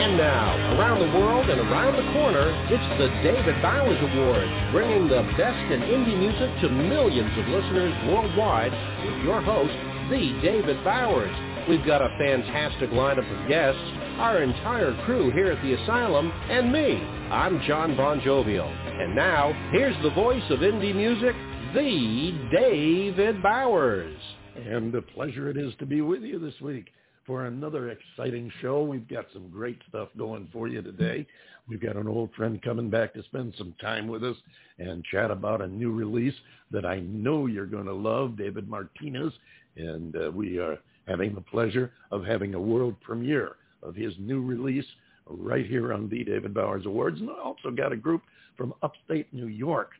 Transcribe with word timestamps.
And 0.00 0.16
now, 0.16 0.78
around 0.80 0.98
the 0.98 1.18
world 1.18 1.50
and 1.50 1.60
around 1.60 1.92
the 1.92 2.12
corner, 2.14 2.48
it's 2.72 2.90
the 2.96 3.08
David 3.20 3.60
Bowers 3.60 4.00
Awards, 4.00 4.72
bringing 4.72 5.08
the 5.08 5.20
best 5.36 5.60
in 5.70 5.82
indie 5.82 6.16
music 6.16 6.48
to 6.62 6.70
millions 6.70 7.30
of 7.36 7.44
listeners 7.48 7.92
worldwide 8.08 8.72
with 9.04 9.22
your 9.22 9.42
host, 9.42 9.76
the 10.08 10.40
David 10.40 10.82
Bowers. 10.84 11.36
We've 11.68 11.84
got 11.84 12.00
a 12.00 12.16
fantastic 12.16 12.88
lineup 12.88 13.28
of 13.28 13.46
guests, 13.46 13.84
our 14.16 14.42
entire 14.42 14.96
crew 15.04 15.30
here 15.32 15.52
at 15.52 15.60
the 15.62 15.74
Asylum, 15.74 16.32
and 16.48 16.72
me. 16.72 16.96
I'm 17.28 17.60
John 17.68 17.94
Bon 17.94 18.22
Jovial. 18.24 18.68
And 18.68 19.14
now, 19.14 19.52
here's 19.70 20.02
the 20.02 20.16
voice 20.16 20.48
of 20.48 20.60
indie 20.60 20.96
music, 20.96 21.36
the 21.74 22.48
David 22.50 23.42
Bowers. 23.42 24.16
And 24.56 24.94
a 24.94 25.02
pleasure 25.02 25.50
it 25.50 25.58
is 25.58 25.74
to 25.78 25.84
be 25.84 26.00
with 26.00 26.22
you 26.22 26.38
this 26.38 26.58
week 26.62 26.88
for 27.26 27.46
another 27.46 27.90
exciting 27.90 28.50
show. 28.60 28.82
We've 28.82 29.08
got 29.08 29.26
some 29.32 29.48
great 29.50 29.78
stuff 29.88 30.08
going 30.16 30.48
for 30.52 30.68
you 30.68 30.82
today. 30.82 31.26
We've 31.68 31.80
got 31.80 31.96
an 31.96 32.08
old 32.08 32.32
friend 32.34 32.60
coming 32.62 32.90
back 32.90 33.14
to 33.14 33.22
spend 33.24 33.54
some 33.56 33.74
time 33.80 34.08
with 34.08 34.24
us 34.24 34.36
and 34.78 35.04
chat 35.04 35.30
about 35.30 35.60
a 35.60 35.68
new 35.68 35.92
release 35.92 36.34
that 36.70 36.84
I 36.84 37.00
know 37.00 37.46
you're 37.46 37.66
going 37.66 37.86
to 37.86 37.92
love, 37.92 38.36
David 38.36 38.68
Martinez. 38.68 39.32
And 39.76 40.16
uh, 40.16 40.30
we 40.32 40.58
are 40.58 40.78
having 41.06 41.34
the 41.34 41.40
pleasure 41.40 41.92
of 42.10 42.24
having 42.24 42.54
a 42.54 42.60
world 42.60 42.96
premiere 43.00 43.56
of 43.82 43.94
his 43.94 44.14
new 44.18 44.42
release 44.42 44.86
right 45.26 45.66
here 45.66 45.92
on 45.92 46.08
the 46.08 46.24
David 46.24 46.54
Bowers 46.54 46.86
Awards. 46.86 47.20
And 47.20 47.30
I 47.30 47.40
also 47.40 47.70
got 47.70 47.92
a 47.92 47.96
group 47.96 48.22
from 48.56 48.74
upstate 48.82 49.32
New 49.32 49.46
York 49.46 49.92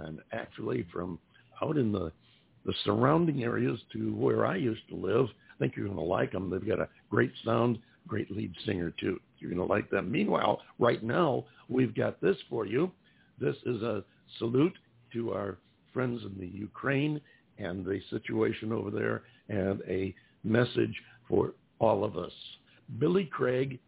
and 0.00 0.18
actually 0.32 0.86
from 0.92 1.18
out 1.62 1.76
in 1.76 1.92
the, 1.92 2.10
the 2.66 2.74
surrounding 2.84 3.44
areas 3.44 3.78
to 3.92 4.14
where 4.14 4.46
I 4.46 4.56
used 4.56 4.88
to 4.88 4.96
live 4.96 5.26
I 5.54 5.58
think 5.58 5.76
you're 5.76 5.86
going 5.86 5.98
to 5.98 6.04
like 6.04 6.32
them. 6.32 6.50
They've 6.50 6.66
got 6.66 6.80
a 6.80 6.88
great 7.10 7.32
sound, 7.44 7.78
great 8.08 8.30
lead 8.30 8.52
singer 8.66 8.92
too. 8.98 9.20
You're 9.38 9.50
going 9.50 9.66
to 9.66 9.72
like 9.72 9.90
them. 9.90 10.10
Meanwhile, 10.10 10.60
right 10.78 11.02
now, 11.02 11.44
we've 11.68 11.94
got 11.94 12.20
this 12.20 12.36
for 12.48 12.66
you. 12.66 12.90
This 13.40 13.56
is 13.66 13.82
a 13.82 14.04
salute 14.38 14.76
to 15.12 15.32
our 15.32 15.58
friends 15.92 16.22
in 16.24 16.38
the 16.38 16.46
Ukraine 16.46 17.20
and 17.58 17.84
the 17.84 18.00
situation 18.10 18.72
over 18.72 18.90
there 18.90 19.22
and 19.48 19.80
a 19.88 20.14
message 20.42 20.94
for 21.28 21.54
all 21.78 22.04
of 22.04 22.16
us. 22.16 22.32
Billy 22.98 23.24
Craig, 23.26 23.78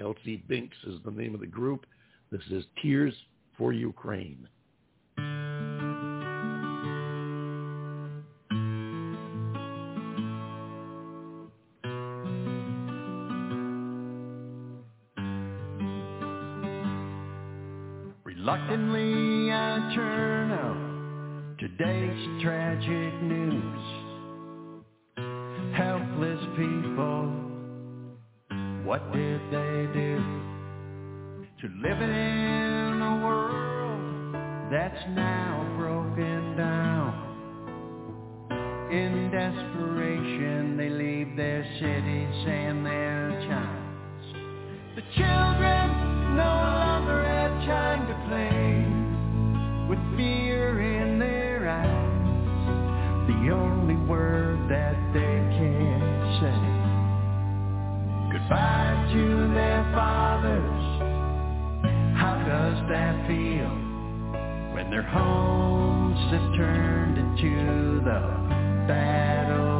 Elsie 0.00 0.42
Binx 0.48 0.70
is 0.86 1.00
the 1.04 1.10
name 1.10 1.34
of 1.34 1.40
the 1.40 1.46
group. 1.46 1.86
This 2.32 2.42
is 2.50 2.64
Tears 2.82 3.14
for 3.58 3.72
Ukraine. 3.72 4.48
Today's 21.60 22.42
tragic 22.42 23.22
news. 23.22 23.82
Helpless 25.76 26.40
people, 26.56 27.28
what 28.82 29.12
did 29.12 29.40
they 29.52 29.92
do? 29.92 30.24
To 31.60 31.68
living 31.82 32.08
in 32.08 33.02
a 33.02 33.20
world 33.22 34.34
that's 34.72 35.04
now 35.10 35.76
broken 35.76 36.56
down. 36.56 37.12
In 38.90 39.30
desperation 39.30 40.78
they 40.78 40.88
leave 40.88 41.36
their 41.36 41.62
cities 41.74 42.46
and 42.48 42.86
their 42.86 43.28
towns. 43.50 44.24
The 44.96 45.02
children 45.14 46.36
no 46.36 46.52
longer 46.72 47.22
have 47.22 47.52
time 47.68 48.06
to 48.08 48.14
play 48.30 48.80
with 49.90 50.16
fear 50.16 50.49
word 54.10 54.68
that 54.68 54.96
they 55.14 55.38
can't 55.54 56.40
say 56.42 56.60
goodbye 58.32 59.10
to 59.14 59.54
their 59.54 59.84
fathers. 59.94 61.14
How 62.18 62.36
does 62.44 62.90
that 62.90 63.28
feel 63.28 63.70
when 64.74 64.90
their 64.90 65.02
homes 65.04 66.18
have 66.32 66.56
turned 66.56 67.18
into 67.18 68.00
the 68.04 68.20
battlefield? 68.88 69.79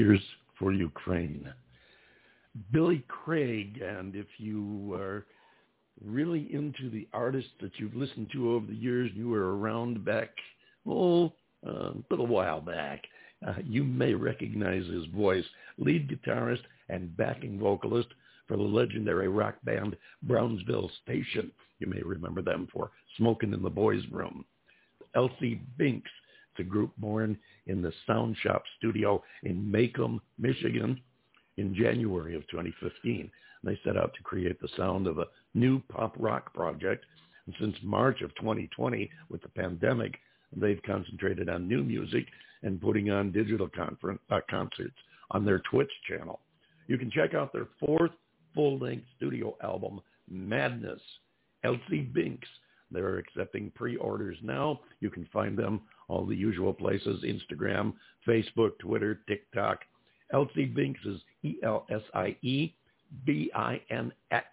Tears 0.00 0.22
for 0.58 0.72
Ukraine. 0.72 1.52
Billy 2.72 3.04
Craig, 3.06 3.82
and 3.86 4.16
if 4.16 4.28
you 4.38 4.94
are 4.94 5.26
really 6.02 6.48
into 6.54 6.88
the 6.88 7.06
artists 7.12 7.50
that 7.60 7.72
you've 7.76 7.94
listened 7.94 8.30
to 8.32 8.52
over 8.52 8.66
the 8.66 8.74
years, 8.74 9.10
you 9.14 9.28
were 9.28 9.58
around 9.58 10.02
back, 10.02 10.30
oh, 10.88 11.30
a 11.66 11.92
little 12.08 12.26
while 12.26 12.62
back, 12.62 13.04
uh, 13.46 13.52
you 13.62 13.84
may 13.84 14.14
recognize 14.14 14.86
his 14.86 15.04
voice. 15.14 15.44
Lead 15.76 16.08
guitarist 16.08 16.62
and 16.88 17.14
backing 17.18 17.58
vocalist 17.58 18.08
for 18.48 18.56
the 18.56 18.62
legendary 18.62 19.28
rock 19.28 19.56
band 19.64 19.98
Brownsville 20.22 20.90
Station. 21.02 21.52
You 21.78 21.88
may 21.88 22.00
remember 22.00 22.40
them 22.40 22.68
for 22.72 22.90
Smoking 23.18 23.52
in 23.52 23.62
the 23.62 23.68
Boys 23.68 24.02
Room. 24.10 24.46
Elsie 25.14 25.60
Binx, 25.78 26.04
it's 26.52 26.66
a 26.66 26.68
group 26.68 26.92
born 26.96 27.38
in 27.66 27.82
the 27.82 27.92
Sound 28.06 28.36
Shop 28.42 28.62
studio 28.78 29.22
in 29.42 29.70
Macomb, 29.70 30.20
Michigan 30.38 31.00
in 31.56 31.74
January 31.74 32.34
of 32.34 32.46
2015. 32.48 33.30
They 33.62 33.78
set 33.84 33.96
out 33.96 34.12
to 34.14 34.22
create 34.22 34.60
the 34.60 34.68
sound 34.76 35.06
of 35.06 35.18
a 35.18 35.26
new 35.54 35.80
pop 35.92 36.14
rock 36.18 36.52
project. 36.54 37.04
And 37.46 37.54
since 37.60 37.76
March 37.82 38.22
of 38.22 38.34
2020, 38.36 39.10
with 39.28 39.42
the 39.42 39.48
pandemic, 39.48 40.18
they've 40.56 40.82
concentrated 40.84 41.48
on 41.48 41.68
new 41.68 41.82
music 41.82 42.26
and 42.62 42.80
putting 42.80 43.10
on 43.10 43.32
digital 43.32 43.68
uh, 43.78 44.40
concerts 44.48 44.96
on 45.30 45.44
their 45.44 45.60
Twitch 45.70 45.90
channel. 46.08 46.40
You 46.86 46.98
can 46.98 47.10
check 47.10 47.34
out 47.34 47.52
their 47.52 47.68
fourth 47.78 48.10
full-length 48.54 49.06
studio 49.16 49.56
album, 49.62 50.00
Madness, 50.28 51.00
Elsie 51.62 52.08
Binx. 52.12 52.40
They're 52.90 53.18
accepting 53.18 53.70
pre-orders 53.74 54.36
now. 54.42 54.80
You 55.00 55.10
can 55.10 55.28
find 55.32 55.56
them 55.56 55.82
all 56.10 56.26
the 56.26 56.36
usual 56.36 56.72
places, 56.72 57.24
Instagram, 57.24 57.94
Facebook, 58.26 58.78
Twitter, 58.80 59.20
TikTok. 59.28 59.80
Elsie 60.32 60.66
Binx 60.66 60.96
is 61.06 61.20
E-L-S-I-E 61.42 62.74
B-I-N-X. 63.26 64.46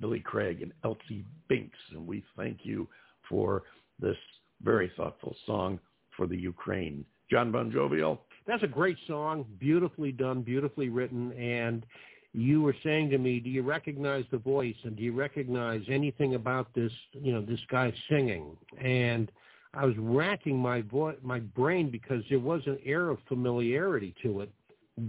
Billy 0.00 0.20
Craig 0.20 0.62
and 0.62 0.72
Elsie 0.84 1.24
Binx. 1.50 1.70
And 1.92 2.06
we 2.06 2.24
thank 2.36 2.60
you 2.62 2.88
for 3.28 3.64
this 4.00 4.16
very 4.62 4.90
thoughtful 4.96 5.36
song 5.44 5.78
for 6.16 6.26
the 6.26 6.36
Ukraine. 6.36 7.04
John 7.30 7.52
Bon 7.52 7.70
Jovial. 7.70 8.20
That's 8.46 8.62
a 8.62 8.68
great 8.68 8.96
song, 9.06 9.44
beautifully 9.58 10.12
done, 10.12 10.42
beautifully 10.42 10.88
written, 10.88 11.32
and 11.32 11.84
you 12.32 12.62
were 12.62 12.74
saying 12.84 13.10
to 13.10 13.18
me, 13.18 13.40
do 13.40 13.50
you 13.50 13.62
recognize 13.62 14.24
the 14.30 14.38
voice 14.38 14.76
and 14.84 14.96
do 14.96 15.02
you 15.02 15.12
recognize 15.12 15.82
anything 15.88 16.34
about 16.34 16.72
this, 16.74 16.92
you 17.12 17.32
know, 17.32 17.42
this 17.42 17.60
guy 17.70 17.92
singing? 18.08 18.56
And 18.82 19.30
I 19.74 19.84
was 19.84 19.94
racking 19.98 20.56
my 20.58 20.82
vo- 20.82 21.16
my 21.22 21.40
brain 21.40 21.90
because 21.90 22.22
there 22.30 22.38
was 22.38 22.62
an 22.66 22.78
air 22.84 23.10
of 23.10 23.18
familiarity 23.28 24.14
to 24.22 24.40
it. 24.40 24.50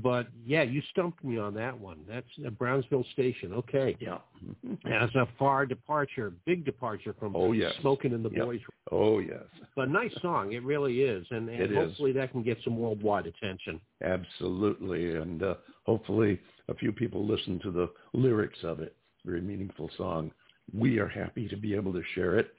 But 0.04 0.28
yeah, 0.46 0.62
you 0.62 0.84
stumped 0.92 1.24
me 1.24 1.40
on 1.40 1.56
that 1.56 1.78
one. 1.80 1.98
That's 2.08 2.28
a 2.46 2.52
Brownsville 2.52 3.06
Station. 3.14 3.54
Okay. 3.54 3.98
Yeah. 4.00 4.20
That's 4.84 5.16
a 5.16 5.28
far 5.40 5.66
departure, 5.66 6.32
big 6.46 6.64
departure 6.64 7.16
from 7.20 7.36
Oh, 7.36 7.54
yes. 7.54 7.74
Smoking 7.82 8.12
in 8.14 8.22
the 8.22 8.30
Yep. 8.30 8.46
Boys. 8.46 8.60
Oh, 8.92 9.18
yes. 9.18 9.42
But 9.76 9.90
nice 9.90 10.14
song. 10.22 10.52
It 10.54 10.62
really 10.64 11.02
is. 11.02 11.26
And, 11.32 11.50
and 11.50 11.60
It 11.60 11.72
is. 11.72 11.78
hopefully 11.78 12.12
that 12.12 12.32
can 12.32 12.44
get 12.44 12.60
some 12.64 12.78
worldwide 12.78 13.26
attention. 13.26 13.82
Absolutely. 14.04 15.16
And 15.16 15.42
uh, 15.42 15.56
hopefully 15.88 16.40
a 16.68 16.76
few 16.76 16.92
people 16.92 17.26
listen 17.26 17.60
to 17.62 17.72
the 17.72 17.90
lyrics 18.14 18.60
of 18.64 18.80
it. 18.82 18.96
Very 19.26 19.42
meaningful 19.42 19.90
song. 19.98 20.32
We 20.72 21.00
are 21.00 21.08
happy 21.08 21.48
to 21.48 21.58
be 21.58 21.74
able 21.74 21.94
to 21.94 22.04
share 22.14 22.38
it. 22.38 22.54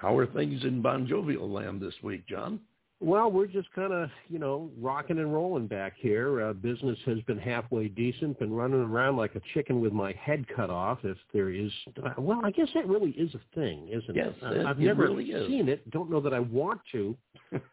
How 0.00 0.16
are 0.16 0.26
things 0.26 0.62
in 0.64 0.82
Bon 0.82 1.06
Jovial 1.06 1.50
land 1.50 1.80
this 1.80 1.94
week, 2.02 2.26
John? 2.28 2.60
Well, 2.98 3.30
we're 3.30 3.46
just 3.46 3.70
kind 3.74 3.92
of, 3.92 4.08
you 4.28 4.38
know, 4.38 4.70
rocking 4.78 5.18
and 5.18 5.32
rolling 5.32 5.66
back 5.66 5.92
here. 5.98 6.42
Uh, 6.48 6.52
business 6.54 6.98
has 7.04 7.18
been 7.26 7.38
halfway 7.38 7.88
decent, 7.88 8.38
been 8.38 8.52
running 8.52 8.80
around 8.80 9.16
like 9.16 9.34
a 9.34 9.40
chicken 9.52 9.80
with 9.82 9.92
my 9.92 10.12
head 10.12 10.46
cut 10.54 10.70
off, 10.70 11.00
if 11.02 11.18
there 11.34 11.50
is. 11.50 11.70
Uh, 12.02 12.10
well, 12.16 12.40
I 12.42 12.50
guess 12.50 12.68
that 12.74 12.86
really 12.88 13.10
is 13.10 13.34
a 13.34 13.40
thing, 13.54 13.88
isn't 13.88 14.14
Yes, 14.14 14.32
it? 14.40 14.44
Uh, 14.44 14.60
it- 14.60 14.66
I've 14.66 14.80
it 14.80 14.84
never 14.84 15.02
really 15.02 15.26
is. 15.30 15.46
seen 15.46 15.68
it. 15.68 15.88
Don't 15.90 16.10
know 16.10 16.20
that 16.22 16.32
I 16.32 16.40
want 16.40 16.80
to, 16.92 17.14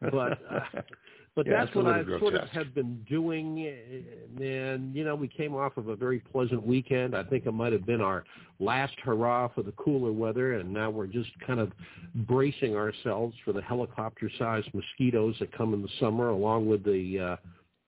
but 0.01 0.39
uh, 0.51 0.59
but 1.35 1.47
Yeah, 1.47 1.65
that's 1.65 1.75
what 1.75 1.87
I 1.87 1.99
little 2.01 2.19
sort 2.19 2.35
of 2.35 2.47
have 2.49 2.73
been 2.75 3.03
doing. 3.09 3.67
And 4.39 4.93
you 4.95 5.03
know, 5.03 5.15
we 5.15 5.27
came 5.27 5.55
off 5.55 5.77
of 5.77 5.87
a 5.87 5.95
very 5.95 6.19
pleasant 6.19 6.65
weekend. 6.65 7.15
I 7.15 7.23
think 7.23 7.45
it 7.45 7.51
might 7.51 7.73
have 7.73 7.85
been 7.85 8.01
our 8.01 8.23
last 8.59 8.93
hurrah 9.03 9.47
for 9.49 9.63
the 9.63 9.71
cooler 9.73 10.11
weather, 10.11 10.53
and 10.53 10.71
now 10.71 10.89
we're 10.89 11.07
just 11.07 11.31
kind 11.45 11.59
of 11.59 11.71
bracing 12.15 12.75
ourselves 12.75 13.35
for 13.43 13.51
the 13.53 13.61
helicopter-sized 13.61 14.69
mosquitoes 14.73 15.35
that 15.39 15.51
come 15.51 15.73
in 15.73 15.81
the 15.81 15.89
summer, 15.99 16.29
along 16.29 16.67
with 16.67 16.83
the 16.83 17.19
uh, 17.19 17.35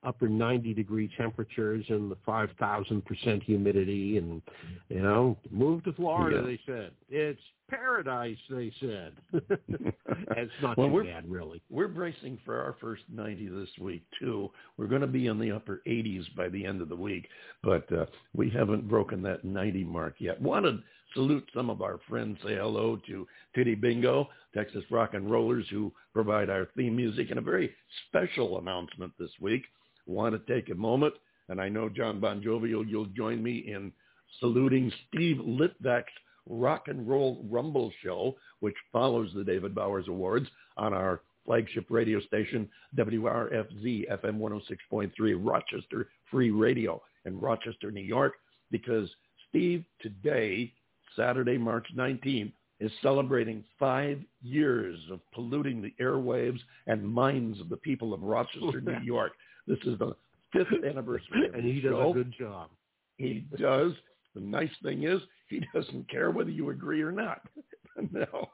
upper 0.08 0.28
90 0.28 0.74
degree 0.74 1.10
temperatures 1.18 1.86
and 1.90 2.12
the 2.12 2.18
5,000% 2.28 3.44
humidity. 3.44 4.18
And, 4.18 4.42
you 4.90 5.02
know, 5.02 5.38
move 5.52 5.84
to 5.86 5.94
Florida, 5.94 6.38
Yeah. 6.38 6.48
they 6.48 6.60
said. 6.66 6.92
It's 7.10 7.42
paradise, 7.70 8.38
they 8.50 8.72
said. 8.80 9.14
it's 9.34 10.52
not 10.62 10.78
Well, 10.78 10.90
too 10.90 11.04
bad, 11.04 11.30
really. 11.30 11.62
We're 11.70 11.88
bracing 11.88 12.40
for 12.46 12.60
our 12.60 12.76
first 12.80 13.04
90 13.14 13.48
this 13.48 13.70
week, 13.80 14.04
too. 14.20 14.52
We're 14.78 14.88
going 14.88 15.02
to 15.02 15.08
be 15.08 15.28
in 15.28 15.40
the 15.40 15.52
upper 15.52 15.82
80s 15.88 16.24
by 16.36 16.50
the 16.50 16.66
end 16.66 16.82
of 16.82 16.90
the 16.90 16.96
week, 16.96 17.28
but 17.64 17.92
uh, 17.92 18.06
we 18.36 18.50
haven't 18.50 18.88
broken 18.88 19.22
that 19.24 19.44
90 19.44 19.84
mark 19.86 20.16
yet. 20.20 20.42
Want 20.42 20.66
to 20.66 20.80
salute 21.14 21.50
some 21.54 21.70
of 21.70 21.82
our 21.82 22.00
friends, 22.08 22.38
say 22.44 22.56
hello 22.56 23.00
to 23.08 23.28
Titty 23.56 23.76
Bingo, 23.76 24.30
Texas 24.54 24.84
Rock 24.92 25.14
and 25.14 25.30
Rollers, 25.30 25.66
who 25.70 25.92
provide 26.14 26.50
our 26.50 26.68
theme 26.76 26.96
music, 26.96 27.30
and 27.30 27.40
a 27.40 27.42
very 27.42 27.74
special 28.08 28.60
announcement 28.60 29.14
this 29.20 29.32
week. 29.40 29.64
Want 30.06 30.36
to 30.36 30.54
take 30.54 30.70
a 30.70 30.76
moment, 30.76 31.14
and 31.50 31.60
I 31.60 31.70
know 31.70 31.90
John 31.90 32.20
Bon 32.20 32.42
Jovial, 32.42 32.86
you'll 32.86 33.06
join 33.06 33.42
me 33.42 33.58
in 33.68 33.92
saluting 34.40 34.92
Steve 35.08 35.38
Litvak's 35.38 36.12
Rock 36.48 36.88
and 36.88 37.08
Roll 37.08 37.44
Rumble 37.50 37.92
Show, 38.04 38.36
which 38.60 38.76
follows 38.92 39.30
the 39.36 39.44
David 39.44 39.74
Bowers 39.74 40.08
Awards 40.08 40.48
on 40.78 40.94
our 40.94 41.22
flagship 41.46 41.86
radio 41.90 42.20
station, 42.22 42.68
WRFZ 42.98 44.10
FM 44.10 44.38
106.3, 44.40 45.12
Rochester 45.40 46.10
Free 46.32 46.52
Radio 46.52 47.02
in 47.26 47.40
Rochester, 47.40 47.92
New 47.92 48.02
York, 48.02 48.34
because 48.72 49.10
Steve 49.50 49.84
today, 50.02 50.72
Saturday, 51.16 51.58
March 51.58 51.88
19th, 51.96 52.52
is 52.80 52.92
celebrating 53.02 53.64
five 53.80 54.20
years 54.42 55.00
of 55.12 55.20
polluting 55.34 55.82
the 55.82 55.94
airwaves 56.04 56.60
and 56.88 57.08
minds 57.08 57.60
of 57.62 57.70
the 57.70 57.78
people 57.78 58.14
of 58.14 58.22
Rochester, 58.22 58.82
New 58.82 59.00
York. 59.04 59.32
This 59.68 59.80
is 59.86 59.98
the 59.98 60.14
fifth 60.52 60.84
anniversary 60.86 61.48
of 61.48 61.54
And 61.56 61.64
he 61.64 61.80
does 61.80 61.92
show. 61.94 62.12
a 62.12 62.14
good 62.14 62.34
job. 62.38 62.70
He 63.18 63.46
does. 63.58 63.94
The 64.36 64.42
nice 64.42 64.70
thing 64.84 65.04
is 65.04 65.22
he 65.50 65.62
doesn't 65.74 66.10
care 66.10 66.32
whether 66.32 66.52
you 66.52 66.70
agree 66.70 67.02
or 67.02 67.12
not. 67.12 67.42
no. 68.12 68.50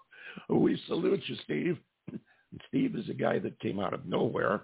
We 0.48 0.80
salute 0.88 1.22
you, 1.28 1.36
Steve. 1.44 1.78
Steve 2.68 2.96
is 2.96 3.10
a 3.10 3.14
guy 3.14 3.40
that 3.40 3.60
came 3.60 3.80
out 3.80 3.94
of 3.94 4.06
nowhere 4.06 4.62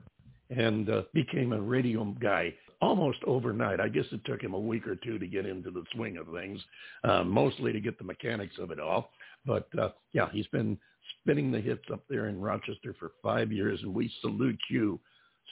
and 0.50 0.90
uh, 0.90 1.02
became 1.14 1.52
a 1.52 1.60
radio 1.60 2.06
guy 2.22 2.54
almost 2.82 3.20
overnight. 3.26 3.80
I 3.80 3.90
guess 3.90 4.06
it 4.12 4.24
took 4.26 4.42
him 4.42 4.54
a 4.54 4.60
week 4.60 4.88
or 4.88 4.96
two 4.96 5.18
to 5.18 5.28
get 5.28 5.46
into 5.46 5.72
the 5.72 5.84
swing 5.94 6.18
of 6.18 6.28
things, 6.34 6.62
uh, 7.04 7.24
mostly 7.24 7.74
to 7.74 7.82
get 7.82 7.98
the 7.98 8.04
mechanics 8.04 8.56
of 8.60 8.72
it 8.72 8.80
all. 8.80 9.12
But 9.46 9.68
uh, 9.78 9.90
yeah, 10.14 10.30
he's 10.32 10.48
been 10.48 10.78
spinning 11.20 11.52
the 11.52 11.60
hits 11.60 11.86
up 11.92 12.04
there 12.10 12.28
in 12.28 12.40
Rochester 12.40 12.96
for 13.00 13.12
five 13.24 13.52
years, 13.52 13.80
and 13.82 13.94
we 13.94 14.12
salute 14.22 14.60
you, 14.70 15.00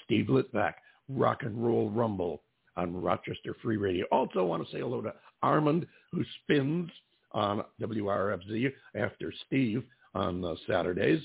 Steve 0.03 0.27
Litvak, 0.27 0.73
Rock 1.09 1.43
and 1.43 1.63
Roll 1.63 1.89
Rumble 1.89 2.41
on 2.77 3.01
Rochester 3.01 3.55
Free 3.61 3.77
Radio. 3.77 4.05
Also 4.11 4.43
want 4.43 4.65
to 4.65 4.71
say 4.71 4.79
hello 4.79 5.01
to 5.01 5.13
Armand, 5.45 5.85
who 6.11 6.23
spins 6.43 6.89
on 7.31 7.63
WRFZ 7.81 8.73
after 8.95 9.31
Steve 9.45 9.83
on 10.15 10.43
uh, 10.43 10.55
Saturdays. 10.67 11.21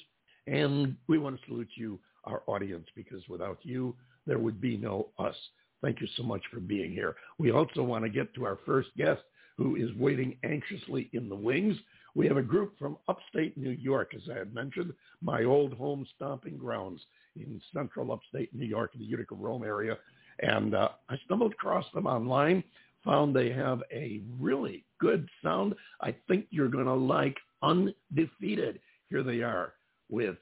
And 0.47 0.97
we 1.09 1.19
want 1.19 1.39
to 1.41 1.47
salute 1.47 1.71
you, 1.77 1.99
our 2.25 2.43
audience, 2.47 2.87
because 2.95 3.23
without 3.29 3.59
you, 3.62 3.95
there 4.27 4.39
would 4.39 4.61
be 4.61 4.77
no 4.77 5.09
us. 5.19 5.37
Thank 5.83 6.00
you 6.00 6.09
so 6.17 6.23
much 6.23 6.43
for 6.53 6.61
being 6.61 6.93
here. 6.93 7.17
We 7.39 7.53
also 7.53 7.83
want 7.83 8.05
to 8.05 8.11
get 8.11 8.35
to 8.35 8.45
our 8.45 8.59
first 8.67 8.91
guest 8.97 9.23
who 9.57 9.77
is 9.77 9.91
waiting 9.97 10.37
anxiously 10.45 11.09
in 11.12 11.29
the 11.29 11.35
wings. 11.35 11.77
We 12.15 12.27
have 12.27 12.37
a 12.37 12.43
group 12.43 12.79
from 12.79 12.99
upstate 13.09 13.57
New 13.57 13.71
York, 13.71 14.12
as 14.15 14.23
I 14.31 14.39
had 14.39 14.55
mentioned, 14.55 14.93
my 15.23 15.45
old 15.45 15.75
home 15.75 16.07
stomping 16.17 16.57
grounds 16.57 17.00
in 17.37 17.61
central 17.73 18.12
upstate 18.12 18.55
New 18.55 18.67
York, 18.67 18.93
the 18.99 19.05
Utica 19.05 19.35
Rome 19.35 19.62
area. 19.62 19.97
And 20.41 20.75
uh, 20.75 20.89
I 21.09 21.17
stumbled 21.27 21.53
across 21.53 21.85
them 21.95 22.07
online, 22.07 22.65
found 23.04 23.35
they 23.35 23.50
have 23.50 23.83
a 23.92 24.21
really 24.38 24.85
good 25.00 25.28
sound. 25.42 25.75
I 26.00 26.14
think 26.28 26.47
you're 26.50 26.69
going 26.69 26.87
to 26.87 26.95
like 26.95 27.37
Undefeated. 27.62 28.80
Here 29.09 29.23
they 29.23 29.42
are 29.42 29.75
with 30.09 30.37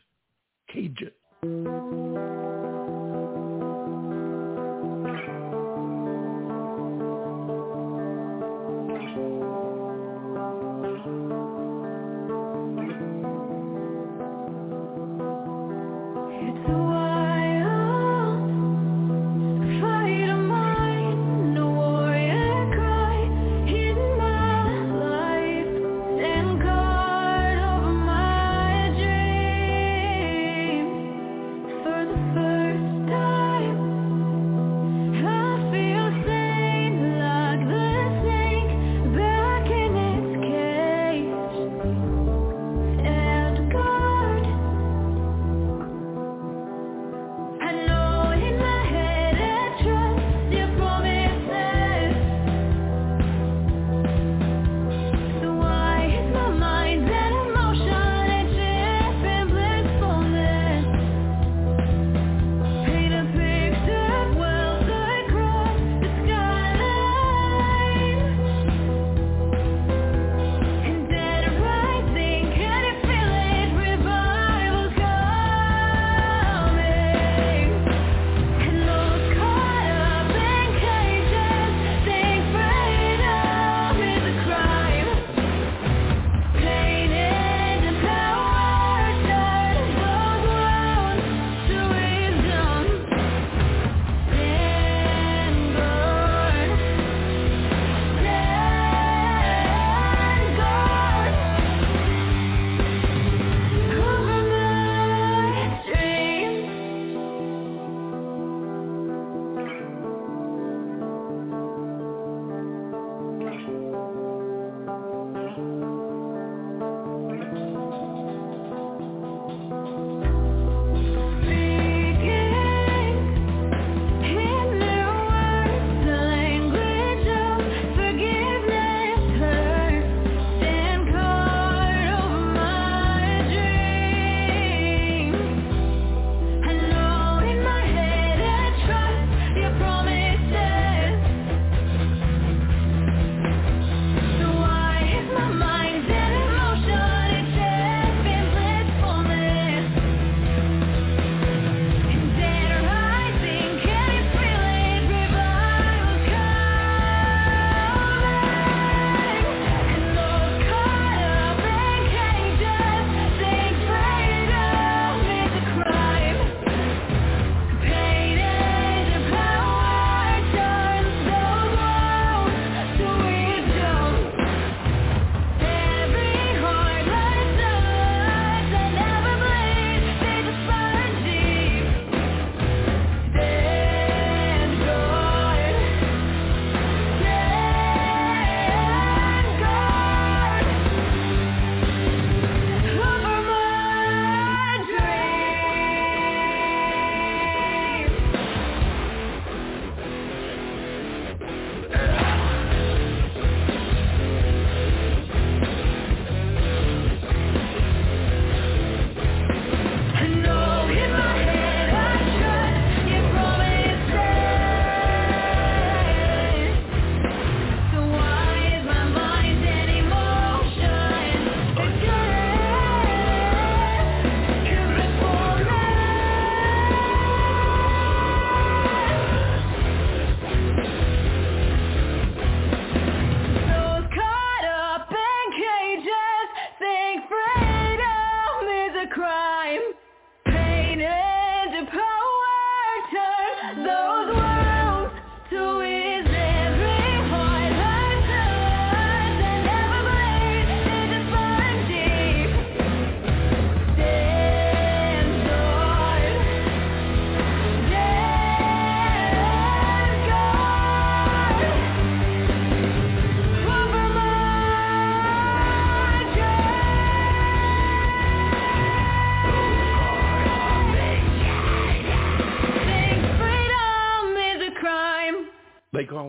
Cages. 0.73 1.13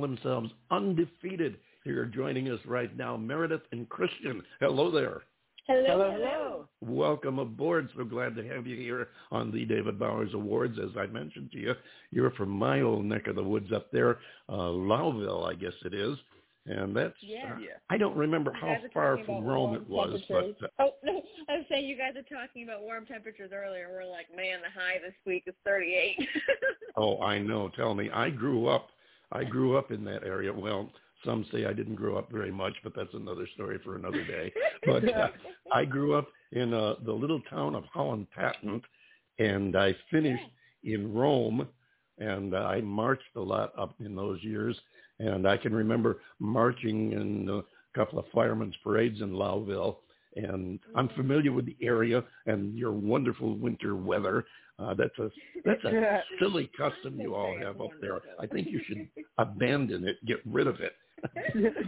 Themselves 0.10 0.52
Undefeated 0.72 1.58
here 1.84 2.06
joining 2.06 2.50
us 2.50 2.60
right 2.66 2.96
now, 2.98 3.16
Meredith 3.16 3.62
and 3.72 3.88
Christian. 3.90 4.42
Hello 4.60 4.92
there. 4.92 5.22
Hello, 5.68 6.12
hello. 6.12 6.68
Welcome 6.82 7.38
aboard. 7.38 7.90
So 7.96 8.04
glad 8.04 8.36
to 8.36 8.48
have 8.48 8.66
you 8.66 8.76
here 8.76 9.10
on 9.32 9.52
the 9.52 9.66
David 9.66 10.00
Bowers 10.00 10.34
Awards. 10.34 10.80
As 10.80 10.90
I 10.98 11.06
mentioned 11.06 11.52
to 11.52 11.60
you, 11.60 11.74
you're 12.10 12.32
from 12.32 12.50
my 12.50 12.82
old 12.82 13.06
neck 13.06 13.28
of 13.28 13.36
the 13.36 13.44
woods 13.44 13.72
up 13.72 13.92
there, 13.92 14.18
uh, 14.50 14.54
Lowville, 14.54 15.48
I 15.50 15.54
guess 15.54 15.74
it 15.86 15.94
is. 15.94 16.18
And 16.66 16.96
that's, 16.96 17.16
yeah. 17.22 17.54
Uh, 17.54 17.60
I 17.90 17.98
don't 17.98 18.18
remember 18.18 18.52
how 18.52 18.76
far 18.94 19.20
from 19.26 19.44
Rome 19.44 19.76
it 19.76 19.88
was, 19.88 20.22
but 20.28 20.56
uh, 20.64 20.68
Oh, 20.80 20.90
no, 21.04 21.22
I 21.48 21.58
was 21.58 21.66
saying 21.70 21.88
you 21.88 21.98
guys 21.98 22.14
are 22.16 22.36
talking 22.36 22.64
about 22.64 22.82
warm 22.82 23.06
temperatures 23.06 23.52
earlier. 23.54 23.88
We're 23.92 24.10
like, 24.10 24.28
man, 24.36 24.60
the 24.62 24.70
high 24.70 24.98
this 25.04 25.16
week 25.26 25.44
is 25.46 25.56
38. 25.66 26.18
Oh, 26.98 27.22
I 27.22 27.40
know. 27.40 27.70
Tell 27.78 27.94
me. 27.94 28.10
I 28.10 28.30
grew 28.30 28.68
up. 28.68 28.90
I 29.32 29.44
grew 29.44 29.78
up 29.78 29.92
in 29.92 30.04
that 30.06 30.24
area. 30.24 30.52
Well, 30.54 30.92
some 31.26 31.46
say 31.52 31.66
I 31.66 31.74
didn't 31.74 31.96
grow 31.96 32.18
up 32.18 32.32
very 32.32 32.52
much, 32.52 32.74
but 32.84 32.94
that's 32.96 33.14
another 33.14 33.48
story 33.54 33.80
for 33.84 33.96
another 33.96 34.24
day. 34.26 34.52
But 34.86 35.14
uh, 35.14 35.28
I 35.74 35.84
grew 35.84 36.16
up 36.16 36.30
in 36.54 36.74
uh, 36.74 36.96
the 37.06 37.12
little 37.12 37.42
town 37.50 37.76
of 37.76 37.84
Holland 37.92 38.28
Patent, 38.32 38.84
and 39.38 39.76
I 39.76 39.94
finished 40.10 40.46
in 40.84 41.14
Rome, 41.14 41.68
and 42.18 42.54
uh, 42.56 42.60
I 42.60 42.80
marched 42.82 43.36
a 43.36 43.42
lot 43.42 43.74
up 43.78 43.94
in 44.00 44.16
those 44.16 44.42
years. 44.42 44.80
And 45.20 45.48
I 45.48 45.58
can 45.58 45.74
remember 45.74 46.22
marching 46.40 47.12
in 47.12 47.50
a 47.50 47.62
couple 47.98 48.20
of 48.20 48.26
firemen's 48.34 48.76
parades 48.84 49.22
in 49.22 49.32
Lowville. 49.32 49.98
And 50.36 50.80
I'm 50.96 51.10
familiar 51.10 51.52
with 51.52 51.66
the 51.66 51.76
area 51.82 52.24
and 52.46 52.78
your 52.78 52.92
wonderful 52.92 53.58
winter 53.58 53.96
weather. 53.96 54.46
Uh, 54.80 54.94
that's 54.94 55.18
a 55.20 55.30
that's 55.66 55.84
a 55.84 56.22
silly 56.40 56.70
custom 56.78 57.20
you 57.20 57.36
all 57.36 57.56
have 57.58 57.82
up 57.82 57.92
there. 58.02 58.20
I 58.40 58.48
think 58.48 58.68
you 58.70 58.80
should 58.88 59.08
abandon 59.38 60.08
it, 60.08 60.18
get 60.26 60.38
rid 60.46 60.68
of 60.68 60.78
it. 60.80 60.94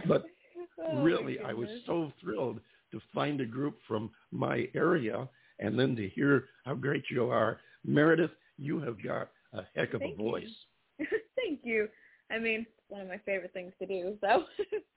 but 0.08 0.26
Oh, 0.84 1.04
really, 1.04 1.38
I 1.40 1.54
was 1.54 1.70
so 1.86 2.12
thrilled 2.20 2.60
to 2.92 3.00
find 3.14 3.40
a 3.40 3.46
group 3.46 3.78
from 3.88 4.10
my 4.32 4.68
area 4.74 5.30
and 5.60 5.78
then 5.80 5.96
to 5.96 6.10
hear 6.10 6.46
how 6.66 6.74
great 6.74 7.04
you 7.12 7.30
are. 7.30 7.60
Meredith, 7.86 8.32
you 8.58 8.80
have 8.80 9.02
got 9.04 9.30
a 9.54 9.62
heck 9.76 9.94
of 9.94 10.02
Thank 10.02 10.18
a 10.18 10.24
you. 10.24 10.30
voice. 10.30 10.50
Thank 11.36 11.60
you. 11.64 11.88
I 12.32 12.40
mean, 12.40 12.62
it's 12.62 12.70
one 12.90 13.02
of 13.02 13.08
my 13.08 13.20
favorite 13.26 13.54
things 13.54 13.74
to 13.80 13.86
do, 13.86 14.18
so 14.22 14.46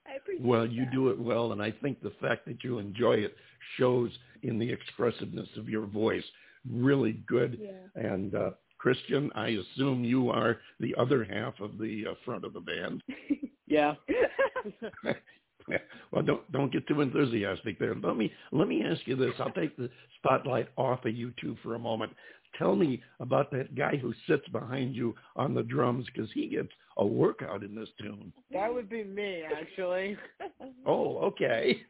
I 0.07 0.15
appreciate 0.17 0.45
Well, 0.45 0.65
you 0.65 0.85
that. 0.85 0.91
do 0.91 1.09
it 1.09 1.19
well, 1.19 1.51
and 1.51 1.61
I 1.61 1.71
think 1.71 2.01
the 2.01 2.13
fact 2.21 2.45
that 2.47 2.63
you 2.63 2.79
enjoy 2.79 3.13
it 3.15 3.35
shows 3.77 4.09
in 4.41 4.57
the 4.57 4.71
expressiveness 4.71 5.49
of 5.57 5.69
your 5.69 5.85
voice. 5.85 6.23
Really 6.71 7.23
good. 7.27 7.59
Yeah. 7.61 8.01
And 8.01 8.35
uh, 8.35 8.51
Christian, 8.77 9.31
I 9.35 9.57
assume 9.75 10.03
you 10.03 10.29
are 10.29 10.57
the 10.79 10.95
other 10.97 11.23
half 11.23 11.59
of 11.59 11.77
the 11.77 12.05
uh, 12.11 12.13
front 12.23 12.45
of 12.45 12.53
the 12.53 12.61
band. 12.61 13.01
Yeah. 13.67 13.95
well, 16.11 16.21
don't 16.23 16.51
don't 16.51 16.71
get 16.71 16.87
too 16.87 17.01
enthusiastic 17.01 17.79
there. 17.79 17.95
Let 17.95 18.15
me 18.15 18.31
let 18.51 18.67
me 18.67 18.83
ask 18.83 19.01
you 19.05 19.15
this. 19.15 19.33
I'll 19.39 19.51
take 19.51 19.75
the 19.75 19.89
spotlight 20.17 20.67
off 20.77 21.03
of 21.05 21.15
you 21.15 21.33
two 21.41 21.57
for 21.63 21.73
a 21.75 21.79
moment. 21.79 22.11
Tell 22.57 22.75
me 22.75 23.01
about 23.19 23.51
that 23.51 23.75
guy 23.75 23.97
who 23.97 24.13
sits 24.27 24.47
behind 24.49 24.95
you 24.95 25.13
on 25.35 25.53
the 25.53 25.63
drums 25.63 26.05
because 26.13 26.29
he 26.33 26.47
gets 26.47 26.69
a 26.97 27.05
workout 27.05 27.63
in 27.63 27.75
this 27.75 27.89
tune. 27.99 28.31
That 28.51 28.73
would 28.73 28.89
be 28.89 29.03
me, 29.03 29.43
actually. 29.43 30.17
Oh, 30.85 31.17
okay. 31.17 31.81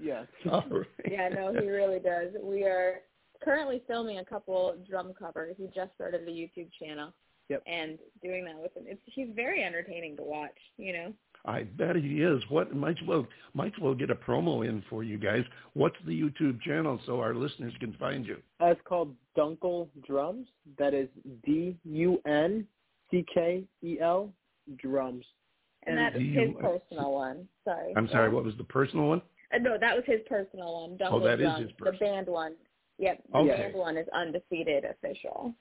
Yes. 0.00 0.26
All 0.50 0.64
right. 0.70 0.86
yeah, 1.10 1.28
no, 1.28 1.52
he 1.52 1.68
really 1.68 1.98
does. 1.98 2.28
We 2.42 2.62
are 2.62 3.00
currently 3.42 3.82
filming 3.86 4.18
a 4.18 4.24
couple 4.24 4.74
drum 4.88 5.12
covers. 5.18 5.54
He 5.58 5.66
just 5.74 5.94
started 5.94 6.22
a 6.26 6.30
YouTube 6.30 6.68
channel. 6.80 7.12
Yep. 7.48 7.62
And 7.66 7.98
doing 8.22 8.44
that 8.46 8.56
with 8.56 8.74
him, 8.76 8.84
it's 8.86 9.00
he's 9.06 9.28
very 9.34 9.62
entertaining 9.62 10.16
to 10.16 10.22
watch. 10.22 10.56
You 10.78 10.92
know. 10.92 11.12
I 11.44 11.64
bet 11.64 11.96
he 11.96 12.22
is. 12.22 12.40
What 12.50 12.72
might 12.74 12.98
as 13.02 13.06
well 13.08 13.26
might 13.52 13.72
as 13.74 13.80
well 13.80 13.94
get 13.94 14.10
a 14.10 14.14
promo 14.14 14.66
in 14.66 14.82
for 14.88 15.02
you 15.02 15.18
guys. 15.18 15.44
What's 15.74 15.96
the 16.06 16.12
YouTube 16.22 16.60
channel 16.62 17.00
so 17.04 17.18
our 17.20 17.34
listeners 17.34 17.72
can 17.80 17.94
find 17.94 18.24
you? 18.24 18.36
Uh, 18.60 18.66
it's 18.66 18.80
called 18.84 19.12
Dunckel 19.36 19.88
Drums. 20.06 20.46
That 20.78 20.94
is 20.94 21.08
D 21.44 21.76
U 21.84 22.20
N 22.26 22.64
C 23.10 23.24
K 23.34 23.64
E 23.82 23.98
L 24.00 24.32
Drums. 24.78 25.24
And 25.84 25.98
And 25.98 26.06
that's 26.06 26.16
do 26.16 26.32
his 26.32 26.50
personal 26.60 27.12
one. 27.12 27.48
Sorry. 27.64 27.92
I'm 27.96 28.08
sorry, 28.10 28.28
what 28.30 28.44
was 28.44 28.54
the 28.56 28.62
personal 28.64 29.08
one? 29.08 29.20
Uh, 29.52 29.58
no, 29.58 29.76
that 29.80 29.96
was 29.96 30.04
his 30.06 30.20
personal 30.28 30.74
one. 30.80 30.96
Dunckel 30.96 31.12
Oh, 31.14 31.20
that 31.24 31.40
is 31.40 31.44
Drums. 31.46 31.60
his 31.62 31.70
The 31.76 31.84
personal. 31.86 32.12
band 32.14 32.26
one. 32.28 32.52
Yep. 32.98 33.22
The 33.32 33.38
Okay. 33.38 33.48
band 33.48 33.74
one 33.74 33.96
is 33.96 34.08
undefeated 34.08 34.84
official. 34.84 35.54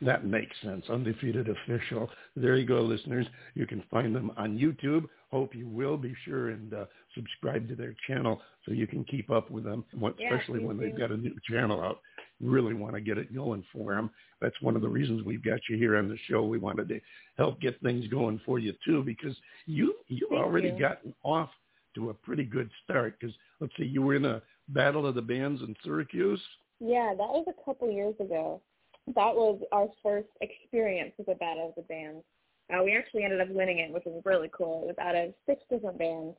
That 0.00 0.24
makes 0.24 0.60
sense. 0.62 0.84
Undefeated 0.90 1.48
official. 1.48 2.10
There 2.34 2.56
you 2.56 2.66
go, 2.66 2.80
listeners. 2.80 3.26
You 3.54 3.66
can 3.66 3.82
find 3.82 4.14
them 4.14 4.32
on 4.36 4.58
YouTube. 4.58 5.08
Hope 5.30 5.54
you 5.54 5.68
will 5.68 5.96
be 5.96 6.12
sure 6.24 6.50
and 6.50 6.74
uh, 6.74 6.86
subscribe 7.14 7.68
to 7.68 7.76
their 7.76 7.94
channel 8.08 8.42
so 8.64 8.72
you 8.72 8.88
can 8.88 9.04
keep 9.04 9.30
up 9.30 9.48
with 9.50 9.62
them, 9.62 9.84
Yeah, 9.92 10.08
especially 10.10 10.58
please 10.58 10.66
when 10.66 10.76
they've 10.76 10.98
got 10.98 11.12
a 11.12 11.16
new 11.16 11.34
channel 11.48 11.80
out. 11.80 12.00
Really 12.40 12.74
want 12.74 12.94
to 12.94 13.00
get 13.00 13.16
it 13.16 13.32
going 13.32 13.62
for 13.72 13.94
them. 13.94 14.10
That's 14.40 14.60
one 14.60 14.74
of 14.74 14.82
the 14.82 14.88
reasons 14.88 15.22
we've 15.22 15.44
got 15.44 15.60
you 15.70 15.76
here 15.76 15.96
on 15.96 16.08
the 16.08 16.18
show. 16.28 16.42
We 16.42 16.58
wanted 16.58 16.88
to 16.88 17.00
help 17.38 17.60
get 17.60 17.80
things 17.80 18.08
going 18.08 18.40
for 18.44 18.58
you 18.58 18.72
too, 18.84 19.04
because 19.04 19.36
you 19.66 19.94
you've 20.08 20.30
Thank 20.30 20.42
already 20.42 20.68
you. 20.70 20.78
gotten 20.80 21.14
off 21.22 21.50
to 21.94 22.10
a 22.10 22.14
pretty 22.14 22.44
good 22.44 22.68
start. 22.82 23.14
Because 23.20 23.36
let's 23.60 23.72
see, 23.76 23.84
you 23.84 24.02
were 24.02 24.16
in 24.16 24.24
a 24.24 24.42
battle 24.70 25.06
of 25.06 25.14
the 25.14 25.22
bands 25.22 25.62
in 25.62 25.76
Syracuse. 25.84 26.42
Yeah, 26.84 27.10
that 27.16 27.28
was 27.28 27.46
a 27.48 27.64
couple 27.64 27.90
years 27.90 28.14
ago. 28.18 28.60
That 29.06 29.34
was 29.34 29.60
our 29.72 29.88
first 30.02 30.28
experience 30.40 31.12
with 31.16 31.28
a 31.28 31.34
battle 31.36 31.68
of 31.68 31.74
the 31.76 31.82
bands. 31.82 32.24
Uh, 32.72 32.82
we 32.82 32.96
actually 32.96 33.24
ended 33.24 33.40
up 33.40 33.48
winning 33.50 33.78
it, 33.78 33.92
which 33.92 34.04
was 34.04 34.20
really 34.24 34.50
cool. 34.56 34.82
It 34.84 34.86
was 34.86 34.96
out 35.00 35.14
of 35.14 35.32
six 35.46 35.62
different 35.70 35.98
bands, 35.98 36.36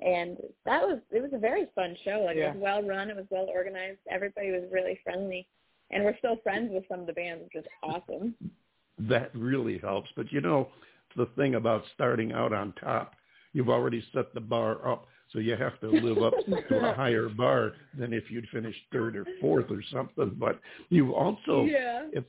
and 0.00 0.36
that 0.66 0.82
was 0.82 0.98
it 1.10 1.20
was 1.22 1.32
a 1.32 1.38
very 1.38 1.66
fun 1.74 1.96
show. 2.04 2.22
Like 2.26 2.36
Yeah. 2.36 2.50
it 2.50 2.54
was 2.56 2.62
well 2.62 2.82
run, 2.82 3.10
it 3.10 3.16
was 3.16 3.26
well 3.30 3.46
organized. 3.52 3.98
Everybody 4.10 4.50
was 4.52 4.62
really 4.70 4.98
friendly, 5.04 5.46
and 5.90 6.04
we're 6.04 6.16
still 6.18 6.36
friends 6.42 6.70
with 6.72 6.84
some 6.88 7.00
of 7.00 7.06
the 7.06 7.12
bands, 7.12 7.44
which 7.44 7.64
is 7.64 7.70
awesome. 7.82 8.34
that 8.98 9.34
really 9.34 9.78
helps. 9.78 10.10
But 10.14 10.30
you 10.32 10.40
know, 10.40 10.68
the 11.16 11.26
thing 11.36 11.54
about 11.56 11.82
starting 11.94 12.32
out 12.32 12.52
on 12.52 12.72
top, 12.74 13.14
you've 13.52 13.70
already 13.70 14.04
set 14.12 14.32
the 14.34 14.40
bar 14.40 14.86
up, 14.86 15.06
so 15.32 15.38
you 15.38 15.56
have 15.56 15.78
to 15.80 15.88
live 15.88 16.22
up 16.22 16.34
to 16.68 16.90
a 16.90 16.94
higher 16.94 17.28
bar 17.28 17.72
than 17.98 18.12
if 18.12 18.30
you'd 18.30 18.48
finished 18.52 18.80
third 18.92 19.16
or 19.16 19.24
fourth 19.40 19.70
or 19.70 19.82
something. 19.92 20.36
But 20.38 20.60
you 20.88 21.14
also, 21.14 21.64
yeah. 21.64 22.06
if 22.12 22.24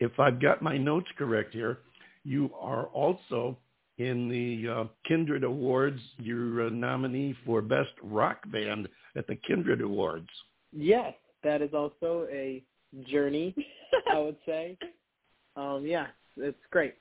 if 0.00 0.18
I've 0.18 0.40
got 0.40 0.62
my 0.62 0.76
notes 0.76 1.08
correct 1.16 1.52
here, 1.54 1.78
you 2.24 2.50
are 2.60 2.84
also 2.86 3.56
in 3.98 4.28
the 4.28 4.70
uh, 4.70 4.84
Kindred 5.06 5.44
Awards. 5.44 6.00
You're 6.18 6.66
a 6.66 6.70
nominee 6.70 7.34
for 7.44 7.62
Best 7.62 7.92
Rock 8.02 8.38
Band 8.50 8.88
at 9.16 9.26
the 9.26 9.36
Kindred 9.36 9.80
Awards. 9.80 10.28
Yes, 10.72 11.14
that 11.44 11.62
is 11.62 11.72
also 11.72 12.26
a 12.30 12.62
journey, 13.08 13.54
I 14.12 14.18
would 14.18 14.36
say. 14.46 14.78
Um, 15.58 15.86
yeah, 15.86 16.08
it's 16.36 16.58
great. 16.70 16.96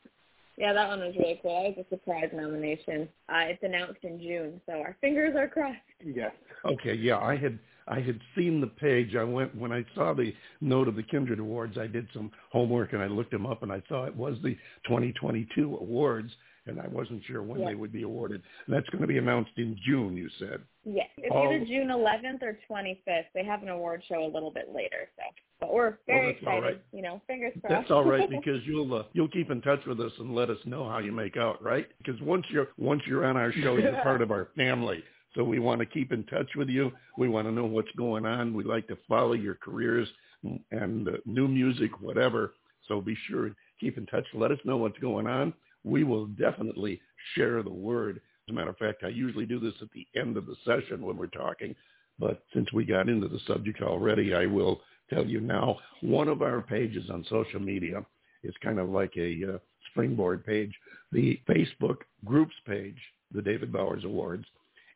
Yeah, 0.58 0.72
that 0.74 0.88
one 0.88 1.00
was 1.00 1.14
really 1.18 1.40
cool. 1.42 1.64
That 1.64 1.78
was 1.78 1.86
a 1.86 1.96
surprise 1.96 2.30
nomination. 2.34 3.10
Uh, 3.28 3.44
it's 3.50 3.64
announced 3.64 4.04
in 4.04 4.20
June, 4.20 4.62
so 4.66 4.74
our 4.74 4.96
fingers 5.02 5.36
are 5.36 5.50
crossed. 5.50 5.80
Yes. 6.04 6.32
Okay, 6.64 6.94
yeah, 6.94 7.18
I 7.18 7.36
had 7.36 7.60
I 7.88 8.00
had 8.00 8.20
seen 8.36 8.62
the 8.62 8.68
page. 8.68 9.16
I 9.16 9.24
went 9.24 9.56
when 9.56 9.72
I 9.72 9.86
saw 9.94 10.14
the 10.14 10.34
note 10.62 10.88
of 10.88 10.96
the 10.96 11.04
Kindred 11.04 11.40
Awards. 11.40 11.78
I 11.78 11.88
did 11.88 12.08
some 12.14 12.32
homework 12.52 12.94
and 12.94 13.02
I 13.02 13.08
looked 13.08 13.32
them 13.32 13.46
up, 13.46 13.64
and 13.64 13.72
I 13.72 13.84
saw 13.88 14.06
it 14.06 14.16
was 14.16 14.38
the 14.44 14.56
2022 14.86 15.78
awards, 15.82 16.32
and 16.68 16.80
I 16.80 16.88
wasn't 16.88 17.24
sure 17.26 17.44
when 17.44 17.60
Yeah. 17.62 17.68
they 17.68 17.76
would 17.76 17.92
be 17.92 18.04
awarded. 18.04 18.42
And 18.66 18.76
that's 18.76 18.90
going 18.90 19.02
to 19.02 19.08
be 19.08 19.18
announced 19.18 19.52
in 19.58 19.78
June. 19.86 20.16
You 20.18 20.30
said. 20.40 20.62
Yes, 20.84 21.10
it's 21.18 21.28
Oh. 21.32 21.44
either 21.52 21.66
June 21.66 21.90
11th 21.90 22.42
or 22.44 22.58
25th. 22.68 23.26
They 23.34 23.44
have 23.44 23.62
an 23.64 23.70
award 23.70 24.04
show 24.08 24.24
a 24.26 24.32
little 24.32 24.52
bit 24.52 24.70
later, 24.74 25.10
so 25.16 25.24
but 25.60 25.74
we're 25.74 25.98
very 26.06 26.34
that's 26.34 26.46
all 26.46 26.58
excited. 26.58 26.76
right. 26.78 26.82
You 26.92 27.02
know, 27.02 27.22
fingers 27.28 27.54
crossed. 27.62 27.70
That's 27.74 27.92
all 27.92 28.04
right 28.04 28.30
because 28.38 28.66
you'll 28.66 28.94
uh, 28.94 29.04
you'll 29.14 29.30
keep 29.30 29.50
in 29.52 29.62
touch 29.62 29.86
with 29.86 30.00
us 30.00 30.12
and 30.20 30.36
let 30.36 30.50
us 30.50 30.58
know 30.66 30.88
how 30.90 31.00
you 31.00 31.12
make 31.12 31.38
out, 31.38 31.62
right? 31.64 31.88
Because 32.00 32.20
once 32.22 32.46
you're 32.50 32.70
once 32.78 33.02
you're 33.08 33.26
on 33.26 33.38
our 33.38 33.52
show, 33.52 33.78
you're 33.78 34.02
part 34.02 34.22
of 34.22 34.32
our 34.32 34.46
family. 34.56 35.04
So 35.36 35.44
we 35.44 35.60
want 35.60 35.80
to 35.80 35.86
keep 35.86 36.14
in 36.14 36.24
touch 36.26 36.56
with 36.56 36.70
you. 36.70 36.92
We 37.18 37.28
want 37.28 37.46
to 37.48 37.52
know 37.52 37.66
what's 37.66 37.92
going 37.98 38.26
on. 38.26 38.54
We 38.54 38.64
like 38.64 38.88
to 38.88 38.98
follow 39.08 39.34
your 39.34 39.56
careers 39.56 40.08
and 40.72 41.08
uh, 41.10 41.12
new 41.26 41.48
music, 41.48 42.00
whatever. 42.02 42.54
So 42.88 43.02
be 43.02 43.18
sure 43.28 43.48
and 43.48 43.56
keep 43.80 43.98
in 43.98 44.06
touch. 44.06 44.26
Let 44.34 44.52
us 44.52 44.60
know 44.64 44.78
what's 44.78 44.98
going 45.00 45.28
on. 45.28 45.54
We 45.86 46.04
will 46.04 46.26
definitely 46.26 47.00
share 47.36 47.62
the 47.62 47.70
word. 47.70 48.18
As 48.18 48.52
a 48.52 48.54
matter 48.54 48.72
of 48.72 48.78
fact, 48.78 49.04
I 49.04 49.10
usually 49.10 49.46
do 49.46 49.60
this 49.60 49.76
at 49.82 49.92
the 49.92 50.08
end 50.20 50.36
of 50.36 50.48
the 50.48 50.56
session 50.66 51.06
when 51.06 51.16
we're 51.16 51.28
talking. 51.28 51.76
But 52.18 52.44
since 52.54 52.72
we 52.74 52.86
got 52.86 53.08
into 53.08 53.28
the 53.28 53.40
subject 53.48 53.82
already, 53.82 54.34
I 54.34 54.48
will 54.48 54.82
tell 55.10 55.26
you 55.26 55.40
now. 55.40 55.78
One 56.02 56.28
of 56.28 56.42
our 56.42 56.62
pages 56.62 57.10
on 57.12 57.26
social 57.30 57.60
media 57.60 58.04
is 58.44 58.54
kind 58.64 58.80
of 58.80 58.90
like 58.90 59.14
a 59.16 59.56
uh, 59.56 59.58
springboard 59.92 60.46
page. 60.46 60.74
The 61.12 61.40
Facebook 61.48 61.98
groups 62.24 62.56
page, 62.66 62.98
the 63.32 63.42
David 63.42 63.72
Bowers 63.72 64.04
Awards, 64.06 64.46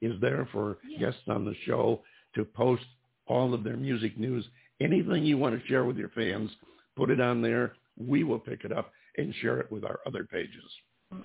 is 0.01 0.19
there 0.21 0.47
for 0.51 0.77
guests 0.99 1.21
on 1.27 1.45
the 1.45 1.55
show 1.65 2.01
to 2.35 2.45
post 2.45 2.83
all 3.27 3.53
of 3.53 3.63
their 3.63 3.77
music 3.77 4.17
news. 4.17 4.45
Anything 4.81 5.23
you 5.23 5.37
want 5.37 5.59
to 5.59 5.67
share 5.67 5.83
with 5.85 5.97
your 5.97 6.09
fans, 6.09 6.49
put 6.95 7.11
it 7.11 7.19
on 7.19 7.41
there. 7.41 7.73
We 7.97 8.23
will 8.23 8.39
pick 8.39 8.63
it 8.63 8.71
up 8.71 8.91
and 9.19 9.33
share 9.35 9.59
it 9.59 9.71
with 9.71 9.83
our 9.83 9.99
other 10.05 10.23
pages. 10.23 10.63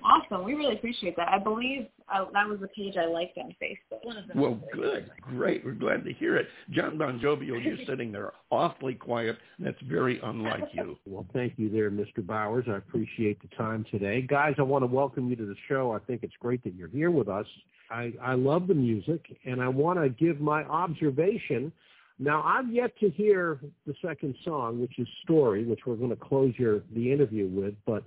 Awesome. 0.03 0.43
We 0.43 0.55
really 0.55 0.73
appreciate 0.73 1.15
that. 1.17 1.29
I 1.29 1.37
believe 1.37 1.85
uh, 2.11 2.25
that 2.33 2.47
was 2.49 2.59
the 2.59 2.67
page 2.69 2.95
I 2.97 3.05
liked 3.05 3.37
on 3.37 3.55
Facebook. 3.61 4.03
One 4.03 4.17
of 4.17 4.23
Well, 4.33 4.59
good. 4.73 5.11
Great. 5.21 5.63
We're 5.63 5.73
glad 5.73 6.03
to 6.05 6.13
hear 6.13 6.37
it. 6.37 6.47
John 6.71 6.97
Bon 6.97 7.19
Jovial, 7.19 7.61
you're 7.61 7.77
sitting 7.87 8.11
there 8.11 8.31
awfully 8.49 8.95
quiet. 8.95 9.37
That's 9.59 9.79
very 9.87 10.19
unlike 10.23 10.69
you. 10.73 10.97
Well, 11.07 11.25
thank 11.33 11.53
you 11.57 11.69
there, 11.69 11.91
Mr. 11.91 12.25
Bowers. 12.25 12.65
I 12.67 12.77
appreciate 12.77 13.39
the 13.41 13.55
time 13.55 13.85
today. 13.91 14.21
Guys, 14.21 14.55
I 14.57 14.63
want 14.63 14.81
to 14.81 14.87
welcome 14.87 15.29
you 15.29 15.35
to 15.35 15.45
the 15.45 15.55
show. 15.69 15.91
I 15.91 15.99
think 15.99 16.23
it's 16.23 16.33
great 16.39 16.63
that 16.63 16.73
you're 16.73 16.89
here 16.89 17.11
with 17.11 17.29
us. 17.29 17.45
I, 17.91 18.11
I 18.21 18.33
love 18.33 18.67
the 18.67 18.73
music, 18.73 19.23
and 19.45 19.61
I 19.61 19.67
want 19.67 19.99
to 19.99 20.09
give 20.09 20.41
my 20.41 20.63
observation. 20.63 21.71
Now, 22.17 22.43
I've 22.43 22.71
yet 22.71 22.97
to 22.99 23.09
hear 23.09 23.59
the 23.85 23.93
second 24.01 24.35
song, 24.45 24.79
which 24.79 24.97
is 24.99 25.07
Story, 25.23 25.65
which 25.65 25.81
we're 25.85 25.95
going 25.95 26.11
to 26.11 26.15
close 26.15 26.53
your 26.57 26.81
the 26.93 27.11
interview 27.11 27.47
with, 27.47 27.73
but 27.85 28.03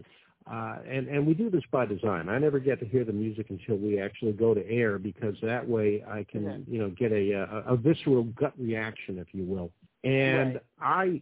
uh, 0.51 0.79
and 0.88 1.09
and 1.09 1.27
we 1.27 1.35
do 1.35 1.51
this 1.51 1.62
by 1.71 1.85
design. 1.85 2.29
I 2.31 2.38
never 2.38 2.59
get 2.59 2.81
to 2.81 2.87
hear 2.87 3.05
the 3.05 3.12
music 3.12 3.51
until 3.51 3.77
we 3.77 4.01
actually 4.01 4.33
go 4.33 4.55
to 4.55 4.66
air 4.66 4.99
because 4.99 5.35
that 5.42 5.66
way 5.68 6.03
I 6.09 6.25
can 6.25 6.44
Yeah. 6.44 6.57
you 6.66 6.79
know 6.79 6.90
get 6.90 7.12
a, 7.12 7.33
a 7.33 7.75
a 7.75 7.77
visceral 7.77 8.25
gut 8.25 8.55
reaction, 8.59 9.18
if 9.18 9.27
you 9.33 9.44
will. 9.44 9.71
And 10.05 10.59
I 10.81 11.21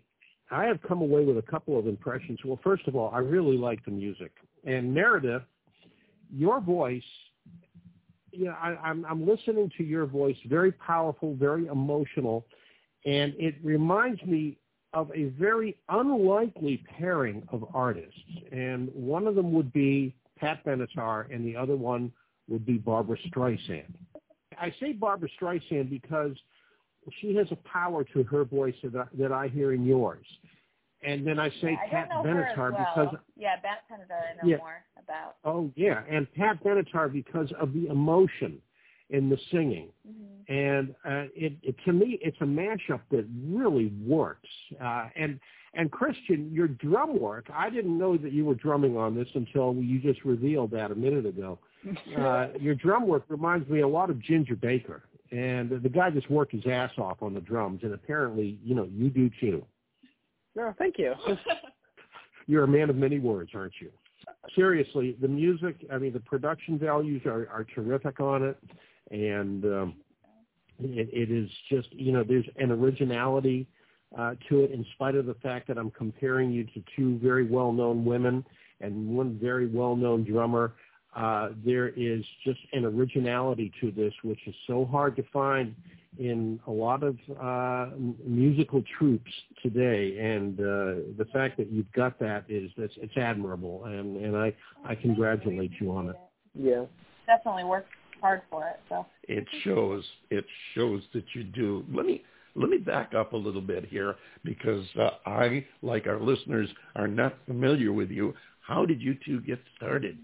I 0.53 0.66
have 0.66 0.81
come 0.83 1.01
away 1.01 1.25
with 1.25 1.38
a 1.38 1.42
couple 1.42 1.77
of 1.77 1.88
impressions. 1.88 2.38
Well, 2.44 2.61
first 2.62 2.87
of 2.87 2.94
all, 2.94 3.11
I 3.12 3.18
really 3.18 3.57
like 3.57 3.85
the 3.85 3.90
music. 3.90 4.31
And 4.64 4.94
Meredith, 4.94 5.42
your 6.33 6.61
voice, 6.61 7.03
you 8.31 8.44
know, 8.44 8.53
I, 8.62 8.77
I'm 8.77 9.05
I'm 9.07 9.27
listening 9.27 9.72
to 9.77 9.83
your 9.83 10.07
voice, 10.07 10.37
very 10.46 10.70
powerful, 10.70 11.35
very 11.35 11.66
emotional, 11.66 12.46
and 13.07 13.33
it 13.38 13.55
reminds 13.62 14.23
me 14.25 14.59
of 14.92 15.11
a 15.14 15.27
very 15.38 15.77
unlikely 15.88 16.83
pairing 16.99 17.42
of 17.51 17.64
artists. 17.75 18.19
And 18.53 18.90
one 18.92 19.27
of 19.27 19.35
them 19.35 19.53
would 19.53 19.73
be 19.73 20.14
Pat 20.38 20.64
Benatar, 20.64 21.33
and 21.35 21.47
the 21.47 21.57
other 21.57 21.77
one 21.77 22.12
would 22.49 22.66
be 22.66 22.79
Barbra 22.79 23.16
Streisand. 23.31 23.95
I 24.61 24.75
say 24.81 24.92
Barbra 24.92 25.29
Streisand 25.40 25.88
because 25.90 26.33
she 27.21 27.35
has 27.37 27.47
a 27.53 27.57
power 27.69 28.05
to 28.05 28.23
her 28.25 28.45
voice 28.45 28.75
that 28.83 28.97
I, 28.97 29.05
that 29.19 29.33
I 29.33 29.49
hear 29.49 29.73
in 29.73 29.85
yours. 29.87 30.27
And 31.07 31.27
then 31.27 31.38
I 31.38 31.51
say 31.61 31.79
I 31.87 31.88
Pat 31.90 32.09
don't 32.09 32.25
know 32.25 32.33
her 32.33 32.47
as 32.47 32.57
Benatar 32.57 32.73
well. 32.73 32.87
because 33.07 33.21
yeah, 33.37 33.57
Bat 33.62 33.79
Benatar 33.90 34.40
I 34.40 34.42
know 34.42 34.49
Yeah. 34.51 34.57
more 34.57 34.83
about. 34.99 35.37
oh 35.45 35.71
yeah, 35.77 36.03
and 36.11 36.27
Pat 36.35 36.62
Benatar 36.64 37.12
because 37.12 37.53
of 37.61 37.73
the 37.75 37.87
emotion 37.88 38.61
in 39.11 39.29
the 39.29 39.38
singing. 39.51 39.88
Mm-hmm. 40.09 40.53
And 40.53 40.90
uh, 41.05 41.29
it, 41.35 41.55
it 41.62 41.77
to 41.85 41.92
me, 41.92 42.19
it's 42.23 42.37
a 42.40 42.45
mashup 42.45 43.01
that 43.11 43.27
really 43.45 43.92
works. 44.05 44.49
Uh, 44.81 45.09
and 45.16 45.40
and 45.75 45.90
Christian, 45.90 46.51
your 46.53 46.69
drum 46.69 47.21
work, 47.21 47.47
I 47.53 47.69
didn't 47.69 47.99
know 47.99 48.16
that 48.16 48.33
you 48.33 48.47
were 48.47 48.55
drumming 48.55 48.97
on 48.97 49.14
this 49.14 49.29
until 49.35 49.75
you 49.75 50.01
just 50.01 50.25
revealed 50.25 50.71
that 50.71 50.90
a 50.90 50.95
minute 50.95 51.27
ago. 51.27 51.59
Uh, 52.19 52.49
your 52.59 52.75
drum 52.75 53.07
work 53.07 53.23
reminds 53.29 53.69
me 53.69 53.81
a 53.81 53.87
lot 53.87 54.11
of 54.11 54.21
Ginger 54.21 54.57
Baker, 54.57 55.05
and 55.31 55.71
the 55.71 55.88
guy 55.88 56.11
just 56.11 56.29
worked 56.29 56.51
his 56.51 56.66
ass 56.66 56.90
off 56.99 57.23
on 57.23 57.33
the 57.33 57.40
drums, 57.40 57.81
and 57.85 57.95
apparently, 57.95 58.59
you 58.64 58.75
know, 58.75 58.88
you 58.90 59.09
do 59.09 59.31
too. 59.38 59.64
No, 60.57 60.75
thank 60.79 60.99
you. 60.99 61.14
You're 62.49 62.64
a 62.64 62.69
man 62.69 62.90
of 62.90 62.97
many 62.97 63.21
words, 63.21 63.51
aren't 63.55 63.75
you? 63.81 63.90
Seriously, 64.57 65.16
the 65.21 65.29
music, 65.29 65.77
I 65.92 65.99
mean, 65.99 66.12
the 66.12 66.21
production 66.21 66.77
values 66.77 67.23
are, 67.25 67.49
are 67.53 67.64
terrific 67.73 68.19
on 68.19 68.42
it. 68.42 68.59
And 69.11 69.64
um, 69.64 69.95
it, 70.81 71.09
it 71.12 71.31
is 71.31 71.49
just, 71.71 71.92
you 71.92 72.12
know, 72.12 72.25
there's 72.25 72.47
an 72.57 72.71
originality 72.71 73.66
uh, 74.16 74.35
to 74.49 74.64
it 74.64 74.71
in 74.71 74.85
spite 74.95 75.14
of 75.14 75.27
the 75.27 75.35
fact 75.35 75.69
that 75.69 75.79
I'm 75.79 75.90
comparing 75.90 76.51
you 76.51 76.64
to 76.64 76.83
two 76.97 77.19
very 77.19 77.47
well-known 77.47 78.05
women 78.05 78.45
and 78.81 79.09
one 79.09 79.38
very 79.40 79.69
well-known 79.69 80.25
drummer. 80.25 80.75
Uh, 81.14 81.51
there 81.64 81.88
is 81.88 82.23
just 82.45 82.61
an 82.73 82.85
originality 82.85 83.73
to 83.81 83.90
this, 83.90 84.12
which 84.23 84.40
is 84.47 84.55
so 84.66 84.85
hard 84.85 85.16
to 85.16 85.23
find 85.33 85.75
in 86.19 86.61
a 86.66 86.71
lot 86.71 87.03
of 87.03 87.16
uh, 87.40 87.90
musical 88.27 88.83
troupes 88.99 89.31
today, 89.62 90.19
and 90.19 90.59
uh, 90.61 90.64
the 91.19 91.27
fact 91.33 91.57
that 91.59 91.71
you've 91.71 91.90
got 91.92 92.19
that 92.19 92.45
is 92.49 92.71
it's, 92.77 92.95
it's 92.99 93.16
admirable, 93.16 93.85
and, 93.85 94.16
and 94.16 94.37
I, 94.37 94.55
I 94.85 94.95
congratulate 94.95 95.73
you 95.81 95.90
on 95.92 96.11
it. 96.11 96.16
Yeah. 96.55 96.85
Definitely 97.27 97.64
worked 97.64 97.90
hard 98.20 98.42
for 98.50 98.66
it. 98.68 98.81
So 98.88 99.07
It 99.24 99.46
shows. 99.62 100.05
It 100.31 100.44
shows 100.74 101.02
that 101.14 101.24
you 101.35 101.44
do. 101.44 101.85
Let 101.92 102.07
me 102.07 102.22
let 102.55 102.70
me 102.70 102.79
back 102.79 103.12
up 103.14 103.35
a 103.35 103.37
little 103.37 103.61
bit 103.61 103.85
here 103.85 104.16
because 104.42 104.85
uh, 104.98 105.11
I, 105.26 105.66
like 105.83 106.07
our 106.07 106.18
listeners, 106.18 106.70
are 106.94 107.07
not 107.07 107.35
familiar 107.46 107.92
with 107.92 108.11
you. 108.11 108.35
How 108.66 108.87
did 108.87 109.00
you 109.00 109.16
two 109.24 109.40
get 109.42 109.61
started? 109.76 110.18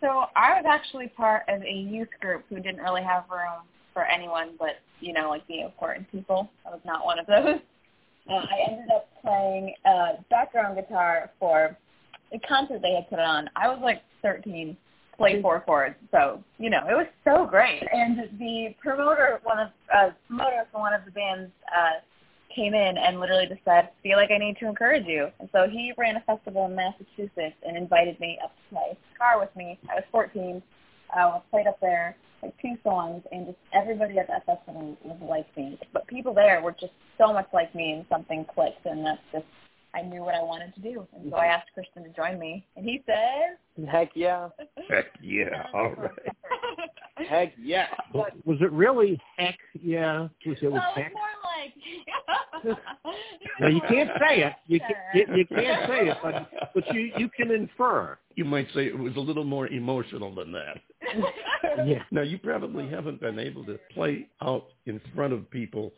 So 0.00 0.24
I 0.36 0.60
was 0.60 0.64
actually 0.68 1.08
part 1.08 1.42
of 1.48 1.62
a 1.62 1.72
youth 1.72 2.08
group 2.20 2.44
who 2.48 2.56
didn't 2.56 2.80
really 2.80 3.02
have 3.02 3.24
room 3.30 3.62
for 3.92 4.04
anyone 4.04 4.50
but, 4.58 4.80
you 5.00 5.12
know, 5.12 5.28
like 5.28 5.46
the 5.48 5.62
important 5.62 6.10
people. 6.10 6.50
I 6.66 6.70
was 6.70 6.80
not 6.84 7.04
one 7.04 7.18
of 7.18 7.26
those. 7.26 7.60
Uh, 8.30 8.34
I 8.34 8.70
ended 8.70 8.88
up 8.94 9.08
playing 9.22 9.74
uh, 9.86 10.20
background 10.28 10.76
guitar 10.76 11.30
for 11.38 11.76
a 12.32 12.38
concert 12.46 12.82
they 12.82 12.94
had 12.94 13.08
put 13.08 13.18
on. 13.18 13.48
I 13.56 13.68
was 13.68 13.78
like 13.82 14.02
13, 14.22 14.76
played 15.18 15.42
four 15.42 15.60
chords, 15.60 15.96
so 16.10 16.42
you 16.58 16.70
know 16.70 16.80
it 16.88 16.94
was 16.94 17.06
so 17.24 17.44
great. 17.44 17.82
And 17.92 18.18
the 18.38 18.74
promoter, 18.80 19.40
one 19.42 19.58
of 19.58 19.68
uh, 19.94 20.10
promoter 20.26 20.66
for 20.72 20.80
one 20.80 20.94
of 20.94 21.04
the 21.04 21.10
bands, 21.10 21.50
uh, 21.76 22.00
came 22.54 22.74
in 22.74 22.96
and 22.96 23.20
literally 23.20 23.46
just 23.46 23.60
said, 23.64 23.90
"Feel 24.02 24.16
like 24.16 24.30
I 24.30 24.38
need 24.38 24.56
to 24.58 24.66
encourage 24.66 25.06
you." 25.06 25.28
And 25.40 25.48
so 25.52 25.66
he 25.68 25.92
ran 25.98 26.16
a 26.16 26.20
festival 26.20 26.66
in 26.66 26.74
Massachusetts 26.74 27.56
and 27.66 27.76
invited 27.76 28.18
me 28.20 28.38
up 28.42 28.52
to 28.54 28.74
play 28.74 28.98
guitar 29.12 29.38
with 29.38 29.54
me. 29.56 29.78
I 29.90 29.96
was 29.96 30.04
14. 30.10 30.62
Uh, 31.14 31.20
I 31.20 31.42
played 31.50 31.66
up 31.66 31.78
there 31.80 32.16
like 32.42 32.54
two 32.62 32.76
songs, 32.84 33.22
and 33.32 33.46
just 33.46 33.58
everybody 33.74 34.18
at 34.18 34.28
that 34.28 34.46
festival 34.46 34.96
was 35.04 35.18
like 35.28 35.54
me. 35.56 35.78
But 35.92 36.06
people 36.06 36.32
there 36.32 36.62
were 36.62 36.72
just 36.72 36.92
so 37.18 37.32
much 37.32 37.48
like 37.52 37.74
me, 37.74 37.92
and 37.92 38.06
something 38.08 38.46
clicked, 38.54 38.86
and 38.86 39.04
that's 39.04 39.20
just 39.32 39.46
I 39.94 40.02
knew 40.02 40.22
what 40.22 40.34
I 40.34 40.42
wanted 40.42 40.74
to 40.74 40.80
do. 40.80 41.06
And 41.14 41.30
so 41.30 41.36
I 41.36 41.46
asked 41.46 41.72
Christian 41.74 42.04
to 42.04 42.10
join 42.10 42.38
me, 42.38 42.64
and 42.76 42.84
he 42.84 43.02
said, 43.06 43.86
Heck 43.88 44.10
yeah. 44.14 44.48
Heck 44.88 45.06
yeah! 45.22 45.66
All 45.74 45.92
right. 45.94 47.26
Heck 47.28 47.52
yeah. 47.60 47.86
Was 48.14 48.30
was 48.44 48.58
it 48.60 48.72
really 48.72 49.20
heck? 49.36 49.58
Yeah, 49.80 50.28
was 50.46 50.56
it 50.62 50.72
was 50.72 50.72
well, 50.72 50.92
heck? 50.94 51.12
more 51.12 51.22
like. 51.44 52.78
Now 53.60 53.66
you 53.68 53.80
can't 53.88 54.10
say 54.20 54.42
it. 54.42 54.52
You 54.68 54.78
can't, 54.78 55.28
you, 55.30 55.36
you 55.38 55.46
can't 55.46 55.88
say 55.88 56.08
it, 56.08 56.16
but 56.22 56.48
but 56.74 56.94
you 56.94 57.10
you 57.16 57.28
can 57.28 57.50
infer. 57.50 58.16
You 58.36 58.44
might 58.44 58.68
say 58.72 58.86
it 58.86 58.96
was 58.96 59.16
a 59.16 59.20
little 59.20 59.42
more 59.44 59.66
emotional 59.66 60.34
than 60.34 60.52
that. 60.52 60.78
Yeah. 61.86 62.02
Now, 62.10 62.22
you 62.22 62.38
probably 62.38 62.88
haven't 62.88 63.20
been 63.20 63.38
able 63.38 63.64
to 63.66 63.78
play 63.92 64.26
out 64.42 64.66
in 64.86 65.00
front 65.14 65.32
of 65.32 65.50
people 65.50 65.92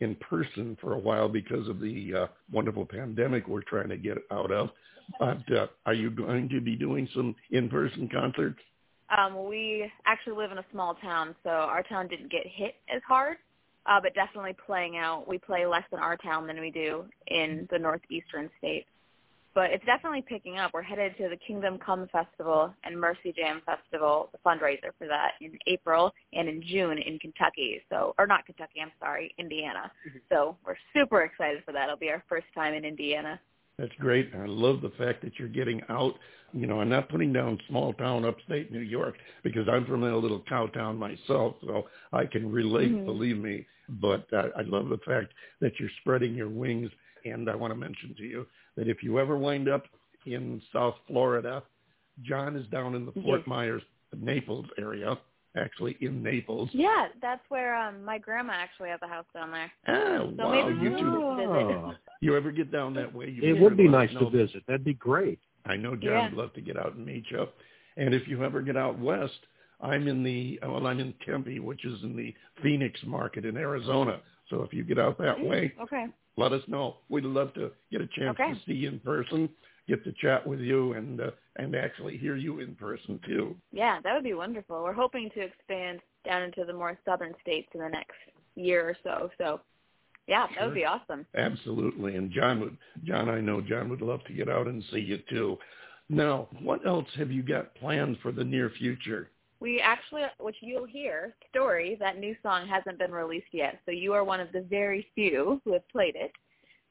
in 0.00 0.14
person 0.16 0.76
for 0.80 0.92
a 0.92 0.98
while 0.98 1.28
because 1.28 1.68
of 1.68 1.80
the 1.80 2.12
uh, 2.14 2.26
wonderful 2.52 2.84
pandemic 2.84 3.48
we're 3.48 3.62
trying 3.62 3.88
to 3.88 3.96
get 3.96 4.18
out 4.30 4.50
of. 4.52 4.70
But 5.18 5.52
uh, 5.52 5.66
are 5.86 5.94
you 5.94 6.10
going 6.10 6.48
to 6.50 6.60
be 6.60 6.76
doing 6.76 7.08
some 7.14 7.34
in-person 7.50 8.08
concerts? 8.08 8.58
Um, 9.16 9.48
we 9.48 9.90
actually 10.06 10.36
live 10.36 10.50
in 10.50 10.58
a 10.58 10.64
small 10.72 10.94
town, 10.94 11.34
so 11.42 11.50
our 11.50 11.82
town 11.82 12.08
didn't 12.08 12.30
get 12.30 12.46
hit 12.46 12.74
as 12.94 13.02
hard, 13.06 13.36
uh, 13.86 14.00
but 14.02 14.14
definitely 14.14 14.56
playing 14.66 14.96
out. 14.96 15.28
We 15.28 15.38
play 15.38 15.66
less 15.66 15.84
in 15.92 15.98
our 15.98 16.16
town 16.16 16.46
than 16.46 16.58
we 16.58 16.70
do 16.70 17.04
in 17.26 17.68
the 17.70 17.78
northeastern 17.78 18.50
states. 18.58 18.86
But 19.54 19.70
it's 19.70 19.84
definitely 19.84 20.24
picking 20.28 20.58
up. 20.58 20.72
We're 20.74 20.82
headed 20.82 21.16
to 21.18 21.28
the 21.28 21.36
Kingdom 21.36 21.78
Come 21.78 22.08
Festival 22.10 22.74
and 22.82 23.00
Mercy 23.00 23.32
Jam 23.36 23.62
Festival, 23.64 24.30
the 24.32 24.38
fundraiser 24.38 24.90
for 24.98 25.06
that, 25.06 25.32
in 25.40 25.56
April 25.68 26.12
and 26.32 26.48
in 26.48 26.60
June 26.60 26.98
in 26.98 27.20
Kentucky. 27.20 27.80
So, 27.88 28.16
or 28.18 28.26
not 28.26 28.44
Kentucky, 28.46 28.80
I'm 28.82 28.90
sorry, 28.98 29.32
Indiana. 29.38 29.92
So 30.28 30.56
we're 30.66 30.74
super 30.92 31.22
excited 31.22 31.62
for 31.64 31.70
that. 31.70 31.84
It'll 31.84 31.96
be 31.96 32.10
our 32.10 32.24
first 32.28 32.46
time 32.52 32.74
in 32.74 32.84
Indiana. 32.84 33.38
That's 33.78 33.92
great. 33.98 34.30
I 34.34 34.46
love 34.46 34.80
the 34.82 34.90
fact 34.90 35.22
that 35.22 35.38
you're 35.38 35.48
getting 35.48 35.82
out. 35.88 36.14
You 36.52 36.66
know, 36.68 36.80
I'm 36.80 36.88
not 36.88 37.08
putting 37.08 37.32
down 37.32 37.58
small 37.68 37.92
town 37.94 38.24
upstate 38.24 38.70
New 38.70 38.78
York 38.78 39.16
because 39.42 39.68
I'm 39.68 39.84
from 39.84 40.04
a 40.04 40.16
little 40.16 40.42
cow 40.48 40.68
town 40.68 40.96
myself, 40.96 41.56
so 41.66 41.88
I 42.12 42.26
can 42.26 42.50
relate, 42.52 42.92
Mhm. 42.92 43.04
believe 43.04 43.38
me. 43.38 43.66
But 43.88 44.32
uh, 44.32 44.50
I 44.56 44.62
love 44.62 44.88
the 44.88 44.98
fact 44.98 45.34
that 45.60 45.78
you're 45.80 45.90
spreading 46.00 46.34
your 46.34 46.48
wings. 46.48 46.90
And 47.24 47.50
I 47.50 47.56
want 47.56 47.72
to 47.72 47.78
mention 47.78 48.14
to 48.14 48.22
you 48.22 48.46
that 48.76 48.86
if 48.86 49.02
you 49.02 49.18
ever 49.18 49.36
wind 49.36 49.68
up 49.68 49.84
in 50.26 50.62
South 50.72 50.94
Florida, 51.06 51.62
John 52.22 52.54
is 52.54 52.66
down 52.68 52.94
in 52.94 53.06
the 53.06 53.12
Fort 53.12 53.40
Yes. 53.40 53.46
Myers, 53.46 53.82
Naples 54.16 54.66
area, 54.78 55.18
actually 55.56 55.96
in 56.00 56.22
Naples. 56.22 56.68
Yeah, 56.72 57.08
that's 57.20 57.42
where 57.48 57.74
um 57.74 58.04
my 58.04 58.18
grandma 58.18 58.52
actually 58.54 58.90
has 58.90 59.00
a 59.02 59.08
house 59.08 59.26
down 59.34 59.50
there. 59.52 59.70
Ah, 59.86 60.18
So 60.18 60.32
wow, 60.36 60.68
maybe 60.68 60.80
you 60.80 60.90
we'll 60.90 60.98
two. 60.98 61.36
visit. 61.36 61.50
Oh, 61.50 61.94
You 62.20 62.36
ever 62.36 62.50
get 62.52 62.72
down 62.72 62.94
that 62.94 63.12
way? 63.14 63.28
You 63.28 63.54
it 63.54 63.60
would 63.60 63.76
be 63.76 63.86
nice 63.88 64.10
to 64.12 64.30
visit. 64.30 64.62
That'd 64.66 64.84
be 64.84 64.94
great. 64.94 65.38
I 65.66 65.76
know 65.76 65.90
John 65.94 66.02
Yeah. 66.02 66.24
would 66.30 66.32
love 66.38 66.52
to 66.54 66.60
get 66.62 66.78
out 66.78 66.94
and 66.94 67.04
meet 67.04 67.24
you. 67.30 67.46
And 67.98 68.14
if 68.14 68.26
you 68.26 68.42
ever 68.42 68.62
get 68.62 68.76
out 68.78 68.98
west, 68.98 69.38
I'm 69.80 70.08
in 70.08 70.22
the 70.22 70.58
well, 70.62 70.86
I'm 70.86 71.00
in 71.00 71.12
Tempe, 71.26 71.58
which 71.60 71.84
is 71.84 72.02
in 72.02 72.16
the 72.16 72.34
Phoenix 72.62 72.98
market 73.06 73.44
in 73.44 73.56
Arizona. 73.56 74.20
So 74.48 74.62
if 74.62 74.72
you 74.72 74.84
get 74.84 74.98
out 74.98 75.18
that 75.18 75.42
way, 75.42 75.72
Okay. 75.80 76.06
let 76.36 76.52
us 76.52 76.62
know. 76.66 76.96
We'd 77.10 77.24
love 77.24 77.52
to 77.54 77.70
get 77.92 78.00
a 78.00 78.06
chance 78.18 78.38
Okay. 78.40 78.52
to 78.54 78.60
see 78.66 78.72
you 78.72 78.88
in 78.88 79.00
person. 79.00 79.48
Get 79.88 80.04
to 80.04 80.12
chat 80.12 80.46
with 80.46 80.60
you 80.60 80.94
and 80.94 81.20
uh, 81.20 81.30
and 81.56 81.74
actually 81.74 82.16
hear 82.16 82.36
you 82.36 82.60
in 82.60 82.74
person 82.74 83.20
too. 83.26 83.54
Yeah, 83.72 84.00
that 84.02 84.14
would 84.14 84.24
be 84.24 84.34
wonderful. 84.34 84.82
We're 84.82 84.92
hoping 84.92 85.30
to 85.34 85.40
expand 85.40 86.00
down 86.24 86.42
into 86.42 86.64
the 86.64 86.72
more 86.72 86.98
southern 87.04 87.34
states 87.40 87.68
in 87.74 87.80
the 87.80 87.88
next 87.88 88.16
year 88.56 88.88
or 88.88 88.96
so. 89.02 89.30
So 89.38 89.60
yeah, 90.26 90.46
that 90.56 90.64
would 90.64 90.74
be 90.74 90.86
awesome. 90.86 91.26
Absolutely. 91.36 92.16
And 92.16 92.30
John 92.30 92.60
would 92.60 92.76
John 93.04 93.28
I 93.28 93.40
know 93.40 93.60
John 93.60 93.88
would 93.90 94.02
love 94.02 94.24
to 94.24 94.32
get 94.32 94.48
out 94.48 94.66
and 94.66 94.82
see 94.90 95.00
you 95.00 95.18
too. 95.28 95.58
Now, 96.08 96.48
what 96.62 96.86
else 96.86 97.08
have 97.16 97.30
you 97.30 97.42
got 97.42 97.74
planned 97.76 98.18
for 98.22 98.30
the 98.30 98.44
near 98.44 98.70
future? 98.70 99.30
We 99.60 99.80
actually, 99.80 100.22
which 100.38 100.56
you'll 100.60 100.84
hear, 100.84 101.34
story 101.48 101.96
that 102.00 102.18
new 102.18 102.36
song 102.42 102.66
hasn't 102.68 102.98
been 102.98 103.12
released 103.12 103.46
yet. 103.52 103.80
So 103.86 103.92
you 103.92 104.12
are 104.12 104.22
one 104.22 104.40
of 104.40 104.52
the 104.52 104.60
very 104.60 105.06
few 105.14 105.62
who 105.64 105.72
have 105.72 105.88
played 105.88 106.16
it. 106.16 106.32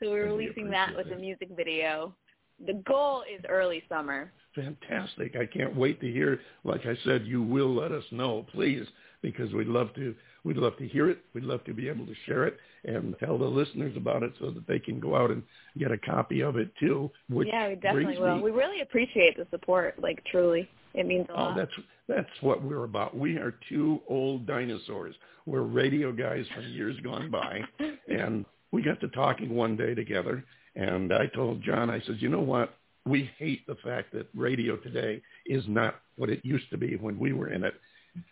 So 0.02 0.10
we're 0.10 0.26
releasing 0.26 0.70
that 0.72 0.96
with 0.96 1.12
a 1.12 1.16
music 1.16 1.50
video. 1.56 2.16
The 2.66 2.82
goal 2.86 3.24
is 3.24 3.44
early 3.50 3.84
summer. 3.90 4.32
Fantastic. 4.56 5.36
I 5.36 5.46
can't 5.46 5.76
wait 5.76 6.00
to 6.02 6.12
hear. 6.12 6.40
Like 6.64 6.86
I 6.86 6.96
said, 7.04 7.26
you 7.26 7.42
will 7.42 7.74
let 7.74 7.92
us 7.92 8.04
know, 8.12 8.46
please, 8.54 8.86
because 9.22 9.52
we'd 9.54 9.68
love 9.68 9.94
to 9.96 10.16
we'd 10.44 10.58
love 10.58 10.78
to 10.78 10.88
hear 10.88 11.10
it. 11.10 11.20
We'd 11.34 11.44
love 11.44 11.64
to 11.66 11.74
be 11.74 11.90
able 11.90 12.06
to 12.06 12.14
share 12.26 12.46
it 12.46 12.58
and 12.86 13.16
tell 13.20 13.38
the 13.38 13.46
listeners 13.46 13.96
about 13.98 14.24
it 14.24 14.34
so 14.40 14.52
that 14.52 14.68
they 14.68 14.80
can 14.80 15.00
go 15.00 15.16
out 15.16 15.32
and 15.32 15.42
get 15.78 15.92
a 15.92 15.98
copy 15.98 16.42
of 16.42 16.58
it 16.58 16.72
too. 16.80 17.10
Which 17.30 17.48
yeah, 17.52 17.70
we 17.70 17.76
definitely 17.76 18.20
will. 18.20 18.38
Me, 18.38 18.44
we 18.44 18.52
really 18.52 18.82
appreciate 18.82 19.38
the 19.38 19.48
support, 19.50 20.00
like 20.02 20.24
truly. 20.30 20.70
It 20.94 21.08
means 21.08 21.26
a 21.30 21.34
oh, 21.34 21.36
lot. 21.36 21.58
that's 21.58 21.72
that's 22.08 22.42
what 22.42 22.62
we're 22.62 22.84
about. 22.84 23.18
We 23.18 23.38
are 23.38 23.56
two 23.70 24.02
old 24.08 24.46
dinosaurs. 24.46 25.16
We're 25.46 25.62
radio 25.62 26.12
guys 26.12 26.46
from 26.54 26.68
years 26.68 26.96
gone 27.04 27.32
by, 27.32 27.62
and 28.08 28.46
we 28.72 28.84
got 28.84 29.00
to 29.02 29.08
talking 29.10 29.56
one 29.56 29.76
day 29.76 29.96
together. 29.96 30.44
And 30.76 31.14
I 31.14 31.28
told 31.28 31.62
John, 31.62 31.90
I 31.90 32.02
said, 32.02 32.18
you 32.20 32.30
know 32.30 32.42
what? 32.42 32.76
We 33.06 33.30
hate 33.38 33.66
the 33.68 33.76
fact 33.84 34.14
that 34.14 34.28
radio 34.36 34.78
today 34.78 35.22
is 35.46 35.64
not 35.68 35.96
what 36.18 36.30
it 36.30 36.44
used 36.44 36.70
to 36.72 36.78
be 36.78 36.96
when 36.96 37.20
we 37.20 37.34
were 37.34 37.50
in 37.50 37.64
it. 37.64 37.74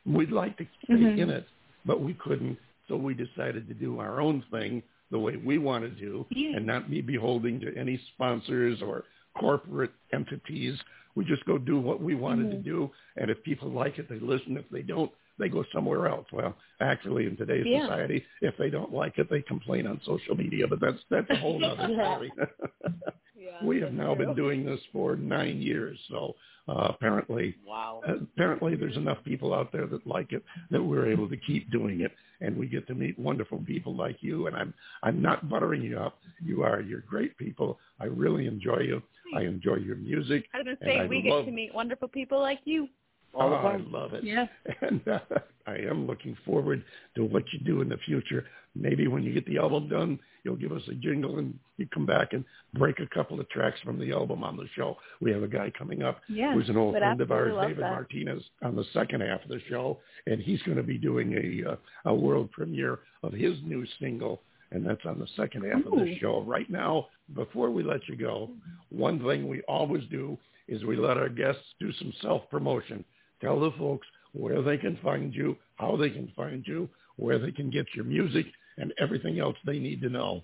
We'd 0.06 0.32
like 0.32 0.58
to 0.58 0.66
stay 0.84 0.94
mm-hmm. 0.94 1.20
in 1.20 1.30
it, 1.30 1.46
but 1.86 2.02
we 2.02 2.14
couldn't. 2.16 2.58
So 2.88 2.96
we 2.96 3.14
decided 3.14 3.68
to 3.68 3.74
do 3.74 4.00
our 4.00 4.22
own 4.22 4.44
thing 4.52 4.82
the 5.12 5.20
way 5.20 5.36
we 5.36 5.58
want 5.58 5.84
to 5.84 5.90
do 5.90 6.26
yeah. 6.30 6.56
and 6.56 6.66
not 6.66 6.90
be 6.90 7.02
beholden 7.02 7.60
to 7.60 7.78
any 7.78 8.00
sponsors 8.14 8.82
or 8.82 9.04
corporate 9.38 9.92
entities. 10.14 10.80
We 11.16 11.26
just 11.26 11.46
go 11.46 11.58
do 11.58 11.80
what 11.80 12.02
we 12.02 12.16
wanted 12.16 12.48
mm-hmm. 12.48 12.64
to 12.64 12.64
do. 12.64 12.92
And 13.18 13.30
if 13.30 13.44
people 13.44 13.70
like 13.70 14.00
it, 14.00 14.10
they 14.10 14.20
listen. 14.20 14.58
If 14.58 14.70
they 14.70 14.82
don't, 14.82 15.12
they 15.42 15.50
go 15.50 15.66
somewhere 15.74 16.08
else. 16.08 16.26
Well, 16.32 16.56
actually, 16.80 17.26
in 17.26 17.36
today's 17.36 17.66
yeah. 17.68 17.84
society, 17.84 18.24
if 18.42 18.56
they 18.58 18.70
don't 18.70 18.94
like 18.94 19.18
it, 19.18 19.30
they 19.30 19.42
complain 19.42 19.88
on 19.88 20.00
social 20.06 20.36
media. 20.36 20.68
But 20.68 20.80
that's 20.80 21.00
that's 21.10 21.30
a 21.30 21.36
whole 21.38 21.64
other 21.66 21.94
story. 21.94 22.32
yeah, 23.38 23.66
we 23.66 23.82
have 23.82 23.92
now 23.92 24.16
true. 24.16 24.28
been 24.28 24.36
doing 24.36 24.66
this 24.66 24.80
for 24.94 25.16
nine 25.16 25.62
years, 25.62 26.00
so 26.10 26.36
uh, 26.68 26.88
apparently, 26.90 27.56
wow. 27.68 28.02
Apparently, 28.08 28.76
there's 28.76 28.96
enough 28.96 29.18
people 29.26 29.54
out 29.54 29.72
there 29.72 29.88
that 29.88 30.06
like 30.06 30.32
it 30.32 30.44
that 30.70 30.82
we're 30.82 31.12
able 31.12 31.28
to 31.28 31.38
keep 31.38 31.70
doing 31.72 32.02
it, 32.02 32.12
and 32.40 32.56
we 32.56 32.68
get 32.68 32.88
to 32.88 32.94
meet 32.94 33.18
wonderful 33.18 33.58
people 33.66 33.96
like 33.96 34.18
you. 34.22 34.48
And 34.48 34.56
I'm 34.56 34.74
I'm 35.04 35.22
not 35.22 35.50
buttering 35.50 35.82
you 35.82 36.00
up. 36.00 36.20
You 36.42 36.64
are 36.64 36.82
you're 36.82 37.02
great 37.02 37.36
people. 37.38 37.80
I 38.00 38.06
really 38.06 38.48
enjoy 38.48 38.80
you. 38.80 39.02
I 39.36 39.42
enjoy 39.42 39.76
your 39.76 39.96
music. 39.96 40.46
I 40.54 40.58
was 40.58 40.66
going 40.66 40.78
to 40.78 40.84
say 40.84 41.08
we 41.08 41.24
love, 41.30 41.46
get 41.46 41.52
to 41.52 41.56
meet 41.56 41.74
wonderful 41.74 42.08
people 42.08 42.40
like 42.42 42.60
you. 42.66 42.90
All 43.34 43.54
oh, 43.54 43.56
I 43.56 43.78
love 43.78 44.14
it. 44.14 44.24
Yeah. 44.24 44.46
And 44.82 45.08
uh, 45.08 45.20
I 45.68 45.76
am 45.76 46.08
looking 46.08 46.36
forward 46.46 46.84
to 47.16 47.24
what 47.24 47.44
you 47.54 47.60
do 47.60 47.82
in 47.82 47.90
the 47.90 47.98
future. 48.06 48.46
Maybe 48.76 49.08
when 49.08 49.24
you 49.24 49.34
get 49.34 49.46
the 49.46 49.58
album 49.58 49.90
done, 49.90 50.20
you'll 50.44 50.56
give 50.56 50.72
us 50.72 50.82
a 50.90 50.94
jingle 50.96 51.38
and 51.38 51.58
you 51.78 51.88
come 51.94 52.06
back 52.06 52.34
and 52.34 52.44
break 52.74 53.00
a 53.00 53.08
couple 53.08 53.40
of 53.40 53.48
tracks 53.50 53.80
from 53.84 54.00
the 54.00 54.12
album 54.12 54.44
on 54.44 54.56
the 54.58 54.68
show. 54.76 54.98
We 55.20 55.32
have 55.32 55.44
a 55.44 55.48
guy 55.48 55.72
coming 55.78 56.04
up 56.04 56.22
yeah, 56.28 56.54
who's 56.54 56.70
an 56.70 56.78
old 56.78 56.96
friend 56.96 57.22
of 57.22 57.32
ours, 57.32 57.54
David 57.62 57.84
that. 57.84 57.92
Martinez, 57.92 58.44
on 58.64 58.76
the 58.76 58.86
second 58.94 59.22
half 59.22 59.44
of 59.44 59.50
the 59.50 59.62
show, 59.70 60.00
and 60.26 60.42
he's 60.42 60.62
going 60.64 60.78
to 60.78 60.84
be 60.84 60.98
doing 60.98 61.34
a 61.66 61.72
uh, 61.72 61.76
a 62.06 62.14
world 62.14 62.52
premiere 62.52 63.00
of 63.24 63.34
his 63.34 63.58
new 63.64 63.86
single 64.00 64.42
and 64.72 64.86
that's 64.86 65.06
on 65.06 65.20
the 65.20 65.28
second 65.36 65.66
half 65.66 65.86
Ooh. 65.86 66.00
of 66.00 66.06
the 66.06 66.18
show. 66.20 66.42
Right 66.42 66.70
now, 66.70 67.08
before 67.36 67.70
we 67.70 67.84
let 67.84 68.08
you 68.08 68.16
go, 68.16 68.50
one 68.90 69.20
thing 69.24 69.48
we 69.48 69.62
always 69.64 70.04
do 70.10 70.38
is 70.68 70.84
we 70.86 70.96
let 70.96 71.18
our 71.18 71.30
guests 71.30 71.64
do 71.80 71.92
some 71.94 72.14
self-promotion. 72.22 73.04
Tell 73.42 73.60
the 73.60 73.72
folks 73.78 74.08
where 74.34 74.62
they 74.62 74.78
can 74.78 74.98
find 75.04 75.34
you, 75.34 75.58
how 75.76 75.98
they 75.98 76.10
can 76.10 76.32
find 76.36 76.66
you, 76.66 76.90
where 77.18 77.40
they 77.40 77.52
can 77.52 77.70
get 77.70 77.88
your 77.96 78.06
music, 78.06 78.46
and 78.78 78.94
everything 79.00 79.40
else 79.40 79.58
they 79.66 79.80
need 79.80 80.02
to 80.02 80.10
know. 80.10 80.44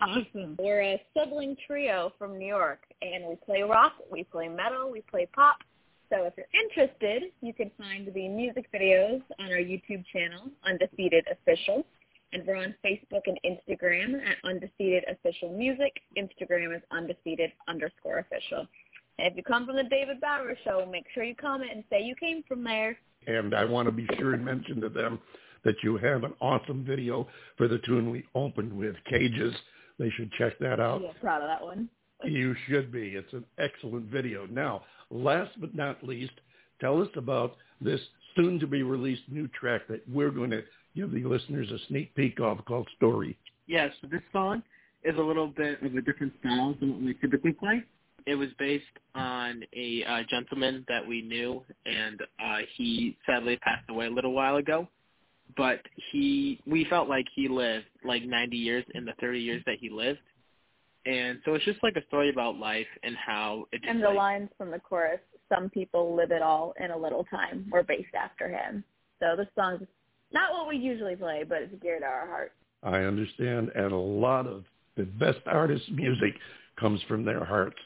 Awesome. 0.00 0.56
We're 0.58 0.82
a 0.82 1.02
sibling 1.16 1.56
trio 1.66 2.12
from 2.18 2.38
New 2.38 2.46
York, 2.46 2.80
and 3.02 3.26
we 3.26 3.36
play 3.36 3.62
rock, 3.62 3.94
we 4.12 4.24
play 4.24 4.48
metal, 4.48 4.90
we 4.92 5.00
play 5.00 5.26
pop. 5.34 5.56
So 6.10 6.24
if 6.24 6.34
you're 6.36 6.46
interested, 6.62 7.32
you 7.40 7.52
can 7.52 7.70
find 7.76 8.06
the 8.14 8.28
music 8.28 8.66
videos 8.72 9.22
on 9.38 9.50
our 9.50 9.58
YouTube 9.58 10.04
channel, 10.12 10.44
Undefeated 10.64 11.26
Official. 11.30 11.84
And 12.32 12.46
we're 12.46 12.56
on 12.56 12.74
Facebook 12.84 13.22
and 13.26 13.38
Instagram 13.44 14.14
at 14.24 14.36
Undefeated 14.44 15.04
Official 15.10 15.50
Music. 15.56 15.92
Instagram 16.16 16.76
is 16.76 16.82
Undefeated 16.90 17.52
underscore 17.68 18.18
official. 18.18 18.66
And 19.18 19.26
if 19.26 19.36
you 19.36 19.42
come 19.42 19.66
from 19.66 19.76
the 19.76 19.84
David 19.84 20.20
Bauer 20.20 20.56
Show, 20.64 20.86
make 20.90 21.06
sure 21.12 21.24
you 21.24 21.34
comment 21.34 21.72
and 21.74 21.84
say 21.90 22.02
you 22.02 22.14
came 22.14 22.42
from 22.46 22.62
there. 22.62 22.96
And 23.26 23.54
I 23.54 23.64
want 23.64 23.86
to 23.86 23.92
be 23.92 24.06
sure 24.18 24.34
and 24.34 24.44
mention 24.44 24.80
to 24.80 24.88
them 24.88 25.18
that 25.64 25.74
you 25.82 25.96
have 25.96 26.22
an 26.22 26.32
awesome 26.40 26.84
video 26.84 27.26
for 27.56 27.66
the 27.66 27.78
tune 27.78 28.10
we 28.10 28.24
opened 28.34 28.72
with, 28.72 28.94
Cages. 29.10 29.54
They 29.98 30.10
should 30.10 30.30
check 30.38 30.58
that 30.60 30.78
out. 30.78 31.02
Yeah, 31.02 31.10
proud 31.20 31.42
of 31.42 31.48
that 31.48 31.62
one. 31.62 31.88
you 32.24 32.54
should 32.68 32.92
be. 32.92 33.08
It's 33.08 33.32
an 33.32 33.44
excellent 33.58 34.06
video. 34.06 34.46
Now, 34.46 34.82
last 35.10 35.60
but 35.60 35.74
not 35.74 36.04
least, 36.04 36.32
tell 36.80 37.02
us 37.02 37.08
about 37.16 37.56
this 37.80 38.00
soon-to-be 38.36 38.82
released 38.84 39.22
new 39.28 39.48
track 39.48 39.82
that 39.88 40.08
we're 40.08 40.30
going 40.30 40.50
to 40.50 40.62
give 40.94 41.10
the 41.10 41.24
listeners 41.24 41.70
a 41.70 41.78
sneak 41.88 42.14
peek 42.14 42.38
of 42.40 42.64
called 42.66 42.88
Story. 42.96 43.36
Yes, 43.66 43.90
yeah, 43.94 44.08
so 44.08 44.14
this 44.16 44.22
song 44.32 44.62
is 45.02 45.16
a 45.16 45.22
little 45.22 45.48
bit 45.48 45.82
of 45.82 45.94
a 45.94 46.00
different 46.00 46.32
style 46.40 46.76
than 46.78 46.92
what 46.92 47.02
we 47.02 47.14
typically 47.14 47.52
play. 47.52 47.82
It 48.26 48.34
was 48.34 48.48
based 48.58 48.84
on 49.14 49.62
a 49.74 50.04
uh, 50.04 50.22
gentleman 50.28 50.84
that 50.88 51.06
we 51.06 51.22
knew, 51.22 51.62
and 51.86 52.20
uh, 52.44 52.58
he 52.76 53.16
sadly 53.26 53.56
passed 53.58 53.88
away 53.88 54.06
a 54.06 54.10
little 54.10 54.32
while 54.32 54.56
ago. 54.56 54.88
But 55.56 55.80
he, 56.12 56.60
we 56.66 56.84
felt 56.90 57.08
like 57.08 57.24
he 57.34 57.48
lived 57.48 57.86
like 58.04 58.22
90 58.24 58.56
years 58.56 58.84
in 58.94 59.04
the 59.04 59.12
30 59.20 59.40
years 59.40 59.62
that 59.66 59.76
he 59.80 59.88
lived, 59.88 60.18
and 61.06 61.38
so 61.44 61.54
it's 61.54 61.64
just 61.64 61.82
like 61.82 61.96
a 61.96 62.06
story 62.06 62.28
about 62.28 62.56
life 62.58 62.86
and 63.02 63.16
how 63.16 63.64
it. 63.72 63.78
Just, 63.78 63.90
and 63.90 64.02
the 64.02 64.08
like, 64.08 64.16
lines 64.16 64.48
from 64.58 64.70
the 64.70 64.78
chorus, 64.78 65.20
"Some 65.48 65.70
people 65.70 66.14
live 66.14 66.30
it 66.32 66.42
all 66.42 66.74
in 66.78 66.90
a 66.90 66.96
little 66.96 67.24
time," 67.24 67.66
were 67.72 67.82
based 67.82 68.14
after 68.14 68.48
him. 68.48 68.84
So 69.20 69.34
this 69.36 69.48
song's 69.56 69.86
not 70.32 70.52
what 70.52 70.68
we 70.68 70.76
usually 70.76 71.16
play, 71.16 71.44
but 71.48 71.62
it's 71.62 71.72
dear 71.80 71.98
to 71.98 72.04
our 72.04 72.26
heart. 72.26 72.52
I 72.82 72.98
understand, 72.98 73.70
and 73.74 73.92
a 73.92 73.96
lot 73.96 74.46
of 74.46 74.64
the 74.96 75.04
best 75.04 75.40
artists' 75.46 75.88
music 75.90 76.34
comes 76.78 77.00
from 77.08 77.24
their 77.24 77.44
hearts. 77.44 77.78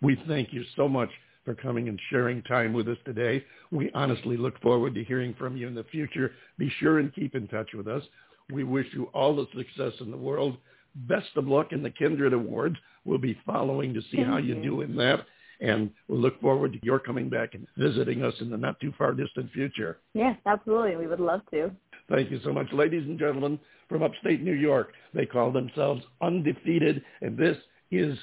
We 0.00 0.20
thank 0.26 0.52
you 0.52 0.64
so 0.76 0.88
much 0.88 1.10
for 1.44 1.54
coming 1.54 1.88
and 1.88 2.00
sharing 2.10 2.42
time 2.42 2.72
with 2.72 2.88
us 2.88 2.98
today. 3.04 3.44
We 3.70 3.90
honestly 3.94 4.36
look 4.36 4.60
forward 4.60 4.94
to 4.94 5.04
hearing 5.04 5.34
from 5.38 5.56
you 5.56 5.66
in 5.66 5.74
the 5.74 5.84
future. 5.84 6.32
Be 6.58 6.70
sure 6.78 6.98
and 6.98 7.14
keep 7.14 7.34
in 7.34 7.48
touch 7.48 7.70
with 7.74 7.88
us. 7.88 8.02
We 8.50 8.64
wish 8.64 8.86
you 8.92 9.04
all 9.14 9.34
the 9.34 9.46
success 9.56 9.92
in 10.00 10.10
the 10.10 10.16
world. 10.16 10.56
Best 10.94 11.28
of 11.36 11.48
luck 11.48 11.72
in 11.72 11.82
the 11.82 11.90
Kindred 11.90 12.32
Awards. 12.32 12.76
We'll 13.04 13.18
be 13.18 13.38
following 13.46 13.94
to 13.94 14.00
see 14.02 14.18
Thank 14.18 14.28
how 14.28 14.36
you, 14.36 14.56
you 14.56 14.62
do 14.62 14.80
in 14.82 14.96
that. 14.96 15.20
And 15.60 15.90
we'll 16.08 16.20
look 16.20 16.40
forward 16.40 16.72
to 16.72 16.78
your 16.82 16.98
coming 16.98 17.28
back 17.28 17.54
and 17.54 17.66
visiting 17.76 18.24
us 18.24 18.34
in 18.40 18.50
the 18.50 18.56
not 18.56 18.78
too 18.80 18.92
far 18.98 19.12
distant 19.12 19.50
future. 19.52 19.98
Yes, 20.12 20.36
absolutely. 20.44 20.96
We 20.96 21.06
would 21.06 21.20
love 21.20 21.40
to. 21.52 21.70
Thank 22.10 22.30
you 22.30 22.40
so 22.44 22.52
much, 22.52 22.66
ladies 22.72 23.04
and 23.06 23.18
gentlemen 23.18 23.58
from 23.88 24.02
upstate 24.02 24.42
New 24.42 24.54
York. 24.54 24.92
They 25.14 25.24
call 25.24 25.52
themselves 25.52 26.02
Undefeated, 26.20 27.02
and 27.20 27.38
this 27.38 27.56
is 27.92 28.18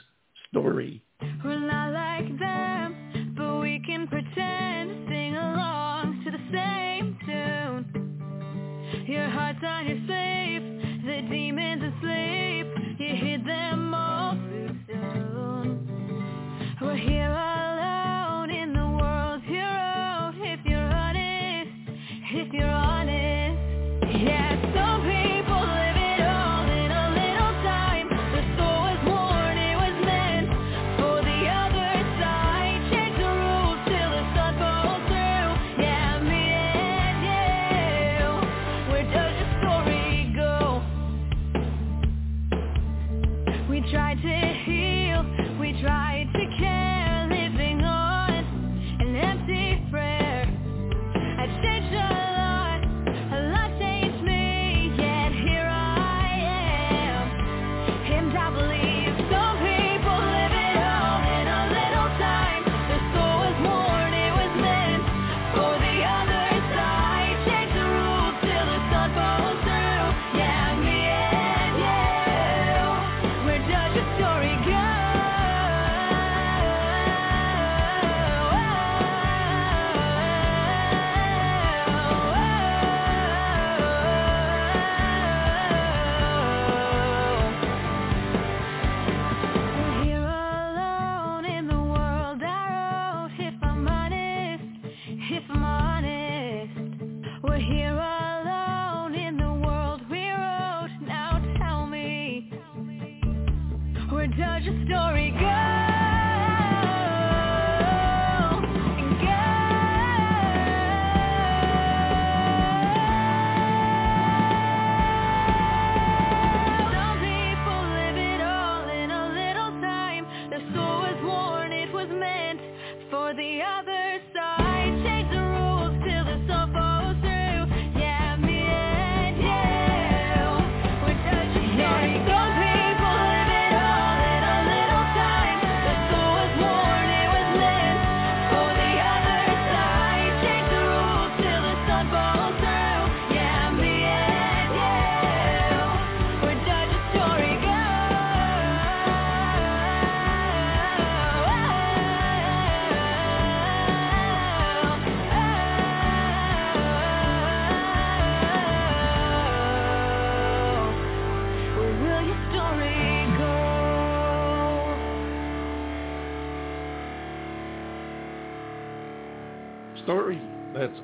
Story. 0.50 1.04
We're 1.46 1.60
not 1.60 1.94
like 1.94 2.40
them, 2.40 3.36
but 3.38 3.60
we 3.60 3.80
can 3.86 4.08
pretend 4.08 5.08
sing 5.08 5.36
along 5.36 6.24
to 6.26 6.32
the 6.32 6.40
same 6.52 7.18
tune. 7.24 7.86
Your 9.08 9.30
heart's 9.30 9.60
on 9.64 9.86
your 9.86 9.98
sleeve, 10.08 10.64
the 11.06 11.22
demons 11.30 11.84
asleep. 11.84 12.66
You 13.00 13.16
hit 13.16 13.46
them 13.46 13.94
all 13.94 14.34
too 14.34 14.70
soon. 14.88 16.76
We're 16.82 16.96
here 16.96 17.30
alone 17.30 18.50
in 18.50 18.74
the 18.74 18.88
world's 19.00 19.46
hero. 19.46 20.34
If 20.36 20.66
you're 20.66 20.80
honest, 20.80 21.72
if 22.34 22.52
you're 22.54 22.66
honest, 22.66 23.60
yeah. 24.18 24.56
Some 24.74 25.06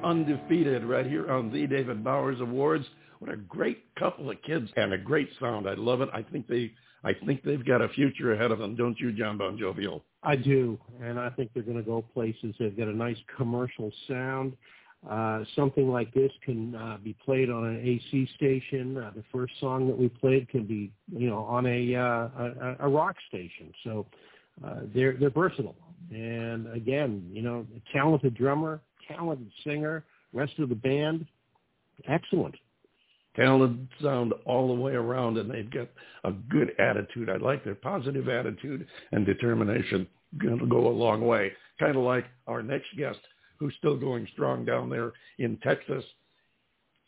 undefeated 0.05 0.85
right 0.85 1.05
here 1.05 1.29
on 1.29 1.51
the 1.51 1.67
David 1.67 2.03
Bowers 2.03 2.39
Awards. 2.39 2.85
What 3.19 3.31
a 3.31 3.37
great 3.37 3.83
couple 3.95 4.29
of 4.29 4.41
kids 4.43 4.69
and 4.77 4.93
a 4.93 4.97
great 4.97 5.29
sound. 5.39 5.67
I 5.67 5.73
love 5.73 6.01
it. 6.01 6.09
I 6.13 6.21
think 6.21 6.47
they 6.47 6.71
I 7.03 7.13
think 7.25 7.43
they've 7.43 7.63
got 7.63 7.81
a 7.81 7.89
future 7.89 8.33
ahead 8.33 8.51
of 8.51 8.57
them, 8.57 8.75
don't 8.75 8.99
you, 8.99 9.11
John 9.11 9.37
Bon 9.37 9.57
Jovial? 9.57 10.03
I 10.23 10.35
do, 10.35 10.79
and 11.03 11.19
I 11.19 11.29
think 11.29 11.51
they're 11.53 11.63
going 11.63 11.77
to 11.77 11.83
go 11.83 12.01
places. 12.01 12.55
They've 12.59 12.75
got 12.75 12.87
a 12.87 12.95
nice 12.95 13.17
commercial 13.37 13.91
sound. 14.07 14.57
Uh, 15.07 15.43
something 15.55 15.87
like 15.91 16.11
this 16.15 16.31
can 16.43 16.73
uh, 16.73 16.97
be 17.03 17.15
played 17.23 17.51
on 17.51 17.63
an 17.63 17.79
AC 17.79 18.27
station. 18.35 18.97
Uh, 18.97 19.11
the 19.15 19.23
first 19.31 19.53
song 19.59 19.85
that 19.87 19.95
we 19.95 20.09
played 20.09 20.49
can 20.49 20.65
be, 20.65 20.91
you 21.15 21.29
know, 21.29 21.43
on 21.43 21.67
a 21.67 21.95
uh, 21.95 22.01
a, 22.01 22.75
a 22.79 22.89
rock 22.89 23.15
station. 23.27 23.71
So 23.83 24.07
uh, 24.65 24.81
they're 24.95 25.13
they're 25.13 25.29
versatile. 25.29 25.75
And 26.09 26.73
again, 26.73 27.29
you 27.31 27.43
know, 27.43 27.67
a 27.75 27.93
talented 27.93 28.35
drummer, 28.35 28.81
talented 29.07 29.51
singer, 29.63 30.03
rest 30.33 30.57
of 30.59 30.69
the 30.69 30.75
band, 30.75 31.25
excellent. 32.07 32.55
Talented 33.35 33.87
sound 34.01 34.33
all 34.45 34.67
the 34.69 34.81
way 34.81 34.93
around, 34.93 35.37
and 35.37 35.49
they've 35.49 35.69
got 35.69 35.89
a 36.23 36.31
good 36.31 36.71
attitude. 36.79 37.29
I 37.29 37.35
like 37.35 37.63
their 37.63 37.75
positive 37.75 38.29
attitude 38.29 38.87
and 39.11 39.25
determination. 39.25 40.07
Going 40.37 40.59
to 40.59 40.65
go 40.65 40.87
a 40.87 40.89
long 40.89 41.25
way. 41.25 41.51
Kind 41.79 41.97
of 41.97 42.03
like 42.03 42.25
our 42.47 42.63
next 42.63 42.87
guest, 42.97 43.19
who's 43.59 43.73
still 43.77 43.97
going 43.97 44.27
strong 44.33 44.63
down 44.63 44.89
there 44.89 45.11
in 45.37 45.57
Texas, 45.57 46.03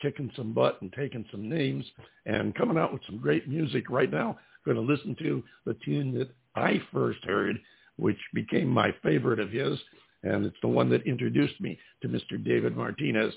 kicking 0.02 0.32
some 0.36 0.54
butt 0.54 0.82
and 0.82 0.92
taking 0.94 1.26
some 1.32 1.50
names 1.50 1.86
and 2.26 2.56
coming 2.56 2.78
out 2.78 2.92
with 2.92 3.02
some 3.06 3.18
great 3.18 3.48
music 3.48 3.90
right 3.90 4.12
now. 4.12 4.38
Going 4.66 4.76
to 4.76 4.82
listen 4.82 5.16
to 5.20 5.42
the 5.66 5.78
tune 5.86 6.14
that 6.16 6.30
I 6.56 6.82
first 6.92 7.24
heard, 7.24 7.58
which 7.96 8.20
became 8.34 8.68
my 8.68 8.94
favorite 9.02 9.40
of 9.40 9.50
his, 9.50 9.80
and 10.24 10.46
it's 10.46 10.58
the 10.62 10.68
one 10.68 10.90
that 10.90 11.06
introduced 11.08 11.60
me 11.62 11.78
to 12.02 12.08
Mr. 12.08 12.44
David 12.44 12.76
Martinez. 12.76 13.34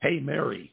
Hey, 0.00 0.20
Mary. 0.20 0.72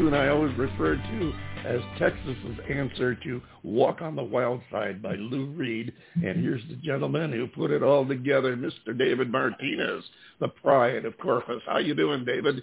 The 0.00 0.06
tune 0.06 0.14
I 0.14 0.28
always 0.28 0.56
referred 0.56 0.98
to 1.10 1.32
as 1.66 1.80
Texas's 1.98 2.58
answer 2.70 3.14
to 3.16 3.42
Walk 3.62 4.00
on 4.00 4.16
the 4.16 4.22
Wild 4.22 4.62
Side 4.72 5.02
by 5.02 5.14
Lou 5.16 5.44
Reed. 5.48 5.92
And 6.14 6.42
here's 6.42 6.62
the 6.70 6.76
gentleman 6.76 7.30
who 7.32 7.46
put 7.46 7.70
it 7.70 7.82
all 7.82 8.06
together, 8.08 8.56
Mr. 8.56 8.96
David 8.96 9.30
Martinez, 9.30 10.02
the 10.40 10.48
pride 10.48 11.04
of 11.04 11.18
Corpus. 11.18 11.60
How 11.66 11.76
you 11.80 11.94
doing, 11.94 12.24
David? 12.24 12.62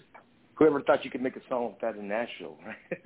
Whoever 0.55 0.81
thought 0.81 1.05
you 1.05 1.11
could 1.11 1.21
make 1.21 1.35
a 1.35 1.41
song 1.47 1.73
like 1.73 1.81
that 1.81 1.95
in 1.95 2.07
Nashville? 2.07 2.57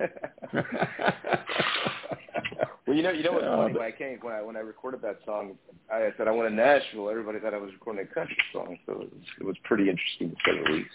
well, 2.86 2.96
you 2.96 3.02
know, 3.02 3.10
you 3.10 3.24
know 3.24 3.32
what's 3.32 3.44
funny? 3.44 3.74
When 3.74 3.82
I 3.82 3.90
came, 3.90 4.18
when 4.22 4.32
I 4.32 4.40
when 4.40 4.56
I 4.56 4.60
recorded 4.60 5.02
that 5.02 5.18
song, 5.26 5.58
I 5.92 6.08
said 6.16 6.26
I 6.26 6.30
went 6.30 6.48
to 6.48 6.54
Nashville. 6.56 7.10
Everybody 7.10 7.38
thought 7.38 7.52
I 7.52 7.58
was 7.58 7.72
recording 7.74 8.06
a 8.10 8.14
country 8.14 8.38
song, 8.50 8.78
so 8.86 8.92
it 8.92 8.98
was, 8.98 9.24
it 9.40 9.44
was 9.44 9.56
pretty 9.64 9.90
interesting 9.90 10.30
to 10.30 10.36
say 10.36 10.64
the 10.64 10.70
least. 10.72 10.88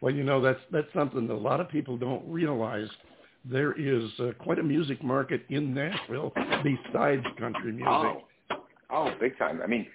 Well, 0.00 0.14
you 0.14 0.24
know, 0.24 0.40
that's 0.40 0.60
that's 0.70 0.92
something 0.94 1.26
that 1.26 1.32
a 1.32 1.36
lot 1.36 1.60
of 1.60 1.68
people 1.68 1.96
don't 1.96 2.22
realize. 2.28 2.88
There 3.44 3.72
is 3.72 4.10
uh, 4.18 4.32
quite 4.38 4.58
a 4.58 4.62
music 4.62 5.02
market 5.04 5.42
in 5.50 5.72
Nashville 5.72 6.32
besides 6.64 7.24
country 7.38 7.72
music. 7.72 7.86
Oh, 7.88 8.22
oh, 8.90 9.10
big 9.20 9.38
time. 9.38 9.60
I 9.62 9.66
mean, 9.68 9.86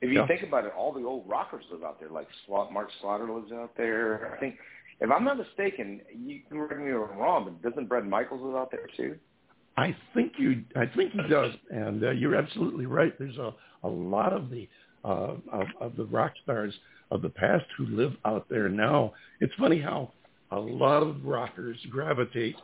if 0.00 0.10
you 0.10 0.20
yeah. 0.20 0.26
think 0.26 0.42
about 0.42 0.64
it, 0.64 0.72
all 0.76 0.92
the 0.92 1.04
old 1.04 1.28
rockers 1.28 1.64
live 1.70 1.82
out 1.82 1.98
there. 2.00 2.10
Like 2.10 2.28
Mark 2.48 2.88
Slaughter 3.00 3.30
lives 3.30 3.52
out 3.52 3.72
there. 3.76 4.34
I 4.36 4.40
think, 4.40 4.56
if 5.00 5.10
I'm 5.10 5.24
not 5.24 5.36
mistaken, 5.36 6.00
you 6.16 6.40
can 6.48 6.58
correct 6.58 6.80
me 6.80 6.90
if 6.90 7.10
I'm 7.10 7.18
wrong, 7.18 7.44
but 7.44 7.70
doesn't 7.70 7.88
Bret 7.88 8.06
Michaels 8.06 8.40
live 8.42 8.54
out 8.54 8.70
there 8.70 8.88
too? 8.96 9.16
I 9.76 9.96
think 10.14 10.32
you. 10.38 10.64
I 10.76 10.86
think 10.86 11.12
he 11.12 11.22
does, 11.28 11.52
and 11.70 12.04
uh, 12.04 12.10
you're 12.10 12.36
absolutely 12.36 12.86
right. 12.86 13.18
There's 13.18 13.38
a 13.38 13.54
a 13.84 13.88
lot 13.88 14.32
of 14.32 14.50
the 14.50 14.68
uh, 15.04 15.34
of, 15.50 15.66
of 15.80 15.96
the 15.96 16.04
rock 16.04 16.32
stars 16.42 16.74
of 17.12 17.20
the 17.20 17.28
past 17.28 17.64
who 17.76 17.86
live 17.86 18.14
out 18.24 18.48
there 18.48 18.68
now. 18.68 19.12
It's 19.40 19.52
funny 19.58 19.80
how 19.80 20.12
a 20.50 20.58
lot 20.58 21.02
of 21.02 21.24
rockers 21.24 21.78
gravitate 21.90 22.56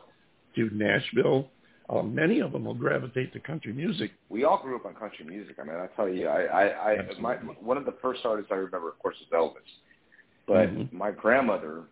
to 0.57 0.71
Nashville. 0.73 1.49
Uh, 1.91 2.03
many 2.03 2.41
of 2.41 2.53
them 2.53 2.65
will 2.65 2.75
gravitate 2.75 3.33
to 3.35 3.41
country 3.41 3.73
music. 3.73 4.11
We 4.29 4.45
all 4.45 4.61
grew 4.63 4.77
up 4.77 4.87
on 4.87 4.95
country 4.95 5.25
music. 5.25 5.57
I 5.61 5.65
mean, 5.65 5.77
I 5.77 5.87
tell 5.97 6.09
you, 6.09 6.29
I, 6.29 6.43
I, 6.43 6.93
I 6.93 7.21
my, 7.21 7.35
one 7.35 7.77
of 7.77 7.85
the 7.85 7.95
first 8.03 8.21
artists 8.25 8.51
I 8.51 8.57
remember, 8.57 8.89
of 8.89 8.99
course, 8.99 9.17
is 9.21 9.27
Elvis. 9.33 9.55
But 10.47 10.69
mm-hmm. 10.69 10.97
my 10.97 11.11
grandmother 11.11 11.85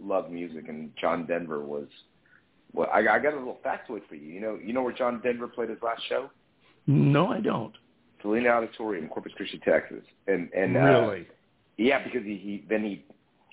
loved 0.00 0.30
music, 0.30 0.68
and 0.68 0.92
John 1.00 1.26
Denver 1.26 1.60
was. 1.60 1.86
Well, 2.72 2.88
I, 2.92 3.00
I 3.00 3.18
got 3.18 3.34
a 3.34 3.36
little 3.36 3.58
factoid 3.64 4.02
for 4.08 4.14
you. 4.14 4.32
You 4.32 4.40
know, 4.40 4.58
you 4.64 4.72
know 4.72 4.82
where 4.82 4.92
John 4.92 5.20
Denver 5.22 5.48
played 5.48 5.70
his 5.70 5.78
last 5.82 6.02
show? 6.08 6.30
No, 6.86 7.26
I 7.28 7.40
don't. 7.40 7.74
Selena 8.22 8.50
Auditorium, 8.50 9.08
Corpus 9.08 9.32
Christi, 9.36 9.60
Texas, 9.64 10.04
and 10.28 10.50
and 10.54 10.74
really, 10.74 11.20
uh, 11.20 11.24
yeah, 11.80 12.04
because 12.04 12.24
he, 12.24 12.36
he 12.36 12.64
then 12.68 12.84
he 12.84 13.04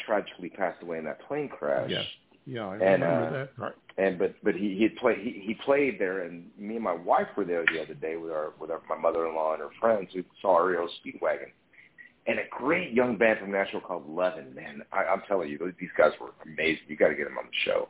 tragically 0.06 0.50
passed 0.50 0.84
away 0.84 0.98
in 0.98 1.06
that 1.06 1.22
plane 1.28 1.50
crash. 1.50 1.90
Yes. 1.90 2.06
Yeah, 2.46 2.68
I 2.68 2.74
and, 2.74 2.82
remember 2.82 3.28
uh, 3.28 3.32
that. 3.32 3.50
Right. 3.58 3.74
And 3.98 4.20
but 4.20 4.36
but 4.44 4.56
he 4.56 4.76
he 4.78 4.90
played 4.90 5.20
he, 5.20 5.42
he 5.46 5.54
played 5.66 6.00
there, 6.00 6.24
and 6.24 6.50
me 6.58 6.76
and 6.76 6.84
my 6.84 6.94
wife 6.94 7.28
were 7.36 7.46
there 7.46 7.66
the 7.74 7.82
other 7.82 7.94
day 7.94 8.16
with 8.18 8.32
our 8.32 8.54
with 8.60 8.70
our, 8.70 8.82
my 8.90 8.98
mother-in-law 8.98 9.54
and 9.54 9.62
her 9.62 9.70
friends. 9.80 10.10
We 10.14 10.24
saw 10.42 10.58
REO 10.58 10.88
Speedwagon, 10.88 11.52
and 12.28 12.40
a 12.40 12.44
great 12.52 12.94
young 12.94 13.18
band 13.18 13.40
from 13.40 13.52
Nashville 13.52 13.82
called 13.82 14.08
Levon. 14.08 14.54
Man, 14.54 14.82
I, 14.92 15.06
I'm 15.06 15.22
telling 15.28 15.50
you, 15.50 15.74
these 15.80 15.90
guys 15.98 16.12
were 16.22 16.32
amazing. 16.46 16.84
You 16.88 16.96
got 16.96 17.10
to 17.10 17.16
get 17.16 17.26
them 17.26 17.38
on 17.38 17.46
the 17.46 17.72
show. 17.72 17.90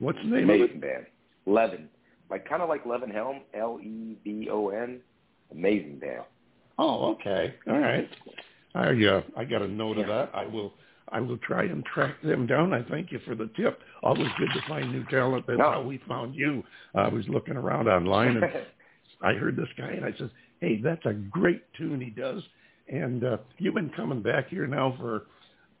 What's 0.00 0.18
the 0.18 0.24
name 0.24 0.44
amazing 0.44 0.64
of 0.64 0.70
it? 0.70 0.80
band, 0.80 1.06
Levon, 1.46 1.86
like 2.30 2.48
kind 2.48 2.62
of 2.62 2.68
like 2.68 2.84
Levon 2.84 3.12
Helm, 3.12 3.40
L 3.54 3.78
E 3.82 4.16
V 4.24 4.48
O 4.50 4.68
N. 4.70 5.00
Amazing 5.52 5.98
band. 5.98 6.22
Oh, 6.78 7.12
okay. 7.12 7.54
All 7.68 7.78
right. 7.78 8.08
I 8.74 8.88
uh, 8.88 9.22
I 9.36 9.44
got 9.44 9.62
a 9.62 9.68
note 9.68 9.98
of 9.98 10.06
that. 10.08 10.30
I 10.34 10.46
will 10.46 10.74
I 11.10 11.20
will 11.20 11.38
try 11.38 11.64
and 11.64 11.84
track 11.84 12.20
them 12.22 12.46
down. 12.46 12.72
I 12.72 12.82
thank 12.82 13.12
you 13.12 13.20
for 13.24 13.34
the 13.34 13.48
tip. 13.56 13.80
Always 14.02 14.28
good 14.38 14.48
to 14.54 14.68
find 14.68 14.90
new 14.90 15.04
talent. 15.04 15.46
That's 15.46 15.58
no. 15.58 15.70
how 15.70 15.82
we 15.82 16.00
found 16.08 16.34
you. 16.34 16.62
I 16.94 17.08
was 17.08 17.24
looking 17.28 17.56
around 17.56 17.88
online 17.88 18.36
and 18.36 18.44
I 19.22 19.34
heard 19.34 19.56
this 19.56 19.68
guy 19.78 19.90
and 19.90 20.04
I 20.04 20.12
said, 20.18 20.30
"Hey, 20.60 20.80
that's 20.82 21.04
a 21.06 21.12
great 21.12 21.62
tune 21.74 22.00
he 22.00 22.10
does." 22.10 22.42
And 22.88 23.24
uh, 23.24 23.36
you've 23.58 23.74
been 23.74 23.90
coming 23.90 24.22
back 24.22 24.48
here 24.48 24.66
now 24.66 24.94
for 24.98 25.22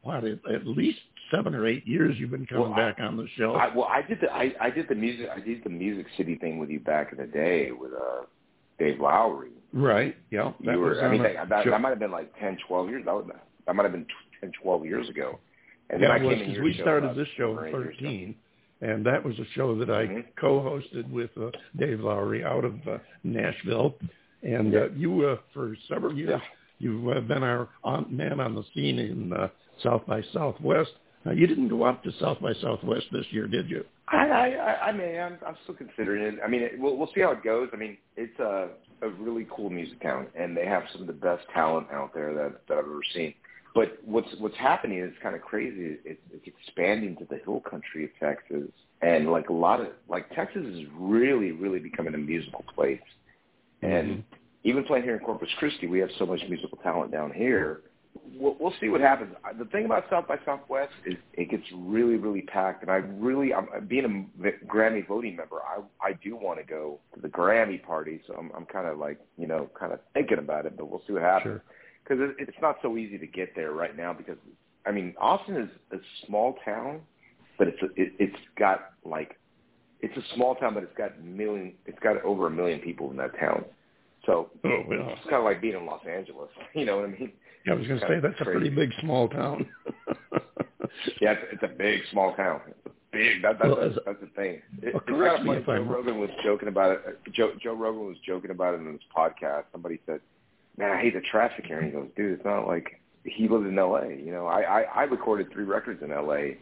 what 0.02 0.24
at, 0.24 0.38
at 0.52 0.66
least 0.66 1.00
seven 1.30 1.54
or 1.54 1.66
eight 1.66 1.86
years. 1.86 2.16
You've 2.18 2.30
been 2.30 2.46
coming 2.46 2.70
well, 2.70 2.76
back 2.76 2.98
on 3.00 3.16
the 3.16 3.26
show. 3.36 3.54
I, 3.54 3.74
well, 3.74 3.88
I 3.90 4.02
did 4.02 4.20
the 4.20 4.32
I, 4.32 4.52
I 4.60 4.70
did 4.70 4.88
the 4.88 4.94
music 4.94 5.28
I 5.34 5.40
did 5.40 5.64
the 5.64 5.70
Music 5.70 6.06
City 6.16 6.36
thing 6.36 6.58
with 6.58 6.70
you 6.70 6.80
back 6.80 7.12
in 7.12 7.18
the 7.18 7.26
day 7.26 7.70
with 7.72 7.92
uh 7.92 8.22
Dave 8.78 9.00
Lowry. 9.00 9.50
Right. 9.72 10.16
Yeah. 10.30 10.52
That 10.64 10.72
you 10.72 10.78
were. 10.78 11.02
I 11.02 11.10
mean, 11.10 11.22
that, 11.22 11.48
that, 11.48 11.64
that 11.66 11.80
might 11.80 11.90
have 11.90 11.98
been 11.98 12.12
like 12.12 12.32
ten, 12.38 12.56
twelve 12.66 12.88
years. 12.88 13.04
That, 13.04 13.14
would, 13.14 13.30
that 13.66 13.74
might 13.74 13.82
have 13.82 13.92
been 13.92 14.06
10, 14.40 14.52
12 14.62 14.84
years 14.84 15.08
ago. 15.08 15.38
And 15.90 16.00
yeah, 16.00 16.08
then 16.08 16.22
I 16.22 16.24
was, 16.24 16.36
came 16.36 16.54
in 16.54 16.62
we 16.62 16.74
started 16.80 17.16
this 17.16 17.28
show 17.36 17.58
in 17.58 17.72
13, 17.72 18.34
and 18.80 19.04
that 19.04 19.24
was 19.24 19.38
a 19.38 19.44
show 19.54 19.76
that 19.78 19.90
I 19.90 20.06
mm-hmm. 20.06 20.20
co-hosted 20.40 21.10
with 21.10 21.30
uh, 21.40 21.50
Dave 21.78 22.00
Lowry 22.00 22.44
out 22.44 22.64
of 22.64 22.74
uh, 22.88 22.98
Nashville. 23.22 23.94
And 24.42 24.72
yeah. 24.72 24.80
uh, 24.80 24.88
you, 24.96 25.26
uh, 25.26 25.36
for 25.52 25.76
several 25.88 26.14
years, 26.14 26.40
you've 26.78 27.08
uh, 27.08 27.20
been 27.20 27.42
our 27.42 27.68
on, 27.82 28.06
man 28.10 28.40
on 28.40 28.54
the 28.54 28.64
scene 28.74 28.98
in 28.98 29.32
uh, 29.32 29.48
South 29.82 30.06
by 30.06 30.22
Southwest. 30.32 30.90
Now, 31.24 31.32
you 31.32 31.46
didn't 31.46 31.68
go 31.68 31.84
up 31.84 32.02
to 32.04 32.12
South 32.20 32.40
by 32.40 32.52
Southwest 32.60 33.06
this 33.12 33.24
year, 33.30 33.46
did 33.46 33.68
you? 33.68 33.84
I, 34.08 34.16
I, 34.16 34.88
I 34.88 34.92
mean, 34.92 35.18
I'm, 35.18 35.38
I'm 35.46 35.56
still 35.62 35.74
considering 35.74 36.22
it. 36.22 36.40
I 36.44 36.48
mean, 36.48 36.62
it, 36.62 36.78
we'll, 36.78 36.96
we'll 36.96 37.10
see 37.14 37.22
how 37.22 37.32
it 37.32 37.42
goes. 37.42 37.68
I 37.72 37.76
mean, 37.76 37.96
it's 38.16 38.38
a, 38.38 38.68
a 39.02 39.08
really 39.08 39.46
cool 39.50 39.70
music 39.70 40.00
town, 40.02 40.26
and 40.34 40.56
they 40.56 40.66
have 40.66 40.82
some 40.92 41.00
of 41.00 41.06
the 41.06 41.14
best 41.14 41.44
talent 41.54 41.88
out 41.90 42.12
there 42.12 42.34
that, 42.34 42.66
that 42.68 42.78
I've 42.78 42.84
ever 42.84 43.00
seen. 43.14 43.34
But 43.74 43.98
what's 44.04 44.28
what's 44.38 44.56
happening 44.56 44.98
is 45.00 45.12
kind 45.22 45.34
of 45.34 45.42
crazy. 45.42 45.98
It's, 46.04 46.20
it's 46.32 46.46
expanding 46.46 47.16
to 47.16 47.24
the 47.28 47.38
hill 47.38 47.60
country 47.60 48.04
of 48.04 48.10
Texas, 48.20 48.70
and 49.02 49.30
like 49.32 49.48
a 49.48 49.52
lot 49.52 49.80
of 49.80 49.88
like 50.08 50.28
Texas 50.34 50.64
is 50.64 50.84
really, 50.96 51.50
really 51.52 51.80
becoming 51.80 52.14
a 52.14 52.18
musical 52.18 52.64
place. 52.74 53.00
And 53.82 54.08
Mm-hmm. 54.08 54.20
even 54.64 54.84
playing 54.84 55.04
here 55.04 55.16
in 55.16 55.24
Corpus 55.24 55.48
Christi, 55.58 55.86
we 55.86 55.98
have 55.98 56.10
so 56.18 56.24
much 56.24 56.40
musical 56.48 56.78
talent 56.78 57.10
down 57.10 57.32
here 57.32 57.80
we'll, 58.34 58.56
we'll 58.58 58.74
see 58.80 58.88
what 58.88 59.00
happens. 59.00 59.34
The 59.58 59.64
thing 59.66 59.84
about 59.84 60.04
South 60.10 60.26
by 60.26 60.36
Southwest 60.44 60.92
is 61.06 61.14
it 61.34 61.50
gets 61.50 61.64
really, 61.74 62.16
really 62.16 62.42
packed, 62.42 62.82
and 62.82 62.90
I 62.90 62.96
really, 62.96 63.52
I'm 63.52 63.68
being 63.86 64.30
a 64.42 64.66
Grammy 64.66 65.06
voting 65.06 65.36
member. 65.36 65.56
I 65.56 65.80
I 66.06 66.12
do 66.22 66.36
want 66.36 66.58
to 66.58 66.64
go 66.64 66.98
to 67.14 67.20
the 67.20 67.28
Grammy 67.28 67.82
party, 67.82 68.20
so 68.26 68.34
I'm 68.34 68.50
I'm 68.56 68.66
kind 68.66 68.86
of 68.86 68.98
like 68.98 69.18
you 69.36 69.46
know 69.46 69.70
kind 69.78 69.92
of 69.92 70.00
thinking 70.12 70.38
about 70.38 70.66
it, 70.66 70.76
but 70.76 70.90
we'll 70.90 71.02
see 71.06 71.12
what 71.12 71.22
happens 71.22 71.60
because 72.02 72.18
sure. 72.18 72.30
it, 72.30 72.36
it's 72.40 72.58
not 72.60 72.76
so 72.82 72.96
easy 72.96 73.18
to 73.18 73.26
get 73.26 73.54
there 73.54 73.72
right 73.72 73.96
now 73.96 74.12
because 74.12 74.38
I 74.86 74.92
mean 74.92 75.14
Austin 75.20 75.56
is 75.56 75.68
a 75.92 76.26
small 76.26 76.56
town, 76.64 77.00
but 77.58 77.68
it's 77.68 77.82
a, 77.82 77.86
it, 78.00 78.12
it's 78.18 78.36
got 78.58 78.92
like 79.04 79.38
it's 80.00 80.16
a 80.16 80.34
small 80.34 80.54
town, 80.56 80.74
but 80.74 80.82
it's 80.82 80.96
got 80.96 81.22
million 81.22 81.72
it's 81.86 81.98
got 82.00 82.22
over 82.24 82.46
a 82.46 82.50
million 82.50 82.80
people 82.80 83.10
in 83.10 83.16
that 83.16 83.38
town. 83.38 83.64
So 84.26 84.50
oh, 84.64 84.82
well. 84.88 85.10
it's 85.10 85.22
kind 85.24 85.36
of 85.36 85.44
like 85.44 85.60
being 85.60 85.76
in 85.76 85.86
Los 85.86 86.02
Angeles. 86.08 86.48
You 86.74 86.86
know 86.86 86.96
what 86.96 87.04
I 87.04 87.08
mean? 87.08 87.32
Yeah, 87.66 87.72
I 87.72 87.76
was 87.76 87.86
going 87.86 88.00
to 88.00 88.06
say 88.06 88.20
that's 88.20 88.36
crazy. 88.36 88.50
a 88.50 88.52
pretty 88.52 88.70
big 88.70 88.90
small 89.00 89.28
town. 89.28 89.66
yeah, 91.20 91.32
it's, 91.32 91.42
it's 91.52 91.62
a 91.62 91.68
big 91.68 92.00
small 92.10 92.34
town. 92.34 92.60
It's 92.68 92.94
big. 93.12 93.42
That, 93.42 93.58
that's, 93.58 93.64
well, 93.64 93.80
that's, 93.80 93.98
that's 94.04 94.20
the 94.20 94.26
thing. 94.36 94.60
It, 94.82 94.92
well, 94.92 95.02
it's 95.06 95.44
kind 95.44 95.58
of 95.58 95.64
funny. 95.64 95.84
Joe 95.84 95.90
Rogan 95.90 96.20
was 96.20 96.30
joking 96.44 96.68
about 96.68 96.92
it. 96.92 97.02
Uh, 97.06 97.30
Joe, 97.32 97.52
Joe 97.62 97.74
Rogan 97.74 98.06
was 98.06 98.16
joking 98.26 98.50
about 98.50 98.74
it 98.74 98.80
in 98.80 98.92
his 98.92 99.00
podcast. 99.16 99.64
Somebody 99.72 100.00
said, 100.04 100.20
"Man, 100.76 100.90
I 100.90 101.00
hate 101.00 101.14
the 101.14 101.22
traffic 101.30 101.64
here." 101.66 101.78
And 101.78 101.86
he 101.86 101.92
goes, 101.92 102.08
"Dude, 102.16 102.32
it's 102.32 102.44
not 102.44 102.66
like 102.66 103.00
he 103.24 103.48
lives 103.48 103.66
in 103.66 103.78
L.A. 103.78 104.08
You 104.14 104.32
know, 104.32 104.46
I, 104.46 104.60
I 104.60 104.80
I 104.82 105.02
recorded 105.04 105.50
three 105.52 105.64
records 105.64 106.02
in 106.02 106.12
L.A. 106.12 106.58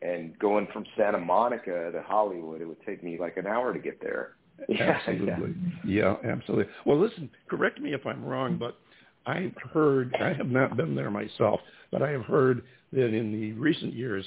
And 0.00 0.36
going 0.40 0.66
from 0.72 0.84
Santa 0.96 1.18
Monica 1.18 1.92
to 1.92 2.02
Hollywood, 2.02 2.60
it 2.60 2.64
would 2.64 2.84
take 2.84 3.04
me 3.04 3.18
like 3.20 3.36
an 3.36 3.46
hour 3.46 3.72
to 3.72 3.78
get 3.78 4.00
there. 4.00 4.32
Yeah, 4.68 5.00
absolutely. 5.08 5.54
Yeah. 5.84 6.16
yeah, 6.22 6.30
absolutely. 6.30 6.72
Well, 6.86 7.00
listen, 7.00 7.28
correct 7.48 7.80
me 7.80 7.94
if 7.94 8.06
I'm 8.06 8.24
wrong, 8.24 8.58
but 8.58 8.78
I've 9.26 9.54
heard, 9.72 10.14
I 10.20 10.32
have 10.32 10.48
not 10.48 10.76
been 10.76 10.94
there 10.94 11.10
myself, 11.10 11.60
but 11.90 12.02
I 12.02 12.10
have 12.10 12.24
heard 12.24 12.62
that 12.92 13.14
in 13.14 13.32
the 13.32 13.52
recent 13.52 13.94
years, 13.94 14.24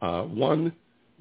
uh, 0.00 0.22
one, 0.22 0.72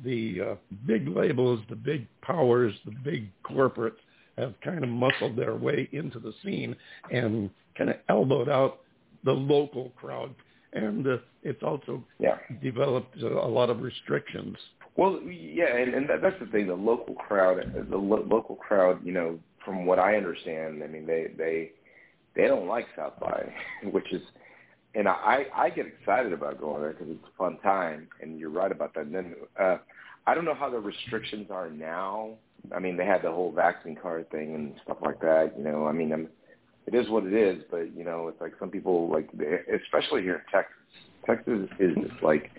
the 0.03 0.41
uh, 0.41 0.55
big 0.85 1.07
labels, 1.07 1.59
the 1.69 1.75
big 1.75 2.07
powers, 2.21 2.73
the 2.85 2.93
big 3.03 3.29
corporates 3.43 3.97
have 4.37 4.53
kind 4.63 4.83
of 4.83 4.89
muscled 4.89 5.35
their 5.35 5.55
way 5.55 5.89
into 5.91 6.19
the 6.19 6.33
scene 6.43 6.75
and 7.11 7.49
kind 7.77 7.89
of 7.89 7.97
elbowed 8.07 8.47
out 8.47 8.79
the 9.25 9.31
local 9.31 9.91
crowd. 9.97 10.33
And 10.71 11.05
uh, 11.05 11.17
it's 11.43 11.63
also 11.63 12.03
yeah. 12.19 12.37
developed 12.61 13.21
a 13.21 13.27
lot 13.27 13.69
of 13.69 13.81
restrictions. 13.81 14.55
Well, 14.95 15.19
yeah, 15.23 15.75
and, 15.75 15.93
and 15.93 16.09
that, 16.09 16.21
that's 16.21 16.39
the 16.39 16.45
thing. 16.47 16.67
The 16.67 16.73
local 16.73 17.15
crowd, 17.15 17.57
the 17.89 17.97
lo- 17.97 18.25
local 18.29 18.55
crowd, 18.55 18.99
you 19.03 19.11
know, 19.11 19.39
from 19.63 19.85
what 19.85 19.99
I 19.99 20.15
understand, 20.15 20.83
I 20.83 20.87
mean, 20.87 21.05
they 21.05 21.27
they 21.37 21.71
they 22.35 22.47
don't 22.47 22.67
like 22.67 22.87
South 22.95 23.19
by, 23.19 23.51
which 23.91 24.11
is, 24.11 24.21
and 24.95 25.07
I 25.07 25.45
I 25.55 25.69
get 25.69 25.85
excited 25.85 26.33
about 26.33 26.59
going 26.59 26.81
there 26.81 26.93
because 26.93 27.07
it's 27.09 27.23
a 27.23 27.37
fun 27.37 27.57
time, 27.59 28.07
and 28.21 28.39
you're 28.39 28.49
right 28.49 28.71
about 28.71 28.93
that. 28.95 29.05
And 29.05 29.15
then 29.15 29.35
uh, 29.59 29.77
I 30.25 30.35
don't 30.35 30.45
know 30.45 30.55
how 30.55 30.69
the 30.69 30.79
restrictions 30.79 31.47
are 31.51 31.69
now. 31.69 32.31
I 32.75 32.79
mean, 32.79 32.97
they 32.97 33.05
had 33.05 33.21
the 33.21 33.31
whole 33.31 33.51
vaccine 33.51 33.95
card 33.95 34.29
thing 34.31 34.55
and 34.55 34.73
stuff 34.83 34.97
like 35.01 35.19
that. 35.21 35.53
You 35.57 35.63
know, 35.63 35.87
I 35.87 35.91
mean, 35.91 36.11
I'm, 36.11 36.27
it 36.87 36.95
is 36.95 37.09
what 37.09 37.23
it 37.25 37.33
is, 37.33 37.63
but 37.71 37.95
you 37.95 38.03
know, 38.03 38.27
it's 38.27 38.41
like 38.41 38.53
some 38.59 38.69
people 38.69 39.09
like, 39.09 39.29
especially 39.83 40.21
here 40.21 40.35
in 40.35 40.41
Texas. 40.51 40.75
Texas 41.25 41.69
is 41.79 41.97
like 42.23 42.51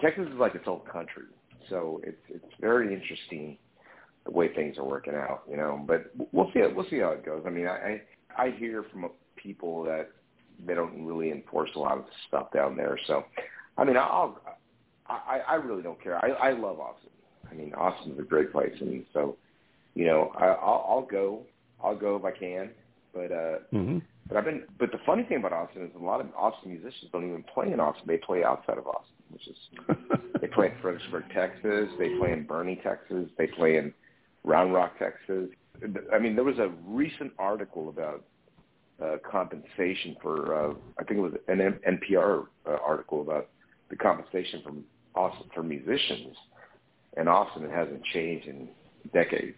Texas 0.00 0.26
is 0.28 0.38
like 0.38 0.54
its 0.54 0.64
own 0.66 0.80
country, 0.90 1.24
so 1.68 2.00
it's 2.04 2.22
it's 2.28 2.54
very 2.60 2.94
interesting 2.94 3.58
the 4.24 4.30
way 4.30 4.52
things 4.54 4.78
are 4.78 4.84
working 4.84 5.14
out, 5.14 5.42
you 5.50 5.56
know. 5.56 5.82
But 5.86 6.10
we'll 6.32 6.50
see 6.54 6.60
we'll 6.74 6.88
see 6.88 7.00
how 7.00 7.10
it 7.10 7.24
goes. 7.24 7.42
I 7.46 7.50
mean, 7.50 7.66
I 7.66 7.76
I 7.76 8.02
hear 8.50 8.84
from 8.92 9.10
people 9.36 9.84
that 9.84 10.10
they 10.66 10.74
don't 10.74 11.04
really 11.04 11.30
enforce 11.30 11.70
a 11.76 11.78
lot 11.78 11.98
of 11.98 12.04
stuff 12.26 12.52
down 12.52 12.76
there. 12.76 12.98
So, 13.06 13.24
I 13.76 13.84
mean, 13.84 13.96
I'll 13.96 14.40
I 15.08 15.40
I 15.48 15.54
really 15.54 15.82
don't 15.82 16.02
care. 16.02 16.22
I 16.24 16.30
I 16.30 16.52
love 16.52 16.80
Austin. 16.80 17.10
I 17.50 17.54
mean, 17.54 17.74
Austin's 17.74 18.18
a 18.18 18.22
great 18.22 18.52
place, 18.52 18.74
and 18.80 19.04
so 19.12 19.36
you 19.94 20.04
know, 20.04 20.32
I, 20.36 20.46
I'll 20.46 20.86
I'll 20.88 21.06
go 21.10 21.42
I'll 21.82 21.96
go 21.96 22.16
if 22.16 22.24
I 22.24 22.32
can. 22.32 22.70
But 23.14 23.32
uh, 23.32 23.58
mm-hmm. 23.72 23.98
but 24.28 24.36
I've 24.36 24.44
been. 24.44 24.64
But 24.78 24.92
the 24.92 24.98
funny 25.06 25.24
thing 25.24 25.38
about 25.38 25.52
Austin 25.52 25.82
is 25.82 25.90
a 25.98 26.04
lot 26.04 26.20
of 26.20 26.26
Austin 26.36 26.70
musicians 26.70 27.10
don't 27.12 27.26
even 27.26 27.44
play 27.54 27.72
in 27.72 27.80
Austin. 27.80 28.04
They 28.06 28.18
play 28.18 28.44
outside 28.44 28.78
of 28.78 28.86
Austin, 28.86 29.14
which 29.30 29.48
is 29.48 29.56
they 30.40 30.46
play 30.48 30.66
in 30.66 30.72
Fredericksburg, 30.82 31.24
Texas. 31.34 31.88
They 31.98 32.16
play 32.18 32.32
in 32.32 32.46
Boerne, 32.46 32.82
Texas. 32.82 33.30
They 33.38 33.46
play 33.46 33.76
in 33.78 33.94
Round 34.44 34.72
Rock, 34.74 34.98
Texas. 34.98 35.48
I 36.12 36.18
mean, 36.18 36.34
there 36.34 36.44
was 36.44 36.58
a 36.58 36.70
recent 36.86 37.32
article 37.38 37.88
about 37.88 38.24
uh, 39.02 39.16
compensation 39.30 40.16
for. 40.20 40.54
Uh, 40.54 40.74
I 40.98 41.04
think 41.04 41.18
it 41.18 41.22
was 41.22 41.34
an 41.48 41.58
NPR 41.88 42.46
uh, 42.66 42.76
article 42.84 43.22
about 43.22 43.48
the 43.90 43.96
compensation 43.96 44.62
from 44.62 44.84
Austin 45.14 45.48
for 45.54 45.62
musicians, 45.62 46.36
and 47.16 47.28
Austin 47.28 47.64
it 47.64 47.70
hasn't 47.70 48.02
changed 48.12 48.46
in 48.48 48.68
decades. 49.12 49.56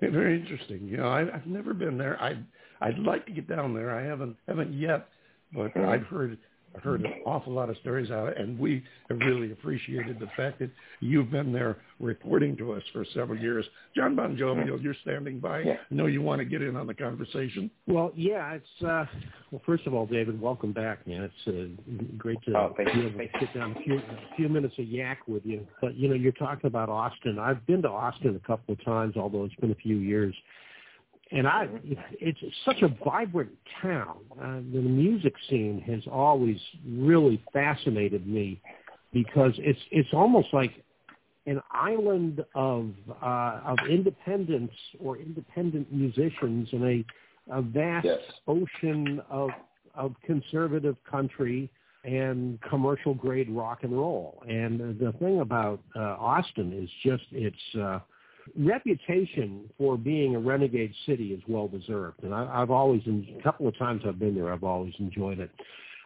Very 0.00 0.40
interesting. 0.40 0.86
You 0.86 0.98
know, 0.98 1.08
I, 1.08 1.20
I've 1.34 1.46
never 1.46 1.74
been 1.74 1.96
there. 1.96 2.20
I'd 2.22 2.44
I'd 2.80 2.98
like 2.98 3.24
to 3.26 3.32
get 3.32 3.48
down 3.48 3.74
there. 3.74 3.96
I 3.96 4.02
haven't 4.02 4.36
haven't 4.46 4.72
yet, 4.72 5.08
but 5.54 5.74
mm-hmm. 5.74 5.88
I've 5.88 6.06
heard 6.06 6.38
heard 6.80 7.02
an 7.02 7.12
awful 7.26 7.52
lot 7.52 7.70
of 7.70 7.76
stories 7.78 8.10
out, 8.10 8.28
of 8.28 8.28
it, 8.28 8.38
and 8.38 8.58
we 8.58 8.82
have 9.08 9.18
really 9.18 9.52
appreciated 9.52 10.18
the 10.18 10.28
fact 10.36 10.58
that 10.60 10.70
you've 11.00 11.30
been 11.30 11.52
there 11.52 11.78
reporting 12.00 12.56
to 12.56 12.72
us 12.72 12.82
for 12.92 13.04
several 13.14 13.38
years. 13.38 13.64
John 13.94 14.16
Bon 14.16 14.36
Jovi, 14.36 14.82
you're 14.82 14.94
standing 15.02 15.38
by. 15.38 15.60
Yeah. 15.60 15.74
I 15.90 15.94
know 15.94 16.06
you 16.06 16.22
want 16.22 16.40
to 16.40 16.44
get 16.44 16.62
in 16.62 16.76
on 16.76 16.86
the 16.86 16.94
conversation. 16.94 17.70
Well, 17.86 18.12
yeah, 18.16 18.52
it's 18.52 18.84
uh, 18.84 19.04
well. 19.50 19.62
First 19.66 19.86
of 19.86 19.94
all, 19.94 20.06
David, 20.06 20.40
welcome 20.40 20.72
back, 20.72 21.06
man. 21.06 21.30
It's 21.30 21.48
uh, 21.48 22.02
great 22.16 22.38
to 22.46 22.56
oh, 22.56 22.74
be 22.76 22.84
able 22.84 23.10
to 23.10 23.28
sit 23.40 23.54
down 23.54 23.76
a 23.76 23.82
few, 23.82 23.98
a 23.98 24.36
few 24.36 24.48
minutes 24.48 24.74
of 24.78 24.86
yak 24.86 25.18
with 25.28 25.44
you. 25.44 25.66
But 25.80 25.96
you 25.96 26.08
know, 26.08 26.14
you're 26.14 26.32
talking 26.32 26.66
about 26.66 26.88
Austin. 26.88 27.38
I've 27.38 27.64
been 27.66 27.82
to 27.82 27.88
Austin 27.90 28.34
a 28.42 28.46
couple 28.46 28.74
of 28.74 28.84
times, 28.84 29.16
although 29.16 29.44
it's 29.44 29.54
been 29.56 29.72
a 29.72 29.76
few 29.76 29.96
years 29.96 30.34
and 31.32 31.46
I, 31.48 31.66
it's 32.20 32.38
such 32.64 32.82
a 32.82 32.88
vibrant 33.04 33.52
town. 33.80 34.18
Uh, 34.40 34.56
the 34.56 34.80
music 34.80 35.34
scene 35.48 35.82
has 35.86 36.02
always 36.10 36.58
really 36.86 37.42
fascinated 37.52 38.26
me 38.26 38.60
because 39.12 39.52
it's 39.58 39.80
it's 39.90 40.10
almost 40.12 40.48
like 40.52 40.84
an 41.46 41.60
island 41.70 42.44
of 42.54 42.90
uh, 43.22 43.60
of 43.64 43.78
independence 43.88 44.72
or 45.00 45.16
independent 45.16 45.92
musicians 45.92 46.68
in 46.72 46.84
a 46.84 47.04
a 47.56 47.62
vast 47.62 48.04
yes. 48.04 48.20
ocean 48.46 49.20
of 49.30 49.50
of 49.94 50.14
conservative 50.24 50.96
country 51.10 51.70
and 52.04 52.60
commercial 52.62 53.14
grade 53.14 53.48
rock 53.50 53.84
and 53.84 53.92
roll. 53.92 54.42
And 54.48 54.98
the 54.98 55.12
thing 55.18 55.40
about 55.40 55.80
uh, 55.94 56.00
Austin 56.18 56.72
is 56.72 56.90
just 57.04 57.24
its 57.30 57.56
uh, 57.80 58.00
reputation 58.56 59.70
for 59.78 59.96
being 59.96 60.34
a 60.34 60.38
renegade 60.38 60.94
city 61.06 61.32
is 61.32 61.42
well 61.48 61.68
deserved, 61.68 62.22
and 62.22 62.34
I, 62.34 62.62
I've 62.62 62.70
always, 62.70 63.02
a 63.06 63.42
couple 63.42 63.68
of 63.68 63.76
times 63.78 64.02
I've 64.06 64.18
been 64.18 64.34
there, 64.34 64.52
I've 64.52 64.64
always 64.64 64.94
enjoyed 64.98 65.38
it. 65.38 65.50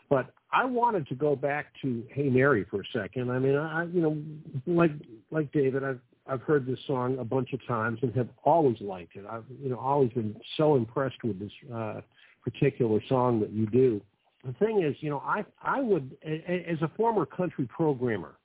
But 0.09 0.33
I 0.53 0.65
wanted 0.65 1.07
to 1.09 1.15
go 1.15 1.35
back 1.35 1.67
to 1.83 2.05
Hey 2.13 2.29
Mary 2.29 2.65
for 2.71 2.81
a 2.81 2.85
second. 2.93 3.31
I 3.31 3.39
mean, 3.39 3.57
I, 3.57 3.85
you 3.85 4.01
know, 4.01 4.17
like 4.67 4.93
like 5.31 5.51
David, 5.53 5.83
I've 5.83 6.01
I've 6.29 6.43
heard 6.43 6.67
this 6.67 6.79
song 6.87 7.19
a 7.19 7.25
bunch 7.25 7.53
of 7.53 7.65
times 7.67 7.99
and 8.03 8.15
have 8.15 8.29
always 8.45 8.81
liked 8.81 9.17
it. 9.17 9.25
I've 9.29 9.45
you 9.61 9.71
know 9.71 9.79
always 9.79 10.13
been 10.13 10.37
so 10.57 10.77
impressed 10.77 11.23
with 11.25 11.41
this 11.41 11.53
uh, 11.75 12.01
particular 12.45 13.01
song 13.09 13.41
that 13.41 13.53
you 13.53 13.67
do. 13.67 14.01
The 14.45 14.53
thing 14.55 14.83
is, 14.83 14.95
you 15.01 15.11
know, 15.11 15.23
I 15.27 15.45
I 15.63 15.81
would 15.81 16.17
as 16.25 16.81
a 16.81 16.91
former 16.97 17.27
country 17.27 17.67
programmer, 17.67 18.37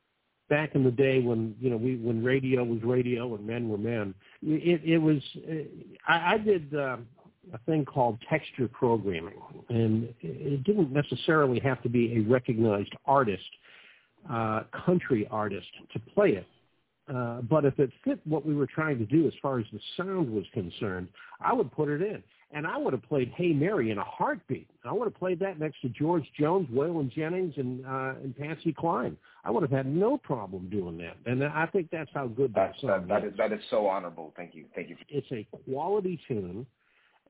back 0.52 0.76
in 0.76 0.84
the 0.84 0.92
day 0.92 1.22
when 1.22 1.56
you 1.62 1.70
know 1.70 1.78
we 1.78 1.96
when 1.96 2.22
radio 2.22 2.62
was 2.64 2.84
radio 2.84 3.34
and 3.34 3.48
men 3.48 3.70
were 3.70 3.78
men. 3.78 4.14
It, 4.44 4.82
it 4.84 4.98
was 4.98 5.18
I, 6.08 6.34
I 6.34 6.38
did 6.38 6.76
uh, 6.76 6.98
a 7.54 7.58
thing 7.66 7.86
called 7.86 8.20
texture 8.30 8.68
programming, 8.68 9.40
and 9.70 10.14
it 10.22 10.64
didn't 10.66 10.92
necessarily 10.92 11.60
have 11.62 11.82
to 11.84 11.90
be 11.90 12.18
a 12.18 12.30
recognized 12.30 12.94
artist, 13.06 13.50
uh, 14.30 14.64
country 14.86 15.26
artist, 15.32 15.70
to 15.94 16.00
play 16.14 16.32
it. 16.32 16.48
Uh, 17.12 17.42
but 17.42 17.64
if 17.66 17.80
it 17.80 17.90
fit 18.04 18.20
what 18.26 18.46
we 18.46 18.54
were 18.54 18.68
trying 18.68 19.00
to 19.00 19.06
do 19.06 19.28
as 19.28 19.34
far 19.42 19.58
as 19.58 19.66
the 19.72 19.80
sound 19.96 20.30
was 20.30 20.46
concerned, 20.54 21.08
I 21.40 21.54
would 21.54 21.72
put 21.72 21.88
it 21.88 22.02
in 22.02 22.22
and 22.54 22.68
I 22.68 22.78
would 22.78 22.94
have 22.94 23.04
played 23.04 23.32
Hey 23.36 23.54
Mary 23.54 23.92
in 23.92 23.98
a 23.98 24.04
heartbeat. 24.04 24.68
I 24.84 24.94
would 24.94 25.06
have 25.06 25.16
played 25.16 25.40
that 25.40 25.60
next 25.60 25.82
to 25.82 25.90
George 25.90 26.26
Jones, 26.40 26.68
Waylon 26.70 27.12
Jennings, 27.12 27.54
and 27.58 27.86
uh, 27.86 28.14
and 28.24 28.38
Patsy 28.38 28.74
Cline. 28.74 29.18
I 29.44 29.52
would 29.52 29.64
have 29.64 29.72
had 29.72 29.86
no 29.86 30.18
problem 30.18 30.70
doing 30.70 30.98
that, 30.98 31.18
and 31.26 31.44
I 31.44 31.66
think 31.68 31.90
that's 31.92 32.10
how 32.14 32.28
good 32.28 32.54
that 32.56 32.74
song 32.82 33.08
that, 33.08 33.22
that 33.22 33.24
is. 33.28 33.34
That 33.38 33.52
is 33.52 33.62
so 33.70 33.88
honorable. 33.88 34.34
Thank 34.36 34.56
you. 34.56 34.66
Thank 34.76 34.90
you. 34.90 34.98
It's 35.10 35.32
a 35.32 35.48
quality 35.66 36.20
tune, 36.28 36.66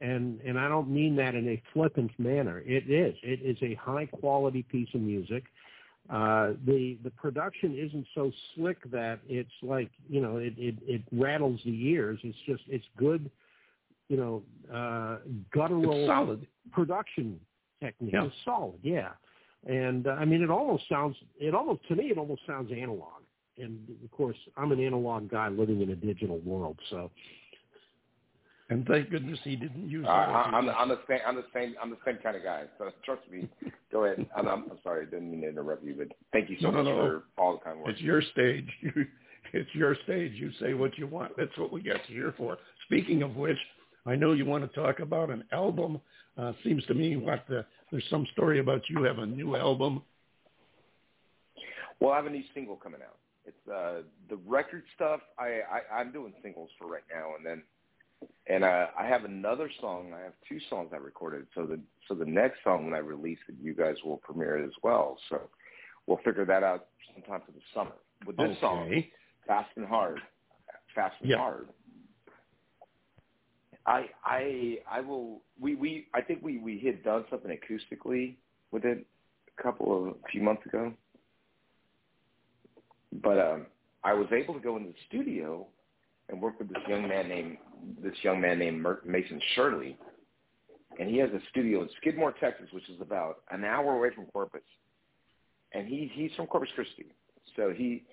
and 0.02 0.40
and 0.42 0.60
I 0.60 0.68
don't 0.68 0.90
mean 0.90 1.16
that 1.18 1.36
in 1.36 1.48
a 1.48 1.62
flippant 1.74 2.12
manner. 2.20 2.60
It 2.66 2.90
is. 2.90 3.16
It 3.24 3.42
is 3.44 3.58
a 3.62 3.76
high 3.76 4.08
quality 4.08 4.64
piece 4.64 4.90
of 4.94 5.02
music. 5.02 5.44
Uh, 6.10 6.54
the 6.66 6.98
the 7.04 7.12
production 7.12 7.78
isn't 7.78 8.08
so 8.16 8.32
slick 8.56 8.78
that 8.92 9.20
it's 9.30 9.52
like 9.62 9.92
you 10.10 10.20
know 10.20 10.38
it, 10.38 10.54
it 10.58 10.76
it 10.88 11.02
rattles 11.12 11.62
the 11.64 11.88
ears. 11.88 12.20
It's 12.24 12.38
just 12.46 12.64
it's 12.68 12.86
good 12.98 13.30
you 14.12 14.18
know, 14.18 14.44
uh, 14.74 15.20
guttural 15.54 16.06
solid. 16.06 16.46
production 16.74 17.40
technique. 17.82 18.12
Yeah. 18.14 18.26
It's 18.26 18.36
solid, 18.44 18.80
yeah. 18.84 19.12
And 19.66 20.06
uh, 20.06 20.12
I 20.12 20.26
mean, 20.26 20.42
it 20.42 20.50
almost 20.50 20.84
sounds, 20.90 21.16
it 21.40 21.56
almost, 21.56 21.88
to 21.88 21.96
me, 21.96 22.12
it 22.12 22.18
almost 22.18 22.42
sounds 22.46 22.72
analog. 22.74 23.22
And 23.58 23.80
of 24.04 24.12
course, 24.12 24.36
I'm 24.58 24.74
an 24.74 24.82
analog 24.82 25.32
guy 25.32 25.48
living 25.48 25.82
in 25.82 25.92
a 25.92 25.96
digital 25.96 26.40
world, 26.40 26.78
so. 26.90 27.10
And 28.70 28.86
thank 28.86 29.10
goodness 29.10 29.40
he 29.46 29.56
didn't 29.56 29.90
use. 29.90 30.06
Uh, 30.06 30.10
I'm, 30.10 30.70
I'm 30.70 30.90
the 30.90 31.00
same. 31.08 31.20
I'm 31.26 31.36
the 31.36 31.46
same. 31.54 31.76
I'm 31.82 31.90
the 31.90 31.98
same 32.06 32.18
kind 32.24 32.38
of 32.38 32.44
guy. 32.44 32.64
So 32.78 32.90
trust 33.06 33.22
me. 33.30 33.50
Go 33.92 34.06
ahead. 34.06 34.26
I'm, 34.36 34.48
I'm, 34.48 34.64
I'm 34.72 34.80
sorry. 34.82 35.06
I 35.06 35.10
didn't 35.10 35.30
mean 35.30 35.42
to 35.42 35.50
interrupt 35.50 35.84
you, 35.84 35.96
but 35.98 36.08
thank 36.32 36.50
you 36.50 36.56
so 36.62 36.72
no, 36.72 36.78
much 36.78 36.86
no, 36.86 36.96
no. 36.96 37.02
for 37.02 37.24
all 37.38 37.54
the 37.54 37.60
kind 37.60 37.80
words. 37.80 37.92
It's 37.92 38.02
your 38.02 38.22
stage. 38.22 38.70
it's 39.54 39.70
your 39.74 39.96
stage. 40.06 40.34
You 40.36 40.52
say 40.62 40.74
what 40.74 40.98
you 40.98 41.06
want. 41.06 41.34
That's 41.38 41.56
what 41.58 41.74
we 41.74 41.82
got 41.82 42.00
you 42.08 42.16
here 42.16 42.34
for. 42.38 42.58
Speaking 42.86 43.24
of 43.24 43.36
which, 43.36 43.58
I 44.06 44.16
know 44.16 44.34
you 44.34 44.46
want 44.46 44.70
to 44.70 44.80
talk 44.80 45.00
about 45.00 45.30
an 45.30 45.44
album. 45.52 46.02
Uh, 46.38 46.54
seems 46.64 46.86
to 46.86 46.94
me 46.94 47.18
what 47.18 47.46
the, 47.48 47.66
there's 47.92 48.04
some 48.10 48.26
story 48.34 48.60
about 48.60 48.82
you 48.90 49.04
have 49.04 49.20
a 49.20 49.26
new 49.26 49.56
album. 49.56 50.02
Well, 52.00 52.12
I 52.12 52.16
have 52.16 52.26
a 52.26 52.30
new 52.30 52.44
single 52.54 52.76
coming 52.76 53.02
out. 53.02 53.18
It's 53.46 53.68
uh, 53.68 54.02
the 54.30 54.38
record 54.48 54.84
stuff. 54.96 55.20
I, 55.38 55.62
I 55.72 56.00
I'm 56.00 56.12
doing 56.12 56.34
singles 56.44 56.70
for 56.78 56.88
right 56.88 57.04
now, 57.14 57.36
and 57.36 57.46
then 57.46 57.62
and 58.48 58.64
uh, 58.64 58.88
I 58.98 59.06
have 59.06 59.26
another 59.26 59.70
song. 59.80 60.14
I 60.14 60.22
have 60.22 60.34
two 60.48 60.60
songs 60.70 60.92
I 60.94 60.98
recorded. 60.98 61.48
So 61.56 61.66
the 61.66 61.80
so 62.08 62.16
the 62.16 62.26
next 62.26 62.60
song 62.64 62.86
when 62.86 62.94
I 62.94 63.00
release 63.00 63.40
it, 63.48 63.56
you 63.62 63.74
guys 63.74 63.96
will 64.04 64.18
premiere 64.18 64.58
it 64.58 64.66
as 64.66 64.74
well. 64.84 65.18
So 65.30 65.42
we'll 66.08 66.20
figure 66.24 66.46
that 66.46 66.64
out 66.64 66.88
sometime 67.14 67.42
for 67.46 67.52
the 67.52 67.62
summer. 67.74 67.96
With 68.26 68.38
this 68.38 68.50
okay. 68.50 68.60
song, 68.62 69.04
Fast 69.48 69.70
and 69.76 69.88
Hard, 69.88 70.20
Fast 70.94 71.16
and 71.22 71.30
yeah. 71.30 71.38
Hard, 71.38 71.70
I 73.86 74.06
I 74.24 74.78
I 74.90 75.02
will. 75.02 75.42
We 75.60 75.76
we 75.76 76.08
I 76.14 76.22
think 76.22 76.42
we 76.44 76.58
we 76.58 76.80
had 76.80 77.04
done 77.04 77.26
something 77.30 77.52
acoustically 77.52 78.36
with 78.72 78.86
it 78.86 79.06
a 79.58 79.62
couple 79.62 79.98
of 79.98 80.08
a 80.10 80.28
few 80.32 80.42
months 80.42 80.66
ago, 80.66 80.94
but 83.24 83.40
um, 83.40 83.66
I 84.04 84.14
was 84.14 84.28
able 84.32 84.54
to 84.54 84.60
go 84.60 84.78
into 84.78 84.90
the 84.90 84.96
studio 85.08 85.66
and 86.30 86.42
work 86.42 86.60
with 86.60 86.70
this 86.70 86.84
young 86.88 87.08
man 87.08 87.28
named 87.28 87.58
this 88.04 88.16
young 88.22 88.40
man 88.40 88.60
named 88.60 88.86
Mason 89.06 89.42
Shirley, 89.56 89.98
and 91.00 91.10
he 91.10 91.18
has 91.18 91.30
a 91.32 91.40
studio 91.50 91.82
in 91.82 91.90
Skidmore, 92.00 92.34
Texas, 92.40 92.68
which 92.72 92.88
is 92.90 93.02
about 93.02 93.42
an 93.50 93.64
hour 93.64 93.96
away 93.96 94.14
from 94.14 94.26
Corpus, 94.28 94.62
and 95.74 95.88
he 95.88 96.12
he's 96.14 96.32
from 96.36 96.46
Corpus 96.46 96.70
Christi, 96.76 97.08
so 97.56 97.74
he 97.76 98.04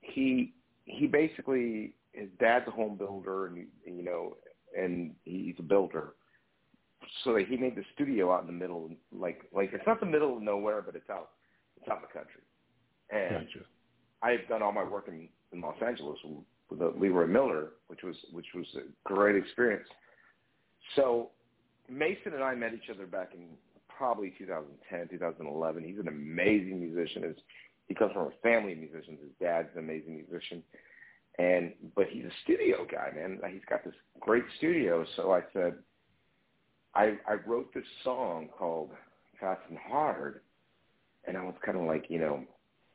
he 0.00 0.54
he 0.86 1.06
basically 1.06 1.92
his 2.12 2.28
dad's 2.40 2.66
a 2.68 2.70
home 2.70 2.96
builder 2.96 3.46
and 3.46 3.66
you 3.84 4.02
know 4.02 4.36
and 4.78 5.14
he's 5.24 5.54
a 5.58 5.62
builder. 5.62 6.14
So 7.24 7.36
he 7.36 7.56
made 7.56 7.76
the 7.76 7.84
studio 7.94 8.32
out 8.32 8.42
in 8.42 8.46
the 8.46 8.52
middle, 8.52 8.90
like 9.12 9.42
like 9.52 9.70
it's 9.72 9.86
not 9.86 10.00
the 10.00 10.06
middle 10.06 10.36
of 10.36 10.42
nowhere, 10.42 10.82
but 10.82 10.94
it's 10.94 11.10
out 11.10 11.30
it's 11.80 11.88
out 11.88 11.98
in 11.98 12.02
the 12.02 12.12
country. 12.12 12.42
And 13.10 13.46
gotcha. 13.46 13.66
I've 14.22 14.48
done 14.48 14.62
all 14.62 14.72
my 14.72 14.84
work 14.84 15.08
in, 15.08 15.28
in 15.52 15.60
Los 15.60 15.76
Angeles 15.84 16.18
with 16.70 16.78
the 16.78 16.92
Leroy 16.98 17.26
Miller, 17.26 17.70
which 17.88 18.02
was 18.02 18.16
which 18.32 18.46
was 18.54 18.66
a 18.76 18.82
great 19.04 19.36
experience. 19.36 19.88
So 20.96 21.30
Mason 21.88 22.34
and 22.34 22.42
I 22.42 22.54
met 22.54 22.72
each 22.74 22.90
other 22.90 23.06
back 23.06 23.30
in 23.34 23.48
probably 23.88 24.32
2010, 24.38 25.08
2011. 25.08 25.84
He's 25.84 25.98
an 25.98 26.08
amazing 26.08 26.80
musician. 26.80 27.22
His 27.24 27.36
he 27.88 27.94
comes 27.94 28.12
from 28.12 28.28
a 28.28 28.30
family 28.42 28.72
of 28.72 28.78
musicians. 28.78 29.18
His 29.20 29.32
dad's 29.40 29.68
an 29.74 29.80
amazing 29.80 30.14
musician, 30.14 30.62
and 31.38 31.72
but 31.94 32.06
he's 32.08 32.24
a 32.24 32.32
studio 32.44 32.86
guy, 32.90 33.10
man. 33.14 33.40
He's 33.50 33.64
got 33.68 33.84
this 33.84 33.94
great 34.20 34.44
studio. 34.58 35.04
So 35.16 35.32
I 35.32 35.40
said, 35.52 35.74
I 36.94 37.16
I 37.26 37.34
wrote 37.46 37.72
this 37.72 37.84
song 38.04 38.48
called 38.56 38.90
Fast 39.40 39.62
and 39.68 39.78
Hard, 39.78 40.40
and 41.26 41.36
I 41.36 41.42
was 41.42 41.54
kind 41.64 41.78
of 41.78 41.84
like, 41.84 42.06
you 42.08 42.18
know, 42.18 42.44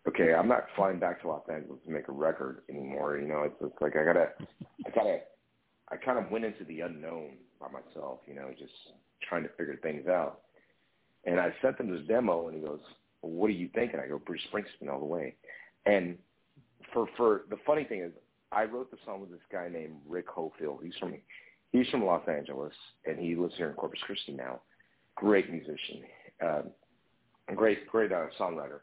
okay, 0.08 0.34
I'm 0.34 0.48
not 0.48 0.66
flying 0.76 1.00
back 1.00 1.22
to 1.22 1.28
Los 1.30 1.44
Angeles 1.52 1.80
to 1.86 1.92
make 1.92 2.08
a 2.08 2.12
record 2.14 2.62
anymore. 2.70 3.18
You 3.18 3.28
know, 3.28 3.44
it's, 3.44 3.56
it's 3.62 3.82
like 3.82 3.96
I 3.96 4.06
gotta, 4.06 4.30
I 4.86 4.90
gotta, 4.94 5.20
I 5.90 5.98
kind 5.98 6.24
of 6.24 6.32
went 6.32 6.46
into 6.46 6.64
the 6.66 6.82
unknown 6.82 7.38
by 7.60 7.68
myself. 7.68 8.20
You 8.28 8.36
know, 8.36 8.50
just 8.58 8.74
trying 9.28 9.44
to 9.44 9.50
figure 9.50 9.78
things 9.82 10.08
out. 10.08 10.42
And 11.26 11.40
I 11.40 11.54
sent 11.62 11.80
him 11.80 11.92
this 11.92 12.08
demo, 12.08 12.48
and 12.48 12.56
he 12.56 12.64
goes, 12.64 12.80
well, 13.22 13.32
"What 13.32 13.48
do 13.48 13.54
you 13.54 13.70
think?" 13.74 13.94
And 13.94 14.02
I 14.02 14.08
go, 14.08 14.20
"Bruce 14.20 14.42
Springsteen 14.54 14.92
all 14.92 15.00
the 15.00 15.06
way." 15.06 15.36
And 15.86 16.18
for 16.94 17.08
for 17.18 17.42
the 17.50 17.58
funny 17.66 17.84
thing 17.84 18.02
is, 18.02 18.12
I 18.52 18.64
wrote 18.64 18.92
the 18.92 18.98
song 19.06 19.22
with 19.22 19.32
this 19.32 19.40
guy 19.52 19.70
named 19.70 19.96
Rick 20.08 20.28
Hofield. 20.28 20.84
He's 20.84 20.96
from 21.00 21.16
he's 21.72 21.88
from 21.90 22.06
Los 22.06 22.28
Angeles, 22.28 22.74
and 23.06 23.20
he 23.20 23.36
lives 23.36 23.54
here 23.58 23.70
in 23.70 23.76
Corpus 23.76 24.00
Christi 24.06 24.32
now. 24.34 24.62
Great 25.16 25.50
musician, 25.52 26.04
uh, 26.46 26.62
great 27.56 27.88
great 27.88 28.12
uh, 28.12 28.28
songwriter. 28.40 28.80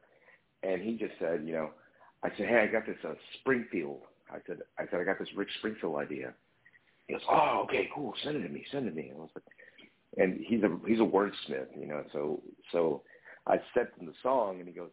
And 0.62 0.82
he 0.82 0.96
just 0.96 1.12
said, 1.18 1.42
you 1.44 1.52
know, 1.52 1.70
I 2.22 2.30
said, 2.36 2.48
hey, 2.48 2.66
I 2.66 2.66
got 2.66 2.86
this 2.86 2.96
uh, 3.06 3.14
Springfield. 3.40 4.00
I 4.30 4.38
said, 4.46 4.58
I 4.78 4.84
said, 4.90 5.00
I 5.00 5.04
got 5.04 5.18
this 5.18 5.28
Rick 5.36 5.48
Springfield 5.58 5.96
idea. 5.96 6.32
He 7.06 7.12
goes, 7.12 7.22
oh, 7.30 7.64
okay, 7.64 7.90
cool. 7.94 8.14
Send 8.24 8.36
it 8.36 8.42
to 8.42 8.48
me. 8.48 8.64
Send 8.72 8.86
it 8.86 8.90
to 8.90 8.96
me. 8.96 9.08
And 9.08 9.18
I 9.18 9.20
was 9.20 9.30
like, 9.34 9.44
and 10.16 10.40
he's 10.46 10.62
a 10.62 10.70
he's 10.86 11.00
a 11.00 11.02
wordsmith, 11.02 11.68
you 11.78 11.86
know. 11.86 12.02
So 12.12 12.40
so 12.72 13.02
I 13.46 13.56
sent 13.74 13.88
him 13.98 14.06
the 14.06 14.14
song, 14.22 14.58
and 14.58 14.68
he 14.68 14.74
goes, 14.74 14.90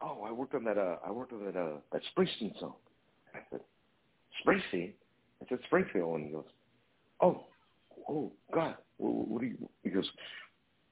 "Oh, 0.00 0.22
I 0.26 0.32
worked 0.32 0.54
on 0.54 0.64
that. 0.64 0.78
Uh, 0.78 0.96
I 1.04 1.10
worked 1.10 1.32
on 1.32 1.44
that 1.44 1.56
uh, 1.56 1.78
that 1.92 2.02
Springsteen 2.16 2.58
song." 2.60 2.74
I 3.34 3.40
said, 3.50 3.60
"Springsteen." 4.42 4.92
I 5.42 5.48
said, 5.48 5.58
"Springfield," 5.66 6.16
and 6.16 6.26
he 6.26 6.32
goes, 6.32 6.44
"Oh, 7.20 7.44
oh 8.08 8.32
God, 8.52 8.76
what, 8.96 9.28
what 9.28 9.40
do 9.40 9.46
you?" 9.48 9.68
He 9.82 9.90
goes, 9.90 10.08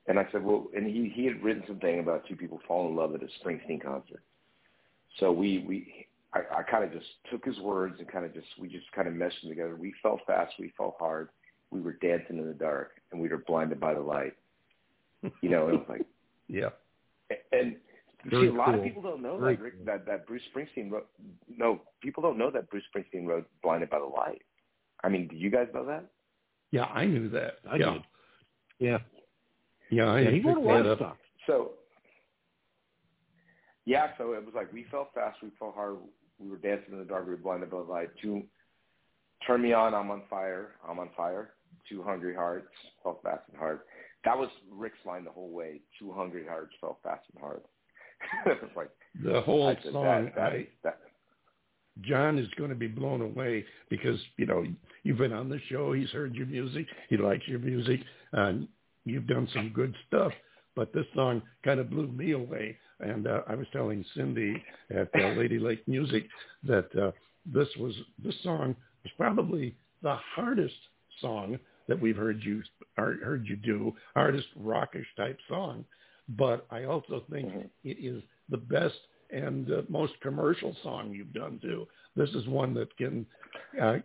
and 0.06 0.18
I 0.18 0.26
said, 0.32 0.44
"Well," 0.44 0.68
and 0.76 0.86
he 0.86 1.12
he 1.14 1.24
had 1.24 1.42
written 1.42 1.64
something 1.66 2.00
about 2.00 2.26
two 2.26 2.36
people 2.36 2.60
falling 2.66 2.90
in 2.90 2.96
love 2.96 3.14
at 3.14 3.22
a 3.22 3.28
Springsteen 3.42 3.82
concert. 3.82 4.22
So 5.18 5.32
we 5.32 5.64
we 5.66 6.06
I, 6.32 6.40
I 6.58 6.62
kind 6.62 6.84
of 6.84 6.92
just 6.92 7.06
took 7.30 7.44
his 7.44 7.58
words 7.60 7.96
and 7.98 8.10
kind 8.10 8.24
of 8.24 8.34
just 8.34 8.46
we 8.58 8.68
just 8.68 8.90
kind 8.92 9.08
of 9.08 9.14
meshed 9.14 9.42
them 9.42 9.50
together. 9.50 9.76
We 9.76 9.94
fell 10.02 10.20
fast, 10.26 10.52
we 10.58 10.72
fell 10.76 10.96
hard 10.98 11.28
we 11.72 11.80
were 11.80 11.94
dancing 11.94 12.38
in 12.38 12.46
the 12.46 12.52
dark 12.52 13.00
and 13.10 13.20
we 13.20 13.28
were 13.28 13.38
blinded 13.38 13.80
by 13.80 13.94
the 13.94 14.00
light. 14.00 14.34
You 15.40 15.50
know, 15.50 15.68
it 15.68 15.72
was 15.72 15.86
like, 15.88 16.06
yeah. 16.48 16.68
And 17.52 17.76
Very 18.24 18.48
see, 18.48 18.54
a 18.54 18.56
lot 18.56 18.66
cool. 18.66 18.74
of 18.74 18.84
people 18.84 19.02
don't 19.02 19.22
know 19.22 19.38
Very 19.38 19.56
that, 19.56 19.62
Rick, 19.62 19.84
that 19.86 20.06
that 20.06 20.26
Bruce 20.26 20.42
Springsteen 20.54 20.90
wrote. 20.90 21.08
No, 21.48 21.80
people 22.00 22.22
don't 22.22 22.38
know 22.38 22.50
that 22.50 22.70
Bruce 22.70 22.84
Springsteen 22.94 23.26
wrote 23.26 23.48
"Blinded 23.62 23.90
by 23.90 23.98
the 23.98 24.04
Light." 24.04 24.42
I 25.02 25.08
mean, 25.08 25.28
do 25.28 25.36
you 25.36 25.50
guys 25.50 25.66
know 25.74 25.84
that? 25.86 26.04
Yeah, 26.70 26.84
I 26.84 27.04
knew 27.04 27.28
that. 27.30 27.58
I 27.70 27.76
yeah. 27.76 27.92
did. 27.92 28.02
Yeah. 28.78 28.98
Yeah, 29.90 30.04
I 30.04 30.20
yeah, 30.20 30.30
he 30.30 30.40
wrote 30.40 30.56
a 30.56 30.60
lot 30.60 30.86
of 30.86 30.96
stuff. 30.98 31.16
So, 31.46 31.72
yeah, 33.84 34.08
so 34.16 34.32
it 34.32 34.44
was 34.44 34.54
like 34.54 34.72
we 34.72 34.86
fell 34.90 35.10
fast, 35.14 35.38
we 35.42 35.50
fell 35.58 35.72
hard, 35.72 35.96
we 36.38 36.48
were 36.48 36.56
dancing 36.56 36.92
in 36.92 36.98
the 36.98 37.04
dark, 37.04 37.26
we 37.26 37.32
were 37.32 37.36
blinded 37.36 37.70
by 37.70 37.78
the 37.78 37.82
light. 37.82 38.08
Two, 38.22 38.42
turn 39.46 39.60
me 39.60 39.72
on, 39.74 39.94
I'm 39.94 40.10
on 40.10 40.22
fire, 40.30 40.76
I'm 40.88 40.98
on 40.98 41.10
fire. 41.16 41.50
Two 41.88 42.02
hungry 42.02 42.34
hearts, 42.34 42.68
fell 43.02 43.20
fast 43.22 43.42
and 43.50 43.58
hard. 43.58 43.80
That 44.24 44.38
was 44.38 44.48
Rick's 44.70 44.98
line 45.04 45.24
the 45.24 45.30
whole 45.30 45.50
way. 45.50 45.80
Two 45.98 46.12
hungry 46.12 46.44
hearts, 46.48 46.72
fell 46.80 46.98
fast 47.02 47.24
and 47.34 47.42
hard. 47.42 47.62
like 48.76 48.90
The 49.24 49.40
whole 49.40 49.74
said, 49.82 49.92
song, 49.92 50.04
that, 50.04 50.34
that, 50.34 50.52
I, 50.52 50.68
that, 50.84 50.98
John 52.00 52.38
is 52.38 52.48
going 52.56 52.70
to 52.70 52.76
be 52.76 52.88
blown 52.88 53.20
away 53.20 53.64
because 53.90 54.18
you 54.36 54.46
know 54.46 54.64
you've 55.02 55.18
been 55.18 55.32
on 55.32 55.48
the 55.48 55.60
show. 55.68 55.92
He's 55.92 56.10
heard 56.10 56.34
your 56.34 56.46
music. 56.46 56.86
He 57.08 57.16
likes 57.16 57.46
your 57.46 57.58
music, 57.58 58.00
and 58.32 58.66
you've 59.04 59.26
done 59.26 59.48
some 59.52 59.70
good 59.74 59.94
stuff. 60.08 60.32
But 60.74 60.92
this 60.92 61.06
song 61.14 61.42
kind 61.64 61.80
of 61.80 61.90
blew 61.90 62.06
me 62.08 62.32
away. 62.32 62.78
And 63.00 63.26
uh, 63.26 63.40
I 63.48 63.54
was 63.54 63.66
telling 63.72 64.04
Cindy 64.16 64.62
at 64.90 65.08
uh, 65.14 65.28
Lady 65.36 65.58
Lake 65.58 65.86
Music 65.86 66.26
that 66.64 66.88
uh, 66.96 67.10
this 67.44 67.68
was 67.78 67.94
this 68.24 68.34
song 68.42 68.76
was 69.02 69.12
probably 69.18 69.74
the 70.02 70.16
hardest 70.34 70.74
song 71.20 71.58
that 71.88 72.00
we've 72.00 72.16
heard 72.16 72.40
you 72.42 72.62
heard 72.96 73.44
you 73.46 73.56
do, 73.56 73.92
hardest 74.14 74.46
rockish 74.56 75.06
type 75.16 75.38
song. 75.48 75.84
But 76.28 76.66
I 76.70 76.84
also 76.84 77.20
think 77.30 77.48
Mhm. 77.48 77.70
it 77.84 77.98
is 77.98 78.22
the 78.48 78.58
best 78.58 78.98
and 79.30 79.70
uh, 79.70 79.82
most 79.88 80.18
commercial 80.20 80.74
song 80.82 81.12
you've 81.12 81.32
done 81.32 81.58
too. 81.60 81.88
This 82.14 82.34
is 82.34 82.46
one 82.46 82.74
that 82.74 82.94
can 82.96 83.26
uh, 83.80 83.98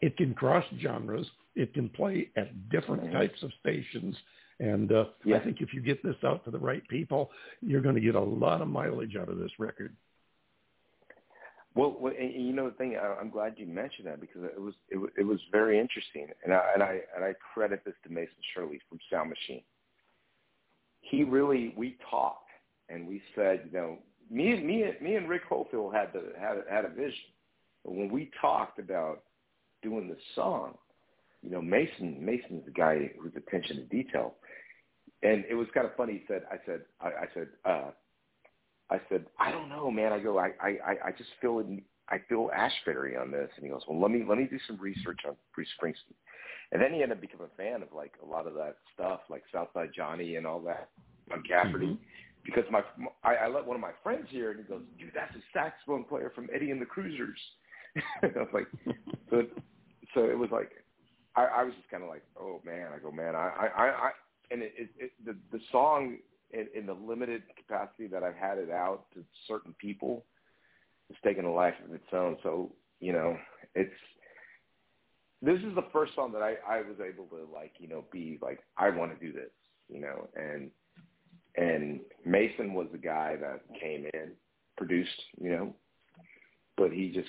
it 0.00 0.16
can 0.16 0.32
cross 0.34 0.64
genres. 0.78 1.28
It 1.56 1.74
can 1.74 1.88
play 1.88 2.30
at 2.36 2.68
different 2.68 3.02
Mhm. 3.02 3.12
types 3.12 3.42
of 3.42 3.52
stations. 3.54 4.16
And 4.60 4.92
uh, 4.92 5.06
Yeah. 5.24 5.36
I 5.36 5.40
think 5.40 5.60
if 5.60 5.74
you 5.74 5.80
get 5.80 6.02
this 6.02 6.22
out 6.24 6.44
to 6.44 6.50
the 6.50 6.58
right 6.58 6.86
people, 6.88 7.32
you're 7.60 7.80
going 7.80 7.94
to 7.96 8.00
get 8.00 8.14
a 8.14 8.20
lot 8.20 8.60
of 8.60 8.68
mileage 8.68 9.16
out 9.16 9.28
of 9.28 9.38
this 9.38 9.58
record. 9.58 9.94
Well, 11.74 11.96
well 12.00 12.14
and, 12.18 12.32
you 12.32 12.52
know 12.52 12.68
the 12.70 12.76
thing, 12.76 12.96
I, 12.96 13.14
I'm 13.20 13.30
glad 13.30 13.58
you 13.58 13.66
mentioned 13.66 14.06
that 14.06 14.20
because 14.20 14.42
it 14.44 14.60
was 14.60 14.74
it, 14.88 14.98
it 15.18 15.22
was 15.24 15.40
very 15.52 15.78
interesting, 15.78 16.28
and 16.44 16.52
I 16.52 16.72
and 16.74 16.82
I 16.82 17.02
and 17.14 17.24
I 17.24 17.34
credit 17.54 17.84
this 17.84 17.94
to 18.04 18.08
Mason 18.10 18.34
Shirley 18.52 18.80
from 18.88 18.98
Sound 19.10 19.30
Machine. 19.30 19.62
He 21.00 21.24
really 21.24 21.74
we 21.76 21.96
talked 22.10 22.50
and 22.88 23.06
we 23.06 23.22
said, 23.34 23.62
you 23.66 23.78
know, 23.78 23.98
me 24.30 24.52
and 24.52 24.66
me 24.66 24.82
and 24.82 25.00
me 25.00 25.16
and 25.16 25.28
Rick 25.28 25.48
Hofield 25.48 25.94
had 25.94 26.12
the 26.12 26.32
had 26.38 26.58
had 26.70 26.84
a 26.84 26.88
vision, 26.88 27.30
but 27.84 27.94
when 27.94 28.10
we 28.10 28.30
talked 28.40 28.78
about 28.78 29.22
doing 29.82 30.08
this 30.08 30.18
song, 30.34 30.74
you 31.42 31.50
know, 31.50 31.62
Mason 31.62 32.24
Mason's 32.24 32.64
the 32.64 32.70
guy 32.72 33.10
who's 33.18 33.32
attention 33.36 33.76
to 33.76 33.84
detail, 33.84 34.34
and 35.22 35.44
it 35.48 35.54
was 35.54 35.68
kind 35.72 35.86
of 35.86 35.94
funny. 35.96 36.14
He 36.14 36.24
said, 36.28 36.42
I 36.50 36.56
said, 36.66 36.82
I, 37.00 37.06
I 37.08 37.26
said. 37.34 37.48
uh 37.64 37.90
I 38.90 38.98
said, 39.10 39.26
I 39.38 39.50
don't 39.50 39.68
know, 39.68 39.90
man. 39.90 40.14
I 40.14 40.18
go, 40.18 40.38
I, 40.38 40.52
I, 40.62 40.96
I 41.08 41.12
just 41.12 41.28
feel 41.42 41.58
it. 41.58 41.66
I 42.10 42.18
feel 42.28 42.50
Asbury 42.54 43.16
on 43.16 43.30
this, 43.30 43.50
and 43.56 43.64
he 43.64 43.70
goes, 43.70 43.82
well, 43.88 44.00
let 44.00 44.10
me 44.10 44.24
let 44.26 44.38
me 44.38 44.46
do 44.50 44.58
some 44.66 44.78
research 44.78 45.20
on 45.26 45.36
Bruce 45.54 45.68
Springsteen, 45.80 46.16
and 46.72 46.80
then 46.80 46.92
he 46.92 47.02
ended 47.02 47.18
up 47.18 47.20
becoming 47.20 47.48
a 47.52 47.56
fan 47.56 47.82
of 47.82 47.88
like 47.94 48.12
a 48.22 48.26
lot 48.26 48.46
of 48.46 48.54
that 48.54 48.76
stuff, 48.94 49.20
like 49.28 49.42
Southside 49.52 49.90
Johnny 49.94 50.36
and 50.36 50.46
all 50.46 50.60
that 50.60 50.88
John 51.28 51.42
Cafferty, 51.46 51.86
mm-hmm. 51.86 52.02
because 52.44 52.64
my 52.70 52.82
I, 53.24 53.34
I 53.34 53.48
let 53.48 53.66
one 53.66 53.76
of 53.76 53.82
my 53.82 53.92
friends 54.02 54.26
hear, 54.30 54.50
it, 54.50 54.56
and 54.56 54.66
he 54.66 54.72
goes, 54.72 54.82
dude, 54.98 55.12
that's 55.14 55.34
a 55.34 55.42
saxophone 55.52 56.04
player 56.04 56.32
from 56.34 56.48
Eddie 56.54 56.70
and 56.70 56.80
the 56.80 56.86
Cruisers. 56.86 57.38
I 58.22 58.26
was 58.26 58.48
like, 58.52 58.66
so, 59.30 59.42
so 60.14 60.24
it 60.24 60.38
was 60.38 60.50
like, 60.50 60.70
I, 61.36 61.44
I 61.44 61.64
was 61.64 61.74
just 61.74 61.90
kind 61.90 62.02
of 62.02 62.08
like, 62.08 62.22
oh 62.40 62.60
man. 62.64 62.88
I 62.94 62.98
go, 62.98 63.12
man, 63.12 63.34
I, 63.34 63.50
I, 63.60 63.66
I, 63.66 63.86
I 63.86 64.10
and 64.50 64.62
it, 64.62 64.72
it, 64.76 64.88
it 64.98 65.10
the 65.24 65.36
the 65.52 65.60
song 65.70 66.18
in, 66.52 66.66
in 66.74 66.86
the 66.86 66.94
limited 66.94 67.42
capacity 67.56 68.06
that 68.08 68.22
I've 68.22 68.36
had 68.36 68.58
it 68.58 68.70
out 68.70 69.04
to 69.14 69.24
certain 69.46 69.74
people, 69.78 70.24
it's 71.10 71.18
taken 71.24 71.44
a 71.44 71.52
life 71.52 71.74
of 71.84 71.94
its 71.94 72.04
own. 72.12 72.36
So 72.42 72.72
you 73.00 73.12
know, 73.12 73.36
it's 73.74 73.94
this 75.40 75.58
is 75.58 75.74
the 75.74 75.84
first 75.92 76.14
song 76.14 76.32
that 76.32 76.42
I 76.42 76.56
I 76.68 76.78
was 76.78 76.96
able 77.00 77.24
to 77.26 77.48
like 77.52 77.72
you 77.78 77.88
know 77.88 78.04
be 78.12 78.38
like 78.42 78.60
I 78.76 78.90
want 78.90 79.18
to 79.18 79.26
do 79.26 79.32
this, 79.32 79.50
you 79.88 80.00
know, 80.00 80.28
and 80.36 80.70
and 81.56 82.00
Mason 82.24 82.74
was 82.74 82.86
the 82.92 82.98
guy 82.98 83.36
that 83.40 83.62
came 83.80 84.06
in, 84.14 84.32
produced, 84.76 85.10
you 85.40 85.50
know, 85.50 85.74
but 86.76 86.92
he 86.92 87.10
just 87.10 87.28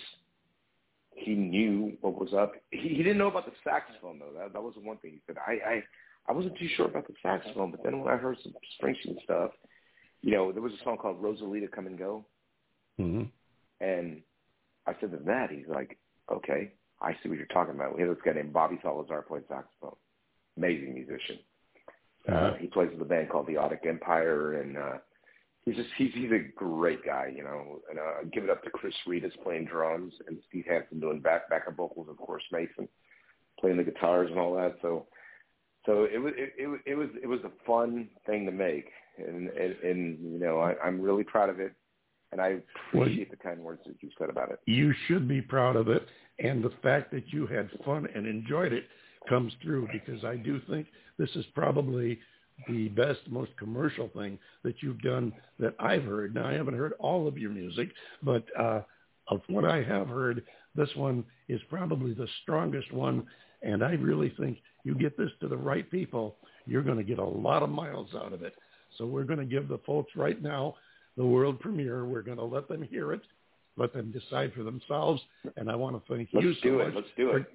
he 1.16 1.34
knew 1.34 1.98
what 2.02 2.20
was 2.20 2.34
up. 2.34 2.54
He, 2.72 2.90
he 2.90 2.98
didn't 2.98 3.18
know 3.18 3.30
about 3.30 3.46
the 3.46 3.54
saxophone 3.64 4.20
though. 4.20 4.38
That 4.38 4.54
that 4.54 4.62
was 4.62 4.74
the 4.76 4.82
one 4.82 4.98
thing 4.98 5.12
he 5.12 5.22
said. 5.28 5.38
I 5.46 5.52
I 5.52 5.84
I 6.28 6.34
wasn't 6.34 6.58
too 6.58 6.70
sure 6.76 6.88
about 6.88 7.08
the 7.08 7.14
saxophone, 7.24 7.72
but 7.72 7.84
then 7.84 8.00
when 8.00 8.14
I 8.14 8.18
heard 8.18 8.38
some 8.44 8.54
Springsteen 8.82 9.22
stuff, 9.24 9.52
you 10.22 10.32
know, 10.32 10.52
there 10.52 10.62
was 10.62 10.74
a 10.74 10.84
song 10.84 10.98
called 10.98 11.22
Rosalita 11.22 11.72
Come 11.72 11.88
and 11.88 11.98
Go, 11.98 12.26
Mm-hmm. 13.00 13.24
And 13.82 14.22
I 14.88 14.94
said 15.00 15.12
to 15.12 15.20
Matt, 15.20 15.52
he's 15.52 15.68
like, 15.68 15.98
okay, 16.32 16.72
I 17.02 17.14
see 17.22 17.30
what 17.30 17.38
you're 17.38 17.48
talking 17.48 17.76
about. 17.76 17.96
We 17.96 18.02
had 18.02 18.12
this 18.12 18.18
guy 18.26 18.34
named 18.34 18.54
Bobby 18.54 18.80
Salazar 18.82 19.22
played 19.24 19.44
saxophone, 19.48 19.96
amazing 20.58 20.94
musician. 20.94 21.40
Uh, 22.28 22.32
Uh-huh. 22.32 22.54
he 22.60 22.68
plays 22.68 22.90
with 22.92 23.02
a 23.02 23.06
band 23.06 23.30
called 23.30 23.48
the 23.48 23.54
Audic 23.54 23.86
Empire, 23.88 24.62
and 24.62 24.78
uh, 24.78 24.98
he's 25.64 25.76
just 25.78 25.90
he's 25.98 26.14
he's 26.14 26.32
a 26.32 26.40
great 26.56 27.04
guy, 27.06 27.32
you 27.36 27.44
know. 27.44 27.80
And 27.90 27.98
uh, 28.00 28.24
give 28.32 28.44
it 28.44 28.50
up 28.50 28.64
to 28.64 28.70
Chris 28.70 28.94
Reedus 29.08 29.32
playing 29.44 29.66
drums, 29.66 30.14
and 30.28 30.38
Steve 30.50 30.66
Hansen 30.68 31.00
doing 31.00 31.20
back 31.22 31.50
backup 31.50 31.76
vocals, 31.78 32.08
of 32.10 32.18
course, 32.18 32.44
Mason 32.52 32.88
playing 33.60 33.78
the 33.78 33.84
guitars 33.84 34.30
and 34.30 34.40
all 34.40 34.54
that. 34.56 34.76
So 34.82 35.08
so 35.86 36.04
it 36.04 36.18
was 36.18 36.34
it, 36.38 36.54
it, 36.58 36.68
was- 36.68 36.80
it 36.86 36.96
was 36.96 37.10
it 37.24 37.28
was 37.28 37.40
a 37.46 37.52
fun 37.66 38.10
thing 38.26 38.46
to 38.46 38.52
make, 38.52 38.90
and 39.18 39.48
and, 39.50 39.76
and 39.82 40.20
you 40.34 40.40
know 40.40 40.60
I, 40.60 40.76
I'm 40.84 41.00
really 41.02 41.24
proud 41.24 41.50
of 41.50 41.60
it, 41.62 41.72
and 42.32 42.42
I 42.42 42.58
Well, 42.94 43.04
appreciate 43.04 43.32
the 43.32 43.38
kind 43.38 43.60
words 43.60 43.82
that 43.88 43.96
you 44.02 44.10
said 44.18 44.30
about 44.30 44.52
it. 44.52 44.60
you 44.66 44.94
should 45.08 45.28
be 45.28 45.42
proud 45.42 45.76
of 45.76 45.88
it. 45.90 46.08
And 46.40 46.64
the 46.64 46.72
fact 46.82 47.12
that 47.12 47.34
you 47.34 47.48
had 47.48 47.70
fun 47.86 48.08
and 48.16 48.26
enjoyed 48.26 48.72
it 48.72 48.86
comes 49.28 49.52
through 49.62 49.90
because 49.92 50.24
I 50.24 50.38
do 50.38 50.62
think 50.70 50.88
this 51.18 51.30
is 51.36 51.46
probably 51.54 52.20
the 52.68 52.88
best, 52.90 53.20
most 53.30 53.52
commercial 53.58 54.10
thing 54.16 54.38
that 54.64 54.76
you've 54.82 55.02
done 55.02 55.34
that 55.60 55.76
I've 55.80 56.04
heard. 56.04 56.34
Now, 56.36 56.48
I 56.48 56.54
haven't 56.54 56.78
heard 56.78 56.94
all 57.00 57.28
of 57.28 57.38
your 57.38 57.52
music, 57.52 57.90
but 58.24 58.46
uh, 58.58 58.82
of 59.28 59.42
what 59.48 59.66
I 59.66 59.84
have 59.84 60.08
heard, 60.08 60.44
this 60.76 60.90
one 60.96 61.24
is 61.48 61.62
probably 61.70 62.14
the 62.14 62.28
strongest 62.44 62.92
one. 62.94 63.26
And 63.62 63.84
I 63.84 63.92
really 63.92 64.34
think 64.40 64.60
you 64.84 64.96
get 64.96 65.18
this 65.18 65.32
to 65.42 65.48
the 65.48 65.58
right 65.58 65.90
people, 65.92 66.38
you're 66.66 66.84
going 66.84 66.98
to 66.98 67.04
get 67.04 67.20
a 67.20 67.24
lot 67.26 67.64
of 67.64 67.70
miles 67.70 68.10
out 68.16 68.32
of 68.34 68.44
it. 68.44 68.54
So 68.98 69.06
we're 69.06 69.24
going 69.26 69.40
to 69.40 69.46
give 69.46 69.68
the 69.68 69.80
folks 69.86 70.14
right 70.16 70.42
now 70.42 70.76
the 71.20 71.26
world 71.26 71.60
premiere. 71.60 72.06
We're 72.06 72.22
going 72.22 72.38
to 72.38 72.46
let 72.46 72.70
them 72.70 72.82
hear 72.82 73.12
it, 73.12 73.22
let 73.76 73.94
them 73.94 74.10
decide 74.10 74.54
for 74.54 74.64
themselves. 74.64 75.22
And 75.58 75.70
I 75.70 75.76
want 75.76 75.96
to 75.96 76.14
thank 76.14 76.30
Let's 76.32 76.46
you 76.46 76.54
do 76.54 76.60
so 76.64 76.80
it. 76.80 76.86
much 76.86 76.96
Let's 76.96 77.08
do 77.18 77.30
for, 77.30 77.38
it. 77.40 77.54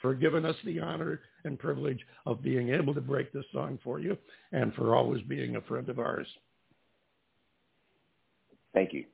for 0.00 0.14
giving 0.14 0.44
us 0.44 0.54
the 0.64 0.78
honor 0.78 1.20
and 1.44 1.58
privilege 1.58 1.98
of 2.26 2.42
being 2.42 2.70
able 2.70 2.94
to 2.94 3.00
break 3.00 3.32
this 3.32 3.44
song 3.52 3.80
for 3.82 3.98
you 3.98 4.16
and 4.52 4.72
for 4.74 4.94
always 4.94 5.20
being 5.22 5.56
a 5.56 5.60
friend 5.62 5.88
of 5.88 5.98
ours. 5.98 6.28
Thank 8.72 8.92
you. 8.92 9.04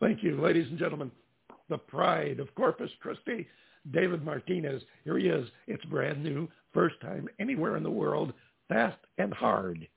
Thank 0.00 0.22
you, 0.22 0.40
ladies 0.40 0.68
and 0.70 0.78
gentlemen. 0.78 1.10
The 1.68 1.76
pride 1.76 2.38
of 2.38 2.54
Corpus 2.54 2.90
Christi, 3.00 3.48
David 3.90 4.24
Martinez. 4.24 4.80
Here 5.02 5.18
he 5.18 5.26
is. 5.26 5.48
It's 5.66 5.84
brand 5.86 6.22
new, 6.22 6.48
first 6.72 7.00
time 7.00 7.28
anywhere 7.40 7.76
in 7.76 7.82
the 7.82 7.90
world, 7.90 8.32
fast 8.68 8.98
and 9.18 9.34
hard. 9.34 9.88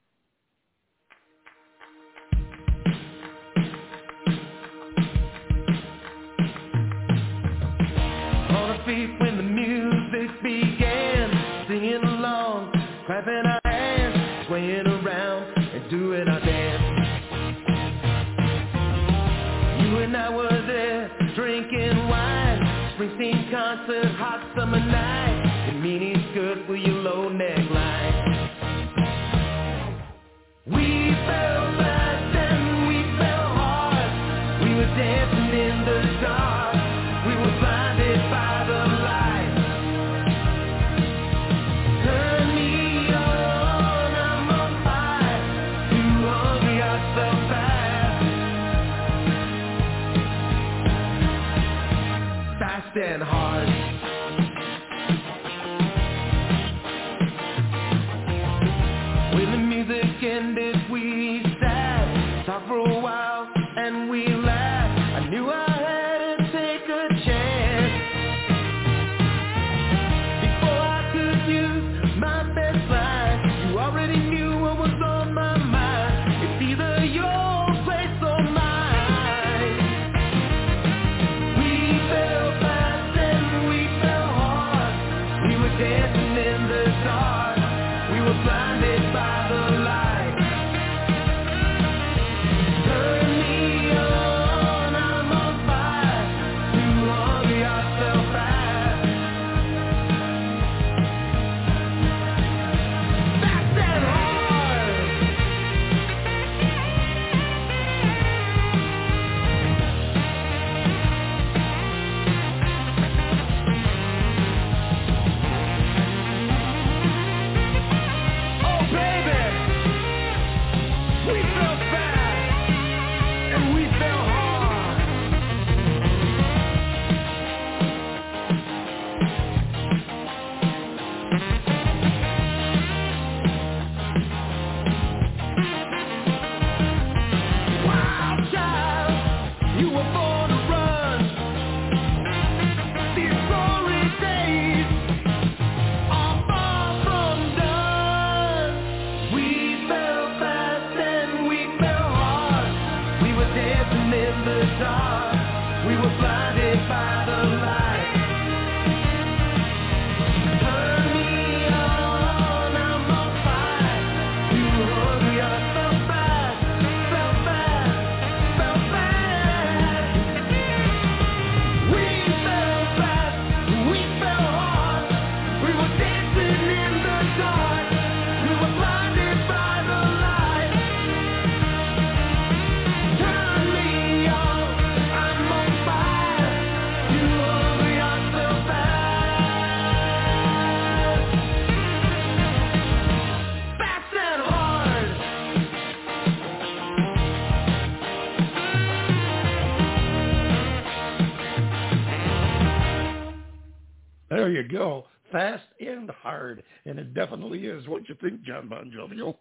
Definitely 207.34 207.68
is. 207.68 207.88
What 207.88 208.08
you 208.08 208.16
think, 208.22 208.44
John 208.44 208.68
Bon 208.68 208.92
Jovial? 208.94 209.40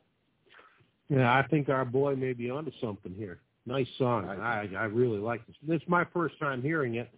Yeah, 1.09 1.33
I 1.33 1.47
think 1.49 1.69
our 1.69 1.85
boy 1.85 2.17
may 2.17 2.33
be 2.33 2.51
onto 2.51 2.71
something 2.81 3.15
here. 3.15 3.41
Nice 3.67 3.87
song. 3.99 4.29
I 4.29 4.69
I 4.77 4.85
really 4.85 5.19
like 5.19 5.47
this. 5.47 5.57
This 5.67 5.77
is 5.77 5.89
my 5.89 6.05
first 6.13 6.39
time 6.39 6.63
hearing 6.63 6.97
it. 6.97 7.11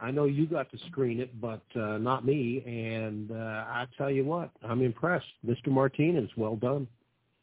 I 0.00 0.10
know 0.10 0.24
you 0.24 0.46
got 0.46 0.70
to 0.70 0.78
screen 0.88 1.20
it, 1.20 1.38
but 1.40 1.62
uh, 1.76 1.98
not 1.98 2.24
me. 2.24 2.62
And 2.64 3.30
uh, 3.32 3.34
I 3.34 3.86
tell 3.98 4.10
you 4.10 4.24
what, 4.24 4.50
I'm 4.62 4.80
impressed, 4.80 5.26
Mr. 5.46 5.68
Martinez. 5.68 6.30
Well 6.36 6.56
done. 6.56 6.86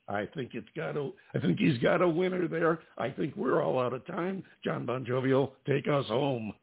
I 0.07 0.25
think 0.33 0.51
it's 0.53 0.69
got 0.75 0.95
a. 0.97 1.11
I 1.35 1.39
think 1.39 1.59
he's 1.59 1.77
got 1.79 2.01
a 2.01 2.07
winner 2.07 2.47
there. 2.47 2.79
I 2.97 3.09
think 3.09 3.35
we're 3.35 3.61
all 3.61 3.79
out 3.79 3.93
of 3.93 4.07
time. 4.07 4.43
John 4.63 4.85
Bon 4.85 5.05
Jovial, 5.05 5.53
take 5.67 5.87
us 5.87 6.05
home. 6.07 6.53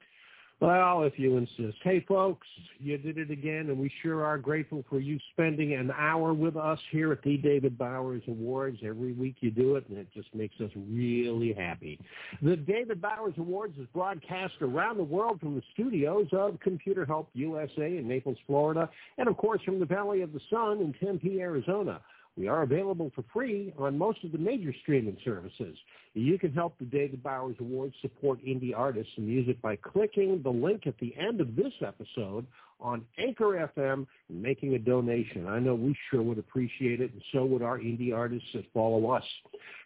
Well, 0.64 1.02
if 1.02 1.18
you 1.18 1.36
insist. 1.36 1.76
Hey, 1.82 2.02
folks, 2.08 2.46
you 2.78 2.96
did 2.96 3.18
it 3.18 3.30
again, 3.30 3.68
and 3.68 3.78
we 3.78 3.92
sure 4.00 4.24
are 4.24 4.38
grateful 4.38 4.82
for 4.88 4.98
you 4.98 5.18
spending 5.34 5.74
an 5.74 5.90
hour 5.90 6.32
with 6.32 6.56
us 6.56 6.78
here 6.90 7.12
at 7.12 7.20
the 7.20 7.36
David 7.36 7.76
Bowers 7.76 8.22
Awards. 8.28 8.78
Every 8.82 9.12
week 9.12 9.36
you 9.40 9.50
do 9.50 9.76
it, 9.76 9.86
and 9.90 9.98
it 9.98 10.08
just 10.14 10.34
makes 10.34 10.58
us 10.62 10.70
really 10.74 11.52
happy. 11.52 12.00
The 12.40 12.56
David 12.56 13.02
Bowers 13.02 13.34
Awards 13.36 13.76
is 13.76 13.86
broadcast 13.92 14.54
around 14.62 14.96
the 14.96 15.04
world 15.04 15.38
from 15.38 15.54
the 15.54 15.62
studios 15.74 16.28
of 16.32 16.58
Computer 16.60 17.04
Help 17.04 17.28
USA 17.34 17.98
in 17.98 18.08
Naples, 18.08 18.38
Florida, 18.46 18.88
and 19.18 19.28
of 19.28 19.36
course 19.36 19.60
from 19.66 19.80
the 19.80 19.84
Valley 19.84 20.22
of 20.22 20.32
the 20.32 20.40
Sun 20.48 20.80
in 20.80 20.94
Tempe, 20.94 21.42
Arizona. 21.42 22.00
We 22.36 22.48
are 22.48 22.62
available 22.62 23.12
for 23.14 23.24
free 23.32 23.72
on 23.78 23.96
most 23.96 24.24
of 24.24 24.32
the 24.32 24.38
major 24.38 24.74
streaming 24.82 25.16
services. 25.24 25.76
You 26.14 26.38
can 26.38 26.52
help 26.52 26.76
the 26.78 26.84
David 26.84 27.22
Bowers 27.22 27.56
Awards 27.60 27.94
support 28.02 28.44
indie 28.44 28.76
artists 28.76 29.12
and 29.16 29.26
music 29.26 29.60
by 29.62 29.76
clicking 29.76 30.42
the 30.42 30.50
link 30.50 30.86
at 30.86 30.98
the 30.98 31.14
end 31.16 31.40
of 31.40 31.54
this 31.54 31.72
episode 31.86 32.46
on 32.80 33.04
Anchor 33.18 33.70
FM 33.76 34.06
and 34.28 34.42
making 34.42 34.74
a 34.74 34.78
donation. 34.78 35.46
I 35.46 35.60
know 35.60 35.76
we 35.76 35.96
sure 36.10 36.22
would 36.22 36.38
appreciate 36.38 37.00
it, 37.00 37.12
and 37.12 37.22
so 37.32 37.44
would 37.44 37.62
our 37.62 37.78
indie 37.78 38.12
artists 38.12 38.48
that 38.54 38.64
follow 38.74 39.10
us. 39.10 39.24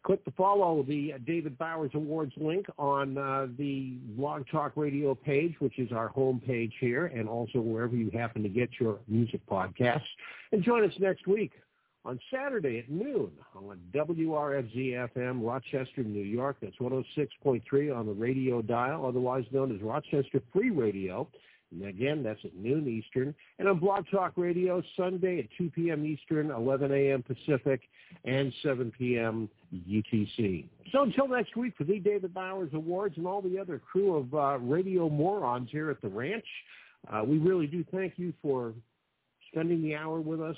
Click 0.05 0.25
the 0.25 0.31
follow 0.33 0.83
the 0.83 1.15
David 1.27 1.59
Bowers 1.59 1.91
Awards 1.95 2.33
link 2.39 2.67
on 2.79 3.19
uh, 3.19 3.47
the 3.59 3.99
Blog 4.17 4.45
Talk 4.51 4.73
Radio 4.75 5.15
page, 5.15 5.55
which 5.59 5.79
is 5.79 5.93
our 5.93 6.09
home 6.09 6.41
page 6.45 6.73
here, 6.81 7.07
and 7.07 7.29
also 7.29 7.61
wherever 7.61 7.95
you 7.95 8.11
happen 8.11 8.43
to 8.43 8.49
get 8.49 8.71
your 8.81 8.99
music 9.07 9.41
podcasts. 9.47 10.01
And 10.51 10.63
join 10.63 10.83
us 10.85 10.95
next 10.99 11.27
week 11.27 11.53
on 12.09 12.19
Saturday 12.33 12.79
at 12.79 12.91
noon 12.91 13.31
on 13.55 13.79
WRFZ-FM, 13.95 15.47
Rochester, 15.47 16.03
New 16.03 16.23
York. 16.23 16.57
That's 16.63 16.77
106.3 16.77 17.95
on 17.95 18.07
the 18.07 18.13
radio 18.13 18.63
dial, 18.63 19.05
otherwise 19.05 19.45
known 19.51 19.75
as 19.75 19.83
Rochester 19.83 20.41
Free 20.51 20.71
Radio. 20.71 21.29
And 21.71 21.85
again, 21.85 22.23
that's 22.23 22.41
at 22.47 22.57
noon 22.57 22.89
Eastern. 22.89 23.35
And 23.59 23.69
on 23.69 23.79
Blog 23.79 24.07
Talk 24.11 24.33
Radio, 24.37 24.83
Sunday 24.97 25.41
at 25.41 25.47
2 25.59 25.71
p.m. 25.71 26.07
Eastern, 26.07 26.51
11 26.51 26.91
a.m. 26.93 27.23
Pacific, 27.23 27.83
and 28.25 28.55
7 28.63 28.91
p.m. 28.97 29.51
UTC. 29.87 30.65
So 30.91 31.03
until 31.03 31.29
next 31.29 31.57
week 31.57 31.75
for 31.77 31.85
the 31.85 31.99
David 31.99 32.33
Bowers 32.33 32.71
Awards 32.73 33.19
and 33.19 33.27
all 33.27 33.43
the 33.43 33.59
other 33.59 33.79
crew 33.79 34.17
of 34.17 34.33
uh, 34.33 34.59
radio 34.61 35.11
morons 35.11 35.69
here 35.71 35.91
at 35.91 36.01
the 36.01 36.09
ranch, 36.09 36.47
uh, 37.13 37.23
we 37.23 37.37
really 37.37 37.67
do 37.67 37.85
thank 37.93 38.15
you 38.17 38.33
for 38.41 38.73
spending 39.53 39.83
the 39.83 39.95
hour 39.95 40.23
with 40.23 40.41
us. 40.41 40.57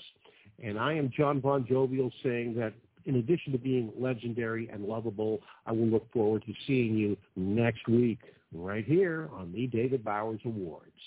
And 0.62 0.78
I 0.78 0.94
am 0.94 1.11
John 1.16 1.40
Bon 1.40 1.66
Jovial 1.66 2.11
saying 2.22 2.54
that 2.56 2.72
in 3.06 3.16
addition 3.16 3.52
to 3.52 3.58
being 3.58 3.92
legendary 3.98 4.68
and 4.68 4.84
lovable, 4.84 5.40
I 5.66 5.72
will 5.72 5.86
look 5.86 6.11
forward 6.12 6.44
to 6.46 6.52
seeing 6.66 6.94
you 6.94 7.16
next 7.34 7.88
week 7.88 8.18
right 8.52 8.84
here 8.84 9.28
on 9.32 9.52
the 9.52 9.66
David 9.68 10.04
Bowers 10.04 10.40
Awards. 10.44 11.00